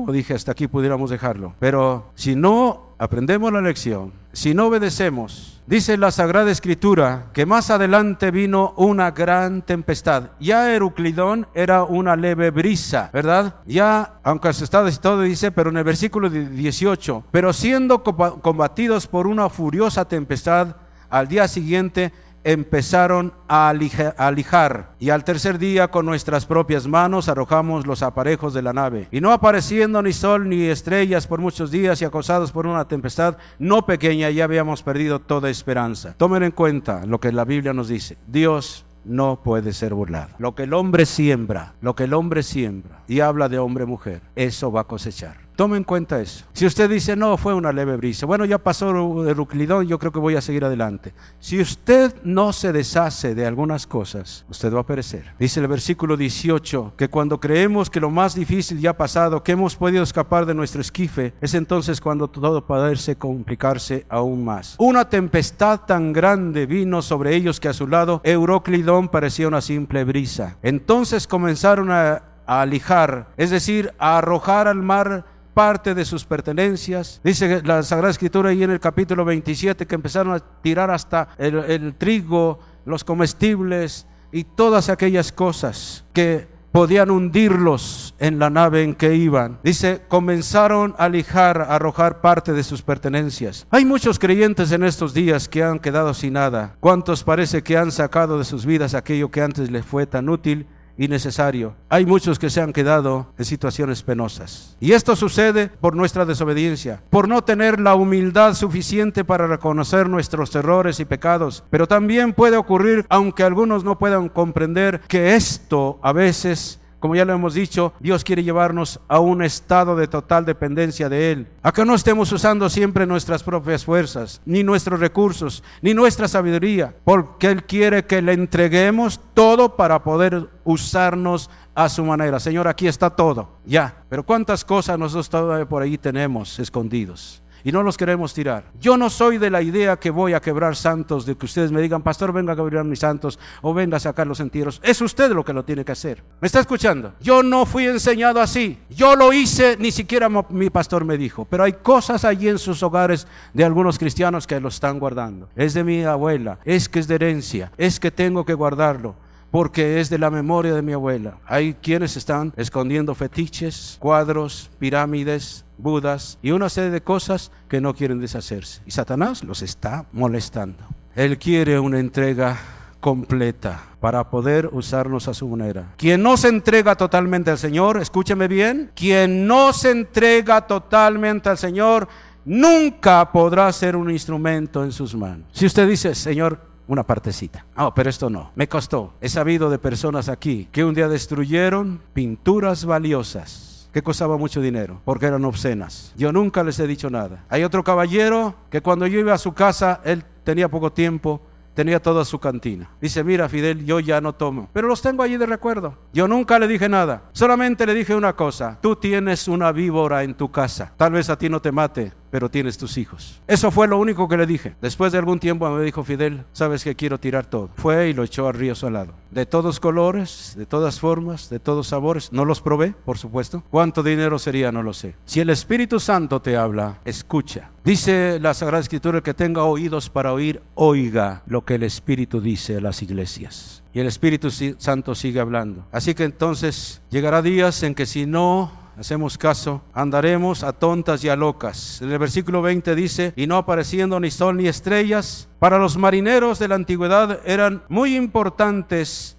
como 0.00 0.12
dije, 0.12 0.34
hasta 0.34 0.52
aquí 0.52 0.68
pudiéramos 0.68 1.08
dejarlo. 1.08 1.54
Pero 1.58 2.10
si 2.14 2.36
no 2.36 2.94
aprendemos 2.98 3.50
la 3.50 3.62
lección, 3.62 4.12
si 4.32 4.52
no 4.52 4.66
obedecemos, 4.66 5.62
dice 5.66 5.96
la 5.96 6.10
Sagrada 6.10 6.50
Escritura 6.50 7.30
que 7.32 7.46
más 7.46 7.70
adelante 7.70 8.30
vino 8.30 8.74
una 8.76 9.12
gran 9.12 9.62
tempestad. 9.62 10.32
Ya 10.38 10.70
Eruclidón 10.70 11.46
era 11.54 11.84
una 11.84 12.14
leve 12.14 12.50
brisa, 12.50 13.08
¿verdad? 13.10 13.54
Ya, 13.64 14.20
aunque 14.22 14.52
se 14.52 14.64
está 14.64 14.86
todo 15.00 15.22
dice, 15.22 15.50
pero 15.50 15.70
en 15.70 15.78
el 15.78 15.84
versículo 15.84 16.28
18, 16.28 17.24
pero 17.30 17.54
siendo 17.54 18.02
combatidos 18.02 19.06
por 19.06 19.26
una 19.26 19.48
furiosa 19.48 20.06
tempestad, 20.06 20.76
al 21.08 21.28
día 21.28 21.48
siguiente 21.48 22.12
empezaron 22.46 23.32
a 23.48 23.68
alijar 23.68 24.94
y 25.00 25.10
al 25.10 25.24
tercer 25.24 25.58
día 25.58 25.88
con 25.88 26.06
nuestras 26.06 26.46
propias 26.46 26.86
manos 26.86 27.28
arrojamos 27.28 27.88
los 27.88 28.04
aparejos 28.04 28.54
de 28.54 28.62
la 28.62 28.72
nave. 28.72 29.08
Y 29.10 29.20
no 29.20 29.32
apareciendo 29.32 30.00
ni 30.00 30.12
sol 30.12 30.48
ni 30.48 30.62
estrellas 30.66 31.26
por 31.26 31.40
muchos 31.40 31.72
días 31.72 32.00
y 32.00 32.04
acosados 32.04 32.52
por 32.52 32.68
una 32.68 32.86
tempestad 32.86 33.36
no 33.58 33.84
pequeña, 33.84 34.30
ya 34.30 34.44
habíamos 34.44 34.84
perdido 34.84 35.18
toda 35.18 35.50
esperanza. 35.50 36.14
Tomen 36.16 36.44
en 36.44 36.52
cuenta 36.52 37.04
lo 37.04 37.18
que 37.18 37.32
la 37.32 37.44
Biblia 37.44 37.72
nos 37.72 37.88
dice. 37.88 38.16
Dios 38.28 38.86
no 39.04 39.42
puede 39.42 39.72
ser 39.72 39.92
burlado. 39.92 40.30
Lo 40.38 40.54
que 40.54 40.64
el 40.64 40.74
hombre 40.74 41.04
siembra, 41.04 41.74
lo 41.80 41.96
que 41.96 42.04
el 42.04 42.14
hombre 42.14 42.44
siembra, 42.44 43.02
y 43.08 43.20
habla 43.20 43.48
de 43.48 43.58
hombre-mujer, 43.58 44.22
eso 44.36 44.70
va 44.70 44.82
a 44.82 44.84
cosechar. 44.84 45.45
Tome 45.56 45.78
en 45.78 45.84
cuenta 45.84 46.20
eso. 46.20 46.44
Si 46.52 46.66
usted 46.66 46.90
dice, 46.90 47.16
no, 47.16 47.38
fue 47.38 47.54
una 47.54 47.72
leve 47.72 47.96
brisa, 47.96 48.26
bueno, 48.26 48.44
ya 48.44 48.58
pasó 48.58 48.90
el 49.26 49.34
ruclidón, 49.34 49.86
yo 49.86 49.98
creo 49.98 50.12
que 50.12 50.18
voy 50.18 50.36
a 50.36 50.42
seguir 50.42 50.66
adelante. 50.66 51.14
Si 51.40 51.58
usted 51.58 52.14
no 52.24 52.52
se 52.52 52.72
deshace 52.72 53.34
de 53.34 53.46
algunas 53.46 53.86
cosas, 53.86 54.44
usted 54.50 54.72
va 54.72 54.80
a 54.80 54.86
perecer. 54.86 55.32
Dice 55.38 55.60
el 55.60 55.68
versículo 55.68 56.18
18 56.18 56.92
que 56.98 57.08
cuando 57.08 57.40
creemos 57.40 57.88
que 57.88 58.00
lo 58.00 58.10
más 58.10 58.34
difícil 58.34 58.80
ya 58.80 58.90
ha 58.90 58.96
pasado, 58.98 59.42
que 59.42 59.52
hemos 59.52 59.76
podido 59.76 60.02
escapar 60.02 60.44
de 60.44 60.52
nuestro 60.52 60.82
esquife, 60.82 61.32
es 61.40 61.54
entonces 61.54 62.02
cuando 62.02 62.28
todo 62.28 62.66
parece 62.66 63.16
complicarse 63.16 64.04
aún 64.10 64.44
más. 64.44 64.76
Una 64.78 65.08
tempestad 65.08 65.80
tan 65.86 66.12
grande 66.12 66.66
vino 66.66 67.00
sobre 67.00 67.34
ellos 67.34 67.60
que 67.60 67.68
a 67.68 67.72
su 67.72 67.86
lado 67.86 68.20
Euroclidón 68.24 69.08
parecía 69.08 69.48
una 69.48 69.62
simple 69.62 70.04
brisa. 70.04 70.58
Entonces 70.62 71.26
comenzaron 71.26 71.90
a, 71.90 72.22
a 72.46 72.60
alijar, 72.60 73.28
es 73.38 73.48
decir, 73.48 73.94
a 73.98 74.18
arrojar 74.18 74.68
al 74.68 74.82
mar 74.82 75.24
parte 75.56 75.94
de 75.94 76.04
sus 76.04 76.26
pertenencias. 76.26 77.18
Dice 77.24 77.62
la 77.64 77.82
Sagrada 77.82 78.10
Escritura 78.10 78.50
ahí 78.50 78.62
en 78.62 78.72
el 78.72 78.78
capítulo 78.78 79.24
27 79.24 79.86
que 79.86 79.94
empezaron 79.94 80.34
a 80.34 80.40
tirar 80.60 80.90
hasta 80.90 81.28
el, 81.38 81.94
trigo, 81.94 82.58
los 82.84 83.04
comestibles 83.04 84.06
y 84.30 84.44
todas 84.44 84.90
aquellas 84.90 85.32
cosas 85.32 86.04
que 86.12 86.46
podían 86.72 87.10
hundirlos 87.10 88.14
en 88.18 88.38
la 88.38 88.50
nave 88.50 88.82
en 88.82 88.94
que 88.94 89.14
iban. 89.14 89.58
Dice, 89.64 90.02
comenzaron 90.08 90.94
a 90.98 91.08
lijar, 91.08 91.62
a 91.62 91.76
arrojar 91.76 92.20
parte 92.20 92.52
de 92.52 92.62
sus 92.62 92.82
pertenencias. 92.82 93.66
Hay 93.70 93.86
muchos 93.86 94.18
creyentes 94.18 94.72
en 94.72 94.84
estos 94.84 95.14
días 95.14 95.48
que 95.48 95.62
han 95.62 95.78
quedado 95.78 96.12
sin 96.12 96.34
nada. 96.34 96.76
¿Cuántos 96.80 97.24
parece 97.24 97.62
que 97.62 97.78
han 97.78 97.92
sacado 97.92 98.36
de 98.36 98.44
sus 98.44 98.66
vidas 98.66 98.92
aquello 98.92 99.30
que 99.30 99.40
antes 99.40 99.70
les 99.70 99.86
fue 99.86 100.06
tan 100.06 100.28
útil 100.28 100.66
innecesario. 100.98 101.74
Hay 101.88 102.06
muchos 102.06 102.38
que 102.38 102.50
se 102.50 102.60
han 102.60 102.72
quedado 102.72 103.32
en 103.38 103.44
situaciones 103.44 104.02
penosas. 104.02 104.76
Y 104.80 104.92
esto 104.92 105.16
sucede 105.16 105.68
por 105.68 105.94
nuestra 105.94 106.24
desobediencia, 106.24 107.02
por 107.10 107.28
no 107.28 107.42
tener 107.42 107.80
la 107.80 107.94
humildad 107.94 108.54
suficiente 108.54 109.24
para 109.24 109.46
reconocer 109.46 110.08
nuestros 110.08 110.54
errores 110.54 111.00
y 111.00 111.04
pecados. 111.04 111.64
Pero 111.70 111.86
también 111.86 112.32
puede 112.32 112.56
ocurrir, 112.56 113.06
aunque 113.08 113.42
algunos 113.42 113.84
no 113.84 113.98
puedan 113.98 114.28
comprender, 114.28 115.00
que 115.08 115.34
esto 115.34 115.98
a 116.02 116.12
veces 116.12 116.80
como 117.06 117.14
ya 117.14 117.24
lo 117.24 117.34
hemos 117.34 117.54
dicho, 117.54 117.92
Dios 118.00 118.24
quiere 118.24 118.42
llevarnos 118.42 118.98
a 119.06 119.20
un 119.20 119.40
estado 119.40 119.94
de 119.94 120.08
total 120.08 120.44
dependencia 120.44 121.08
de 121.08 121.30
Él. 121.30 121.46
A 121.62 121.70
que 121.70 121.84
no 121.84 121.94
estemos 121.94 122.32
usando 122.32 122.68
siempre 122.68 123.06
nuestras 123.06 123.44
propias 123.44 123.84
fuerzas, 123.84 124.42
ni 124.44 124.64
nuestros 124.64 124.98
recursos, 124.98 125.62
ni 125.82 125.94
nuestra 125.94 126.26
sabiduría, 126.26 126.96
porque 127.04 127.46
Él 127.46 127.62
quiere 127.62 128.06
que 128.06 128.20
le 128.22 128.32
entreguemos 128.32 129.20
todo 129.34 129.76
para 129.76 130.02
poder 130.02 130.48
usarnos 130.64 131.48
a 131.76 131.88
su 131.88 132.04
manera. 132.04 132.40
Señor, 132.40 132.66
aquí 132.66 132.88
está 132.88 133.08
todo, 133.08 133.50
ya. 133.64 134.02
Pero 134.08 134.24
cuántas 134.24 134.64
cosas 134.64 134.98
nosotros 134.98 135.30
todavía 135.30 135.68
por 135.68 135.84
ahí 135.84 135.96
tenemos 135.96 136.58
escondidos. 136.58 137.40
Y 137.66 137.72
no 137.72 137.82
los 137.82 137.96
queremos 137.96 138.32
tirar. 138.32 138.70
Yo 138.80 138.96
no 138.96 139.10
soy 139.10 139.38
de 139.38 139.50
la 139.50 139.60
idea 139.60 139.96
que 139.96 140.10
voy 140.10 140.34
a 140.34 140.40
quebrar 140.40 140.76
santos, 140.76 141.26
de 141.26 141.34
que 141.34 141.46
ustedes 141.46 141.72
me 141.72 141.82
digan, 141.82 142.00
pastor, 142.00 142.32
venga 142.32 142.52
a 142.52 142.56
quebrar 142.56 142.84
mis 142.84 143.00
santos 143.00 143.40
o 143.60 143.74
venga 143.74 143.96
a 143.96 144.00
sacar 144.00 144.24
los 144.28 144.38
entierros. 144.38 144.80
Es 144.84 145.00
usted 145.00 145.32
lo 145.32 145.44
que 145.44 145.52
lo 145.52 145.64
tiene 145.64 145.84
que 145.84 145.90
hacer. 145.90 146.22
¿Me 146.40 146.46
está 146.46 146.60
escuchando? 146.60 147.14
Yo 147.20 147.42
no 147.42 147.66
fui 147.66 147.86
enseñado 147.86 148.40
así. 148.40 148.78
Yo 148.88 149.16
lo 149.16 149.32
hice, 149.32 149.76
ni 149.80 149.90
siquiera 149.90 150.28
mi 150.48 150.70
pastor 150.70 151.04
me 151.04 151.18
dijo. 151.18 151.44
Pero 151.44 151.64
hay 151.64 151.72
cosas 151.72 152.24
allí 152.24 152.48
en 152.48 152.60
sus 152.60 152.84
hogares 152.84 153.26
de 153.52 153.64
algunos 153.64 153.98
cristianos 153.98 154.46
que 154.46 154.60
lo 154.60 154.68
están 154.68 155.00
guardando. 155.00 155.48
Es 155.56 155.74
de 155.74 155.82
mi 155.82 156.04
abuela, 156.04 156.60
es 156.64 156.88
que 156.88 157.00
es 157.00 157.08
de 157.08 157.16
herencia, 157.16 157.72
es 157.76 157.98
que 157.98 158.12
tengo 158.12 158.44
que 158.44 158.54
guardarlo 158.54 159.16
porque 159.50 160.00
es 160.00 160.10
de 160.10 160.18
la 160.18 160.30
memoria 160.30 160.74
de 160.74 160.82
mi 160.82 160.92
abuela. 160.92 161.38
Hay 161.46 161.74
quienes 161.74 162.16
están 162.16 162.52
escondiendo 162.56 163.14
fetiches, 163.14 163.96
cuadros, 163.98 164.70
pirámides, 164.78 165.65
budas 165.78 166.38
y 166.42 166.50
una 166.50 166.68
serie 166.68 166.90
de 166.90 167.02
cosas 167.02 167.50
que 167.68 167.80
no 167.80 167.94
quieren 167.94 168.20
deshacerse. 168.20 168.82
Y 168.86 168.90
Satanás 168.90 169.44
los 169.44 169.62
está 169.62 170.06
molestando. 170.12 170.84
Él 171.14 171.38
quiere 171.38 171.78
una 171.78 171.98
entrega 171.98 172.58
completa 173.00 173.82
para 174.00 174.28
poder 174.30 174.68
usarnos 174.72 175.28
a 175.28 175.34
su 175.34 175.48
manera. 175.48 175.94
Quien 175.96 176.22
no 176.22 176.36
se 176.36 176.48
entrega 176.48 176.94
totalmente 176.96 177.50
al 177.50 177.58
Señor, 177.58 177.98
escúcheme 177.98 178.48
bien, 178.48 178.90
quien 178.94 179.46
no 179.46 179.72
se 179.72 179.90
entrega 179.90 180.66
totalmente 180.66 181.48
al 181.48 181.58
Señor, 181.58 182.08
nunca 182.44 183.30
podrá 183.32 183.70
ser 183.72 183.96
un 183.96 184.10
instrumento 184.10 184.82
en 184.82 184.92
sus 184.92 185.14
manos. 185.14 185.46
Si 185.52 185.66
usted 185.66 185.88
dice, 185.88 186.14
Señor, 186.14 186.58
una 186.88 187.04
partecita. 187.04 187.64
Ah, 187.74 187.92
pero 187.94 188.10
esto 188.10 188.30
no. 188.30 188.52
Me 188.54 188.68
costó. 188.68 189.14
He 189.20 189.28
sabido 189.28 189.70
de 189.70 189.78
personas 189.78 190.28
aquí 190.28 190.68
que 190.70 190.84
un 190.84 190.94
día 190.94 191.08
destruyeron 191.08 192.00
pinturas 192.12 192.84
valiosas 192.84 193.75
que 193.96 194.02
costaba 194.02 194.36
mucho 194.36 194.60
dinero 194.60 195.00
porque 195.06 195.24
eran 195.24 195.42
obscenas. 195.46 196.12
Yo 196.18 196.30
nunca 196.30 196.62
les 196.62 196.78
he 196.78 196.86
dicho 196.86 197.08
nada. 197.08 197.46
Hay 197.48 197.64
otro 197.64 197.82
caballero 197.82 198.54
que 198.68 198.82
cuando 198.82 199.06
yo 199.06 199.18
iba 199.18 199.32
a 199.32 199.38
su 199.38 199.54
casa, 199.54 200.02
él 200.04 200.22
tenía 200.44 200.68
poco 200.68 200.92
tiempo, 200.92 201.40
tenía 201.72 201.98
toda 201.98 202.26
su 202.26 202.38
cantina. 202.38 202.90
Dice, 203.00 203.24
mira 203.24 203.48
Fidel, 203.48 203.86
yo 203.86 203.98
ya 204.00 204.20
no 204.20 204.34
tomo, 204.34 204.68
pero 204.74 204.86
los 204.86 205.00
tengo 205.00 205.22
allí 205.22 205.38
de 205.38 205.46
recuerdo. 205.46 205.96
Yo 206.12 206.28
nunca 206.28 206.58
le 206.58 206.68
dije 206.68 206.90
nada, 206.90 207.22
solamente 207.32 207.86
le 207.86 207.94
dije 207.94 208.14
una 208.14 208.36
cosa, 208.36 208.78
tú 208.82 208.96
tienes 208.96 209.48
una 209.48 209.72
víbora 209.72 210.24
en 210.24 210.34
tu 210.34 210.50
casa, 210.50 210.92
tal 210.98 211.12
vez 211.12 211.30
a 211.30 211.38
ti 211.38 211.48
no 211.48 211.62
te 211.62 211.72
mate, 211.72 212.12
pero 212.30 212.50
tienes 212.50 212.78
tus 212.78 212.98
hijos. 212.98 213.40
Eso 213.46 213.70
fue 213.70 213.88
lo 213.88 213.98
único 213.98 214.28
que 214.28 214.36
le 214.36 214.46
dije. 214.46 214.74
Después 214.80 215.12
de 215.12 215.18
algún 215.18 215.38
tiempo 215.38 215.68
me 215.70 215.84
dijo 215.84 216.04
Fidel, 216.04 216.44
sabes 216.52 216.84
que 216.84 216.94
quiero 216.94 217.18
tirar 217.18 217.46
todo. 217.46 217.70
Fue 217.76 218.08
y 218.08 218.12
lo 218.12 218.24
echó 218.24 218.48
al 218.48 218.54
río 218.54 218.74
salado. 218.74 219.14
De 219.30 219.46
todos 219.46 219.80
colores, 219.80 220.54
de 220.56 220.66
todas 220.66 221.00
formas, 221.00 221.50
de 221.50 221.58
todos 221.58 221.88
sabores. 221.88 222.32
No 222.32 222.44
los 222.44 222.60
probé, 222.60 222.94
por 223.04 223.18
supuesto. 223.18 223.62
¿Cuánto 223.70 224.02
dinero 224.02 224.38
sería? 224.38 224.72
No 224.72 224.82
lo 224.82 224.92
sé. 224.92 225.14
Si 225.24 225.40
el 225.40 225.50
Espíritu 225.50 226.00
Santo 226.00 226.40
te 226.40 226.56
habla, 226.56 226.98
escucha. 227.04 227.70
Dice 227.84 228.38
la 228.40 228.54
Sagrada 228.54 228.80
Escritura 228.80 229.22
que 229.22 229.34
tenga 229.34 229.62
oídos 229.62 230.10
para 230.10 230.32
oír, 230.32 230.60
oiga 230.74 231.42
lo 231.46 231.64
que 231.64 231.76
el 231.76 231.84
Espíritu 231.84 232.40
dice 232.40 232.78
a 232.78 232.80
las 232.80 233.02
iglesias. 233.02 233.82
Y 233.92 234.00
el 234.00 234.06
Espíritu 234.06 234.50
Santo 234.50 235.14
sigue 235.14 235.40
hablando. 235.40 235.86
Así 235.92 236.14
que 236.14 236.24
entonces 236.24 237.00
llegará 237.10 237.42
días 237.42 237.82
en 237.82 237.94
que 237.94 238.04
si 238.04 238.26
no 238.26 238.70
hacemos 238.98 239.36
caso, 239.38 239.82
andaremos 239.92 240.62
a 240.62 240.72
tontas 240.72 241.22
y 241.24 241.28
a 241.28 241.36
locas. 241.36 242.00
En 242.02 242.10
el 242.10 242.18
versículo 242.18 242.62
20 242.62 242.94
dice, 242.94 243.32
y 243.36 243.46
no 243.46 243.56
apareciendo 243.56 244.18
ni 244.20 244.30
sol 244.30 244.56
ni 244.56 244.68
estrellas, 244.68 245.48
para 245.58 245.78
los 245.78 245.96
marineros 245.96 246.58
de 246.58 246.68
la 246.68 246.74
antigüedad 246.74 247.40
eran 247.44 247.82
muy 247.88 248.16
importantes 248.16 249.36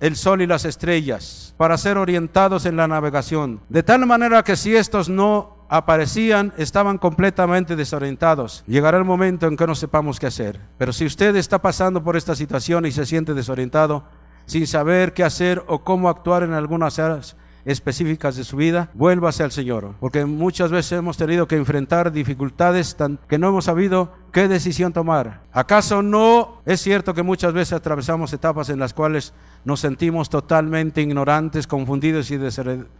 el 0.00 0.16
sol 0.16 0.40
y 0.40 0.46
las 0.46 0.64
estrellas 0.64 1.54
para 1.56 1.76
ser 1.76 1.98
orientados 1.98 2.64
en 2.64 2.76
la 2.76 2.86
navegación. 2.86 3.60
De 3.68 3.82
tal 3.82 4.06
manera 4.06 4.44
que 4.44 4.56
si 4.56 4.76
estos 4.76 5.08
no 5.08 5.56
aparecían, 5.68 6.52
estaban 6.58 6.98
completamente 6.98 7.76
desorientados. 7.76 8.62
Llegará 8.66 8.98
el 8.98 9.04
momento 9.04 9.46
en 9.46 9.56
que 9.56 9.66
no 9.66 9.74
sepamos 9.74 10.20
qué 10.20 10.26
hacer. 10.26 10.60
Pero 10.76 10.92
si 10.92 11.06
usted 11.06 11.34
está 11.34 11.60
pasando 11.60 12.04
por 12.04 12.16
esta 12.16 12.36
situación 12.36 12.84
y 12.84 12.92
se 12.92 13.06
siente 13.06 13.32
desorientado, 13.32 14.04
sin 14.46 14.66
saber 14.66 15.14
qué 15.14 15.24
hacer 15.24 15.64
o 15.66 15.82
cómo 15.82 16.08
actuar 16.08 16.42
en 16.42 16.52
algunas 16.52 16.98
áreas, 16.98 17.36
específicas 17.64 18.36
de 18.36 18.44
su 18.44 18.56
vida, 18.56 18.90
vuélvase 18.94 19.42
al 19.42 19.52
Señor. 19.52 19.94
Porque 20.00 20.24
muchas 20.24 20.70
veces 20.70 20.92
hemos 20.92 21.16
tenido 21.16 21.46
que 21.46 21.56
enfrentar 21.56 22.12
dificultades 22.12 22.96
que 23.28 23.38
no 23.38 23.48
hemos 23.48 23.66
sabido 23.66 24.12
qué 24.32 24.48
decisión 24.48 24.92
tomar. 24.92 25.42
¿Acaso 25.52 26.02
no 26.02 26.62
es 26.64 26.80
cierto 26.80 27.12
que 27.12 27.22
muchas 27.22 27.52
veces 27.52 27.72
atravesamos 27.72 28.32
etapas 28.32 28.68
en 28.68 28.78
las 28.78 28.94
cuales 28.94 29.32
nos 29.64 29.80
sentimos 29.80 30.28
totalmente 30.28 31.00
ignorantes, 31.02 31.66
confundidos 31.66 32.30
y 32.30 32.38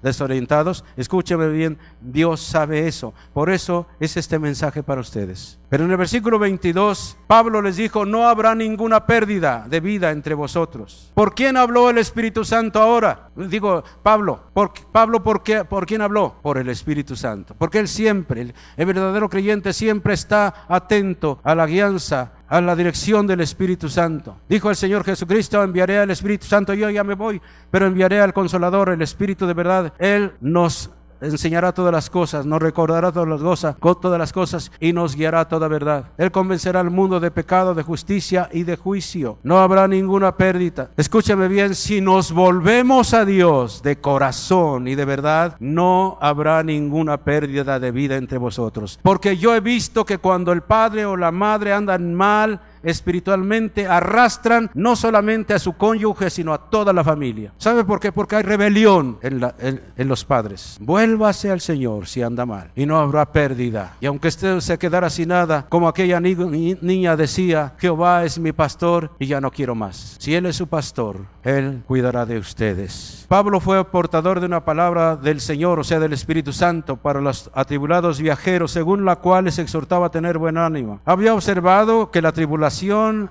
desorientados. 0.03 0.85
Escúcheme 0.97 1.49
bien, 1.49 1.79
Dios 2.01 2.41
sabe 2.41 2.87
eso. 2.87 3.15
Por 3.33 3.51
eso 3.51 3.87
es 3.99 4.17
este 4.17 4.39
mensaje 4.39 4.83
para 4.83 5.01
ustedes. 5.01 5.59
Pero 5.69 5.85
en 5.85 5.91
el 5.91 5.97
versículo 5.97 6.39
22, 6.39 7.17
Pablo 7.27 7.63
les 7.63 7.77
dijo, 7.77 8.05
no 8.05 8.29
habrá 8.29 8.55
ninguna 8.55 9.07
pérdida 9.07 9.67
de 9.69 9.81
vida 9.81 10.11
entre 10.11 10.35
vosotros. 10.35 11.11
¿Por 11.15 11.35
quién 11.35 11.57
habló 11.57 11.89
el 11.91 11.99
Espíritu 11.99 12.45
Santo 12.45 12.81
ahora? 12.81 13.31
Digo, 13.35 13.83
Pablo, 14.03 14.41
¿por, 14.53 14.73
Pablo, 14.93 15.23
¿por, 15.23 15.43
qué, 15.43 15.65
¿por 15.65 15.87
quién 15.87 16.03
habló? 16.03 16.35
Por 16.43 16.59
el 16.59 16.69
Espíritu 16.69 17.17
Santo. 17.17 17.55
Porque 17.59 17.79
él 17.79 17.89
siempre, 17.89 18.53
el 18.77 18.87
verdadero 18.87 19.29
creyente 19.31 19.73
siempre 19.73 20.15
está 20.15 20.67
atento 20.69 21.22
a 21.43 21.55
la 21.55 21.67
guianza 21.67 22.33
a 22.49 22.61
la 22.61 22.77
dirección 22.77 23.27
del 23.27 23.41
Espíritu 23.41 23.89
Santo. 23.89 24.37
Dijo 24.49 24.69
el 24.69 24.77
Señor 24.77 25.05
Jesucristo, 25.05 25.63
enviaré 25.63 25.99
al 25.99 26.11
Espíritu 26.11 26.47
Santo, 26.47 26.75
yo 26.75 26.91
ya 26.91 27.03
me 27.03 27.15
voy, 27.15 27.41
pero 27.71 27.87
enviaré 27.87 28.21
al 28.21 28.35
Consolador, 28.35 28.91
el 28.91 29.01
Espíritu 29.01 29.47
de 29.47 29.55
verdad. 29.55 29.95
Él 29.99 30.33
nos 30.41 30.91
enseñará 31.23 31.73
todas 31.73 31.93
las 31.93 32.11
cosas, 32.11 32.47
nos 32.47 32.61
recordará 32.61 33.13
todas 33.13 33.29
las 33.29 33.41
cosas, 33.41 33.77
todas 34.01 34.19
las 34.19 34.33
cosas 34.33 34.73
y 34.81 34.93
nos 34.93 35.15
guiará 35.15 35.47
toda 35.47 35.69
verdad. 35.69 36.07
Él 36.19 36.31
convencerá 36.33 36.81
al 36.81 36.91
mundo 36.91 37.21
de 37.21 37.31
pecado, 37.31 37.75
de 37.75 37.83
justicia 37.83 38.49
y 38.53 38.65
de 38.65 38.77
juicio. 38.77 39.39
No 39.43 39.61
habrá 39.61 39.87
ninguna 39.89 40.37
pérdida. 40.37 40.91
Escúchame 40.97 41.49
bien, 41.49 41.75
si 41.75 42.01
nos 42.01 42.33
volvemos 42.33 43.15
a 43.15 43.25
Dios 43.25 43.83
de 43.83 44.01
corazón 44.01 44.89
y 44.89 44.95
de 44.95 45.05
verdad, 45.05 45.57
no 45.61 46.19
habrá 46.21 46.63
ninguna 46.63 47.19
pérdida 47.19 47.79
de 47.79 47.91
vida 47.91 48.17
entre 48.17 48.39
vosotros. 48.39 48.99
Porque 49.03 49.37
yo 49.37 49.55
he 49.55 49.61
visto 49.61 50.05
que 50.05 50.19
cuando 50.19 50.53
el 50.53 50.63
padre 50.63 51.05
o 51.05 51.17
la 51.17 51.31
madre 51.31 51.73
andan 51.73 52.15
mal, 52.15 52.61
espiritualmente 52.83 53.87
arrastran 53.87 54.71
no 54.75 54.97
solamente 54.97 55.55
a 55.55 55.59
su 55.59 55.75
cónyuge, 55.75 56.31
sino 56.31 56.53
a 56.53 56.71
toda 56.71 56.93
la 56.93 57.05
familia. 57.05 57.53
¿Sabe 57.59 57.85
por 57.85 58.01
qué? 58.01 58.13
Porque 58.13 58.37
hay 58.37 58.43
rebelión 58.43 59.19
en, 59.23 60.09
los 60.09 60.25
padres. 60.25 60.77
Vuélvase 60.81 61.51
al 61.51 61.61
Señor 61.61 62.07
si 62.07 62.23
anda 62.23 62.45
mal 62.45 62.71
y 62.75 62.87
no 62.87 62.99
habrá 62.99 63.31
pérdida. 63.31 63.97
Y 64.01 64.07
aunque 64.07 64.29
usted 64.29 64.61
se 64.61 64.79
quedara 64.79 65.11
sin 65.11 65.29
nada, 65.29 65.67
como 65.69 65.89
aquella 65.89 66.21
niña 66.21 67.17
decía, 67.17 67.75
Jehová 67.79 68.25
es 68.25 68.39
mi 68.39 68.53
pastor 68.53 69.11
y 69.19 69.27
ya 69.27 69.41
no 69.41 69.51
quiero 69.51 69.75
más. 69.75 70.17
Si 70.19 70.35
Él 70.35 70.47
es 70.47 70.57
su 70.57 70.67
pastor, 70.67 71.27
Él 71.45 71.83
cuidará 71.87 72.27
de 72.27 72.39
ustedes. 72.39 73.27
Pablo 73.29 73.61
fue 73.61 73.85
portador 73.85 74.41
de 74.41 74.47
una 74.47 74.65
palabra 74.65 75.17
del 75.17 75.41
Señor, 75.41 75.79
o 75.79 75.85
sea, 75.85 76.01
del 76.01 76.13
Espíritu 76.13 76.53
Santo, 76.53 76.97
para 76.97 77.21
los 77.21 77.51
atribulados 77.55 78.21
viajeros, 78.21 78.73
según 78.73 79.05
la 79.05 79.17
cual 79.17 79.45
les 79.45 79.59
exhortaba 79.59 80.07
a 80.07 80.11
tener 80.11 80.39
buen 80.39 80.59
ánimo. 80.59 81.01
Había 81.05 81.35
observado 81.35 82.11
que 82.11 82.21
la 82.21 82.33
tribulación 82.33 82.72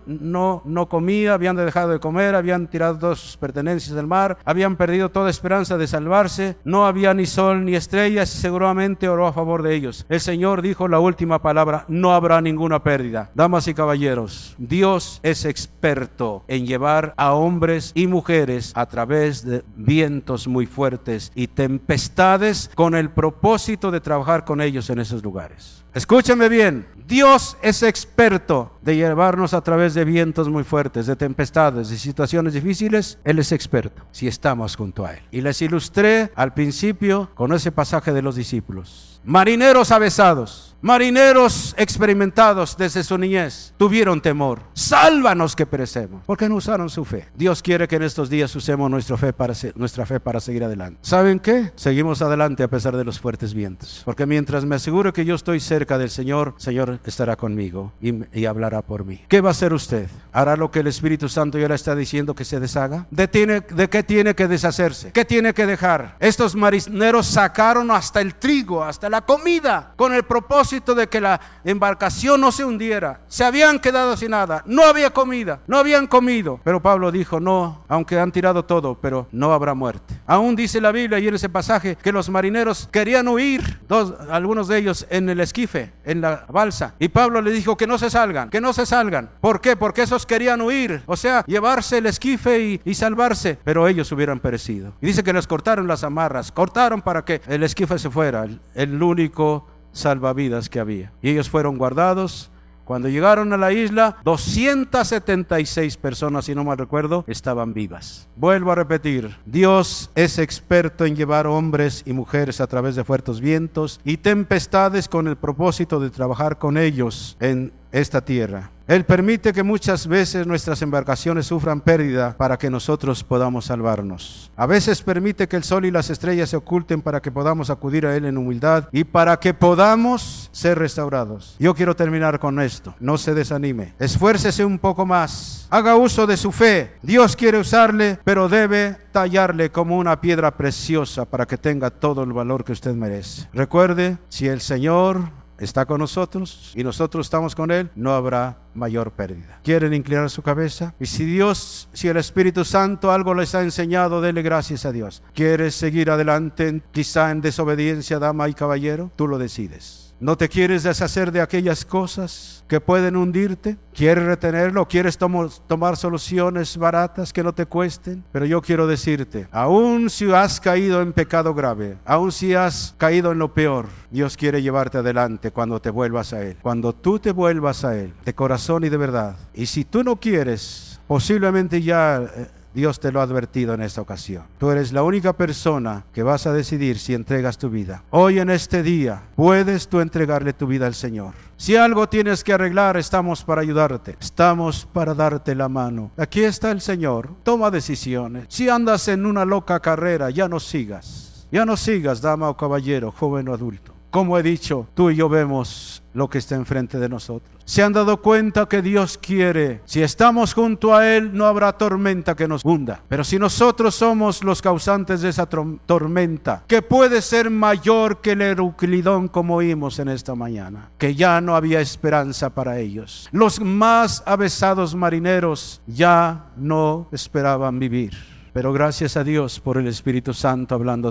no, 0.06 0.62
no 0.66 0.90
comía, 0.90 1.34
habían 1.34 1.56
dejado 1.56 1.92
de 1.92 2.00
comer, 2.00 2.36
habían 2.36 2.68
tirado 2.68 3.16
sus 3.16 3.38
pertenencias 3.38 3.96
del 3.96 4.08
mar, 4.08 4.38
habían 4.46 4.76
perdido 4.76 5.10
toda 5.10 5.30
esperanza 5.30 5.78
de 5.78 5.88
salvarse, 5.88 6.58
no 6.64 6.86
había 6.86 7.14
ni 7.14 7.26
sol 7.26 7.66
ni 7.66 7.76
estrellas 7.76 8.34
y 8.36 8.40
seguramente 8.40 9.10
oró 9.10 9.28
a 9.28 9.34
favor 9.34 9.64
de 9.64 9.76
ellos. 9.76 10.06
El 10.10 10.20
Señor 10.20 10.62
dijo 10.62 10.88
la 10.88 11.00
última 11.00 11.42
palabra, 11.42 11.86
no 11.88 12.14
habrá 12.14 12.42
ninguna 12.42 12.84
pérdida. 12.84 13.32
Damas 13.34 13.68
y 13.68 13.74
caballeros, 13.74 14.56
Dios 14.58 15.20
es 15.24 15.46
experto 15.46 16.44
en 16.48 16.66
llevar 16.66 17.14
a 17.18 17.34
hombres 17.34 17.92
y 17.96 18.08
mujeres 18.08 18.72
a 18.76 18.86
través 18.86 19.46
de 19.46 19.64
vientos 19.76 20.48
muy 20.48 20.66
fuertes 20.66 21.32
y 21.36 21.48
tempestades 21.48 22.72
con 22.76 22.96
el 22.96 23.10
propósito 23.10 23.92
de 23.92 24.02
trabajar 24.02 24.46
con 24.46 24.62
ellos 24.62 24.90
en 24.90 25.00
esos 25.00 25.24
lugares. 25.24 25.81
Escúchame 25.94 26.48
bien, 26.48 26.88
Dios 27.06 27.58
es 27.62 27.84
experto 27.84 28.72
de 28.82 28.96
llevarnos 28.96 29.54
a 29.54 29.60
través 29.60 29.94
de 29.94 30.06
vientos 30.06 30.48
muy 30.48 30.64
fuertes, 30.64 31.06
de 31.06 31.18
tempestades, 31.18 31.90
de 31.90 31.98
situaciones 31.98 32.54
difíciles. 32.54 33.18
Él 33.26 33.40
es 33.40 33.52
experto 33.52 34.04
si 34.12 34.26
estamos 34.26 34.78
junto 34.78 35.06
a 35.06 35.16
Él. 35.16 35.24
Y 35.32 35.42
les 35.42 35.62
ilustré 35.62 36.32
al 36.36 36.54
principio 36.54 37.30
con 37.36 37.52
ese 37.52 37.74
pasaje 37.74 38.14
de 38.14 38.22
los 38.22 38.38
discípulos. 38.38 39.11
Marineros 39.24 39.92
avesados 39.92 40.72
Marineros 40.84 41.76
experimentados 41.78 42.76
desde 42.76 43.04
su 43.04 43.16
niñez 43.16 43.72
tuvieron 43.78 44.20
temor. 44.20 44.64
Sálvanos 44.74 45.56
que 45.56 45.68
perecemos. 45.68 46.24
Porque 46.26 46.50
no 46.50 46.56
usaron 46.56 46.90
su 46.90 47.06
fe. 47.06 47.28
Dios 47.36 47.62
quiere 47.62 47.88
que 47.88 47.98
en 47.98 48.04
estos 48.04 48.32
días 48.32 48.56
usemos 48.56 48.90
nuestra 48.90 49.16
fe 49.16 49.32
para, 49.32 50.40
seguir 50.40 50.64
adelante. 50.64 50.98
¿Saben 51.04 51.40
qué? 51.40 51.72
Seguimos 51.76 52.24
adelante 52.24 52.64
a 52.64 52.68
pesar 52.68 52.98
de 52.98 53.04
los 53.04 53.20
fuertes 53.20 53.54
vientos. 53.54 54.02
Porque 54.06 54.26
mientras 54.26 54.66
me 54.66 54.76
aseguro 54.76 55.14
que 55.14 55.24
yo 55.24 55.36
estoy 55.36 55.60
cerca 55.60 56.00
del 56.00 56.10
Señor, 56.10 56.56
Señor 56.58 57.00
estará 57.06 57.36
conmigo 57.36 57.94
y, 58.02 58.46
hablará 58.46 58.82
por 58.82 59.06
mí. 59.06 59.22
¿Qué 59.28 59.40
va 59.40 59.50
a 59.50 59.52
hacer 59.52 59.74
usted? 59.74 60.10
¿Hará 60.32 60.56
lo 60.56 60.72
que 60.72 60.80
el 60.80 60.88
Espíritu 60.88 61.30
Santo 61.30 61.60
ya 61.60 61.68
le 61.68 61.76
está 61.76 61.96
diciendo 61.96 62.34
que 62.34 62.44
se 62.44 62.60
deshaga? 62.60 63.06
¿De, 63.12 63.28
¿De 63.28 63.88
qué 63.88 64.02
tiene 64.02 64.34
que 64.34 64.48
deshacerse? 64.48 65.12
¿Qué 65.12 65.26
tiene 65.26 65.54
que 65.54 65.68
dejar? 65.68 66.16
Estos 66.20 66.56
marineros 66.56 67.28
sacaron 67.28 67.92
hasta 67.92 68.20
el 68.20 68.34
trigo, 68.34 68.84
hasta 68.84 69.11
la 69.12 69.22
comida, 69.22 69.94
con 69.98 70.14
el 70.14 70.24
propósito 70.24 70.96
de 70.96 71.08
que 71.08 71.20
la 71.20 71.40
embarcación 71.66 72.40
no 72.40 72.52
se 72.52 72.64
hundiera. 72.64 73.20
Se 73.28 73.44
habían 73.44 73.78
quedado 73.80 74.16
sin 74.16 74.32
nada, 74.32 74.64
no 74.66 74.84
había 74.84 75.12
comida, 75.12 75.60
no 75.68 75.78
habían 75.78 76.08
comido. 76.08 76.62
Pero 76.64 76.82
Pablo 76.82 77.12
dijo, 77.12 77.42
no, 77.42 77.84
aunque 77.90 78.18
han 78.18 78.32
tirado 78.32 78.64
todo, 78.64 78.98
pero 79.00 79.28
no 79.34 79.54
habrá 79.54 79.74
muerte. 79.74 80.20
Aún 80.26 80.56
dice 80.56 80.80
la 80.80 80.94
Biblia 80.94 81.20
y 81.20 81.28
en 81.28 81.36
ese 81.36 81.50
pasaje 81.50 81.98
que 81.98 82.14
los 82.14 82.30
marineros 82.30 82.88
querían 82.90 83.28
huir, 83.28 83.82
dos, 83.90 84.14
algunos 84.30 84.70
de 84.70 84.78
ellos 84.78 85.06
en 85.10 85.30
el 85.30 85.42
esquife, 85.42 85.92
en 86.06 86.22
la 86.22 86.46
balsa. 86.48 86.96
Y 86.98 87.10
Pablo 87.10 87.42
le 87.42 87.52
dijo 87.52 87.76
que 87.76 87.88
no 87.88 87.98
se 87.98 88.10
salgan, 88.10 88.50
que 88.50 88.62
no 88.62 88.72
se 88.72 88.86
salgan. 88.86 89.30
¿Por 89.42 89.60
qué? 89.60 89.76
Porque 89.76 90.04
esos 90.04 90.26
querían 90.26 90.62
huir, 90.62 91.04
o 91.06 91.18
sea, 91.18 91.44
llevarse 91.48 91.98
el 91.98 92.06
esquife 92.06 92.82
y, 92.86 92.94
salvarse, 92.94 93.58
pero 93.64 93.88
ellos 93.88 94.12
hubieran 94.12 94.40
perecido. 94.40 94.94
Y 95.02 95.08
dice 95.08 95.24
que 95.24 95.34
les 95.34 95.48
cortaron 95.48 95.88
las 95.88 96.06
amarras, 96.06 96.52
cortaron 96.52 97.02
para 97.02 97.26
que 97.26 97.42
el 97.48 97.64
esquife 97.64 98.00
se 98.00 98.10
fuera, 98.10 98.48
el, 98.76 99.01
único 99.04 99.68
salvavidas 99.92 100.70
que 100.70 100.80
había. 100.80 101.12
Y 101.22 101.30
ellos 101.30 101.50
fueron 101.50 101.78
guardados 101.78 102.52
cuando 102.92 103.08
llegaron 103.08 103.54
a 103.54 103.58
la 103.58 103.72
isla, 103.72 104.18
276 104.26 105.96
personas, 105.96 106.44
si 106.44 106.54
no 106.54 106.66
mal 106.66 106.78
recuerdo, 106.78 107.24
estaban 107.26 107.74
vivas. 107.74 108.28
Vuelvo 108.36 108.74
a 108.74 108.76
repetir, 108.76 109.38
Dios 109.46 110.12
es 110.14 110.38
experto 110.40 111.06
en 111.06 111.16
llevar 111.16 111.48
hombres 111.48 112.04
y 112.06 112.12
mujeres 112.12 112.60
a 112.60 112.68
través 112.68 112.98
de 112.98 113.06
fuertes 113.06 113.40
vientos 113.40 114.02
y 114.04 114.18
tempestades 114.18 115.08
con 115.08 115.30
el 115.30 115.38
propósito 115.38 116.02
de 116.02 116.10
trabajar 116.10 116.58
con 116.58 116.78
ellos 116.78 117.38
en 117.40 117.72
esta 117.94 118.26
tierra. 118.26 118.72
Él 118.92 119.06
permite 119.06 119.54
que 119.54 119.64
muchas 119.64 120.06
veces 120.06 120.46
nuestras 120.46 120.82
embarcaciones 120.82 121.46
sufran 121.46 121.80
pérdida 121.80 122.36
para 122.36 122.58
que 122.58 122.70
nosotros 122.70 123.24
podamos 123.24 123.64
salvarnos. 123.64 124.52
A 124.58 124.66
veces 124.66 125.02
permite 125.02 125.48
que 125.48 125.56
el 125.56 125.64
sol 125.64 125.86
y 125.86 125.92
las 125.92 126.10
estrellas 126.10 126.50
se 126.50 126.58
oculten 126.58 127.02
para 127.02 127.22
que 127.22 127.32
podamos 127.32 127.70
acudir 127.70 128.06
a 128.06 128.14
Él 128.18 128.26
en 128.26 128.38
humildad 128.38 128.90
y 128.92 129.06
para 129.06 129.40
que 129.40 129.54
podamos 129.54 130.50
ser 130.52 130.78
restaurados. 130.78 131.56
Yo 131.58 131.74
quiero 131.74 131.96
terminar 131.96 132.38
con 132.38 132.60
esto. 132.60 132.94
No 133.00 133.18
se 133.18 133.34
desanime. 133.34 133.94
Esfuércese 133.98 134.66
un 134.66 134.78
poco 134.78 135.06
más. 135.06 135.68
Haga 135.70 135.96
uso 135.96 136.28
de 136.28 136.36
su 136.36 136.52
fe. 136.52 136.98
Dios 137.02 137.38
quiere 137.38 137.60
usarle, 137.60 138.20
pero 138.26 138.50
debe 138.50 138.98
tallarle 139.14 139.72
como 139.72 139.98
una 139.98 140.20
piedra 140.20 140.52
preciosa 140.58 141.24
para 141.24 141.46
que 141.46 141.58
tenga 141.58 141.92
todo 141.92 142.24
el 142.24 142.34
valor 142.34 142.66
que 142.66 142.74
usted 142.74 142.94
merece. 142.94 143.48
Recuerde, 143.54 144.18
si 144.28 144.50
el 144.50 144.60
Señor 144.60 145.41
está 145.62 145.86
con 145.86 146.00
nosotros 146.00 146.74
y 146.76 146.84
nosotros 146.84 147.28
estamos 147.28 147.56
con 147.56 147.72
Él, 147.72 147.90
no 147.96 148.14
habrá 148.14 148.58
mayor 148.74 149.12
pérdida. 149.12 149.60
¿Quieren 149.64 149.94
inclinar 149.94 150.30
su 150.30 150.42
cabeza? 150.42 150.94
Y 151.00 151.06
si 151.06 151.24
Dios, 151.24 151.88
si 151.94 152.08
el 152.08 152.18
Espíritu 152.18 152.66
Santo 152.66 153.12
algo 153.12 153.34
les 153.34 153.54
ha 153.56 153.62
enseñado, 153.62 154.22
dele 154.22 154.42
gracias 154.42 154.86
a 154.86 154.92
Dios. 154.92 155.22
¿Quieres 155.34 155.76
seguir 155.76 156.10
adelante 156.10 156.82
quizá 156.92 157.32
en 157.32 157.42
desobediencia, 157.42 158.20
dama 158.20 158.50
y 158.50 158.54
caballero? 158.54 159.12
Tú 159.16 159.28
lo 159.28 159.38
decides. 159.38 160.01
¿No 160.22 160.38
te 160.38 160.48
quieres 160.50 160.84
deshacer 160.84 161.32
de 161.32 161.42
aquellas 161.42 161.84
cosas 161.84 162.64
que 162.68 162.80
pueden 162.80 163.16
hundirte? 163.16 163.80
¿Quieres 163.92 164.24
retenerlo? 164.24 164.88
¿Quieres 164.88 165.18
tomar 165.18 165.98
soluciones 165.98 166.78
baratas 166.78 167.34
que 167.34 167.42
no 167.42 167.56
te 167.56 167.66
cuesten? 167.66 168.24
Pero 168.32 168.46
yo 168.46 168.62
quiero 168.62 168.86
decirte, 168.86 169.48
aun 169.52 170.12
si 170.12 170.32
has 170.32 170.62
caído 170.62 171.02
en 171.02 171.12
pecado 171.12 171.56
grave, 171.56 171.98
aun 172.06 172.32
si 172.32 172.54
has 172.54 172.94
caído 173.00 173.32
en 173.32 173.40
lo 173.40 173.52
peor, 173.52 173.88
Dios 174.12 174.38
quiere 174.38 174.62
llevarte 174.62 175.00
adelante 175.00 175.50
cuando 175.50 175.82
te 175.82 175.90
vuelvas 175.90 176.34
a 176.34 176.44
Él. 176.44 176.56
Cuando 176.62 176.94
tú 176.94 177.18
te 177.18 177.32
vuelvas 177.32 177.84
a 177.84 177.98
Él, 177.98 178.14
de 178.24 178.36
corazón 178.36 178.84
y 178.84 178.90
de 178.90 178.98
verdad. 178.98 179.38
Y 179.56 179.66
si 179.66 179.86
tú 179.86 180.04
no 180.04 180.18
quieres, 180.18 181.00
posiblemente 181.08 181.82
ya 181.82 182.22
eh, 182.22 182.48
Dios 182.74 183.00
te 183.00 183.12
lo 183.12 183.20
ha 183.20 183.24
advertido 183.24 183.74
en 183.74 183.82
esta 183.82 184.02
ocasión. 184.02 184.44
Tú 184.58 184.72
eres 184.72 184.94
la 184.94 185.04
única 185.04 185.34
persona 185.34 186.06
que 186.14 186.24
vas 186.24 186.48
a 186.48 186.54
decidir 186.54 186.98
si 187.00 187.14
entregas 187.14 187.58
tu 187.58 187.70
vida. 187.70 188.04
Hoy 188.12 188.40
en 188.40 188.50
este 188.50 188.84
día 188.84 189.24
puedes 189.36 189.88
tú 189.88 190.00
entregarle 190.00 190.54
tu 190.54 190.68
vida 190.68 190.88
al 190.88 190.96
Señor. 190.96 191.34
Si 191.58 191.76
algo 191.76 192.08
tienes 192.10 192.44
que 192.44 192.54
arreglar, 192.54 192.98
estamos 192.98 193.44
para 193.44 193.62
ayudarte. 193.62 194.16
Estamos 194.20 194.88
para 194.92 195.14
darte 195.14 195.54
la 195.54 195.70
mano. 195.70 196.12
Aquí 196.18 196.44
está 196.44 196.72
el 196.72 196.82
Señor. 196.82 197.30
Toma 197.44 197.70
decisiones. 197.70 198.46
Si 198.50 198.70
andas 198.70 199.08
en 199.08 199.26
una 199.26 199.46
loca 199.46 199.80
carrera, 199.80 200.30
ya 200.30 200.48
no 200.48 200.60
sigas. 200.60 201.48
Ya 201.52 201.66
no 201.66 201.76
sigas, 201.76 202.22
dama 202.22 202.50
o 202.50 202.56
caballero, 202.56 203.12
joven 203.12 203.50
o 203.50 203.54
adulto. 203.54 204.01
Como 204.12 204.38
he 204.38 204.44
dicho, 204.44 204.88
tú 204.94 205.10
y 205.10 205.16
yo 205.16 205.30
vemos 205.30 206.04
lo 206.14 206.30
que 206.30 206.38
está 206.38 206.56
enfrente 206.56 207.00
de 207.00 207.08
nosotros. 207.08 207.50
Se 207.64 207.82
han 207.82 207.94
dado 207.94 208.22
cuenta 208.22 208.66
que 208.66 208.82
Dios 208.82 209.18
quiere. 209.18 209.80
Si 209.86 210.02
estamos 210.02 210.54
junto 210.54 210.94
a 210.94 211.08
Él, 211.08 211.32
no 211.34 211.46
habrá 211.46 211.72
tormenta 211.72 212.36
que 212.36 212.46
nos 212.46 212.66
hunda. 212.66 213.02
Pero 213.08 213.24
si 213.24 213.40
nosotros 213.40 213.96
somos 213.96 214.44
los 214.44 214.62
causantes 214.62 215.22
de 215.22 215.30
esa 215.30 215.46
tormenta, 215.46 216.66
que 216.68 216.82
puede 216.82 217.22
ser 217.22 217.50
mayor 217.50 218.20
que 218.20 218.34
el 218.34 218.42
eruclidón 218.42 219.30
como 219.30 219.56
oímos 219.56 219.98
en 220.00 220.10
esta 220.10 220.36
mañana, 220.36 220.90
que 220.98 221.16
ya 221.16 221.40
no 221.40 221.56
había 221.56 221.80
esperanza 221.80 222.50
para 222.50 222.80
ellos. 222.80 223.30
Los 223.32 223.62
más 223.62 224.24
avesados 224.26 224.94
marineros 224.94 225.82
ya 225.88 226.48
no 226.58 227.08
esperaban 227.14 227.80
vivir. 227.80 228.12
Pero 228.52 228.74
gracias 228.74 229.16
a 229.16 229.24
Dios 229.24 229.62
por 229.62 229.78
el 229.78 229.88
Espíritu 229.88 230.34
Santo 230.34 230.76
hablando 230.76 231.10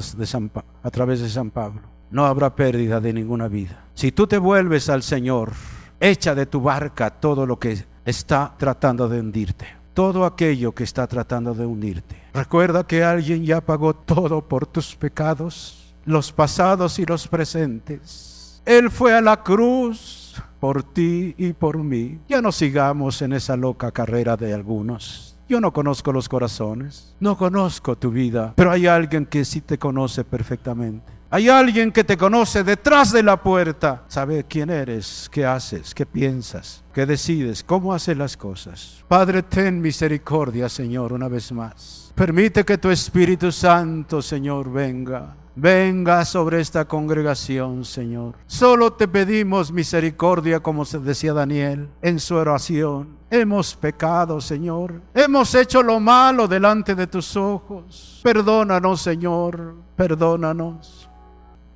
a 0.82 0.90
través 0.90 1.20
de 1.20 1.30
San 1.30 1.51
Pablo 1.51 1.99
no 2.11 2.26
habrá 2.26 2.54
pérdida 2.54 3.00
de 3.00 3.12
ninguna 3.12 3.48
vida. 3.48 3.84
Si 3.94 4.12
tú 4.12 4.26
te 4.26 4.38
vuelves 4.38 4.88
al 4.88 5.02
Señor, 5.02 5.52
echa 6.00 6.34
de 6.34 6.46
tu 6.46 6.61
barca 6.61 7.11
todo 7.11 7.46
lo 7.46 7.58
que 7.58 7.84
está 8.04 8.54
tratando 8.56 9.08
de 9.08 9.20
hundirte, 9.20 9.66
todo 9.94 10.24
aquello 10.24 10.72
que 10.72 10.84
está 10.84 11.06
tratando 11.06 11.54
de 11.54 11.66
hundirte. 11.66 12.16
Recuerda 12.32 12.86
que 12.86 13.04
alguien 13.04 13.44
ya 13.44 13.61
pagó 13.61 13.94
todo 13.94 14.46
por 14.46 14.66
tus 14.66 14.96
pecados, 14.96 15.94
los 16.04 16.32
pasados 16.32 16.98
y 16.98 17.06
los 17.06 17.28
presentes. 17.28 18.62
Él 18.64 18.90
fue 18.90 19.14
a 19.14 19.20
la 19.20 19.42
cruz 19.42 20.34
por 20.61 20.82
ti 20.82 21.34
y 21.38 21.52
por 21.52 21.78
mí. 21.78 22.20
Ya 22.28 22.40
no 22.42 22.52
sigamos 22.52 23.22
en 23.22 23.32
esa 23.32 23.56
loca 23.56 23.90
carrera 23.90 24.36
de 24.36 24.54
algunos. 24.54 25.36
Yo 25.48 25.61
no 25.61 25.72
conozco 25.72 26.12
los 26.12 26.28
corazones, 26.28 27.16
no 27.18 27.36
conozco 27.36 27.96
tu 27.98 28.12
vida, 28.12 28.52
pero 28.54 28.70
hay 28.70 28.86
alguien 28.86 29.26
que 29.26 29.44
sí 29.44 29.61
te 29.61 29.78
conoce 29.78 30.22
perfectamente. 30.22 31.19
Hay 31.32 31.48
alguien 31.48 31.92
que 31.92 32.02
te 32.02 32.16
conoce 32.16 32.64
detrás 32.64 33.12
de 33.12 33.22
la 33.22 33.40
puerta, 33.40 34.02
sabe 34.08 34.44
quién 34.48 34.68
eres, 34.68 35.28
qué 35.30 35.46
haces, 35.46 35.94
qué 35.94 36.04
piensas, 36.04 36.82
qué 36.92 37.06
decides, 37.06 37.62
cómo 37.62 37.94
haces 37.94 38.16
las 38.16 38.36
cosas. 38.36 39.04
Padre, 39.06 39.44
ten 39.44 39.80
misericordia, 39.80 40.68
Señor, 40.68 41.12
una 41.12 41.28
vez 41.28 41.52
más. 41.52 42.12
Permite 42.16 42.64
que 42.64 42.78
tu 42.78 42.90
Espíritu 42.90 43.52
Santo, 43.52 44.20
Señor, 44.20 44.72
venga. 44.72 45.36
Venga 45.54 46.24
sobre 46.24 46.60
esta 46.60 46.86
congregación, 46.86 47.84
Señor. 47.84 48.34
Solo 48.48 48.94
te 48.94 49.06
pedimos 49.06 49.70
misericordia, 49.70 50.58
como 50.58 50.84
se 50.84 50.98
decía 50.98 51.32
Daniel 51.32 51.90
en 52.02 52.18
su 52.18 52.34
oración. 52.34 53.18
Hemos 53.30 53.76
pecado, 53.76 54.40
Señor. 54.40 55.00
Hemos 55.14 55.54
hecho 55.54 55.80
lo 55.82 56.00
malo 56.00 56.48
delante 56.48 56.96
de 56.96 57.06
tus 57.06 57.36
ojos. 57.36 58.20
Perdónanos, 58.24 59.02
Señor. 59.02 59.76
Perdónanos. 59.94 61.09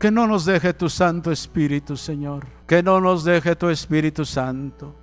Que 0.05 0.11
no 0.11 0.27
nos 0.27 0.45
deje 0.45 0.75
tu 0.75 0.91
Santo 0.91 1.33
Espíritu, 1.33 1.97
Señor. 1.97 2.47
Que 2.67 2.83
no 2.83 3.01
nos 3.01 3.25
deje 3.25 3.57
tu 3.57 3.71
Espíritu 3.71 4.27
Santo. 4.27 4.95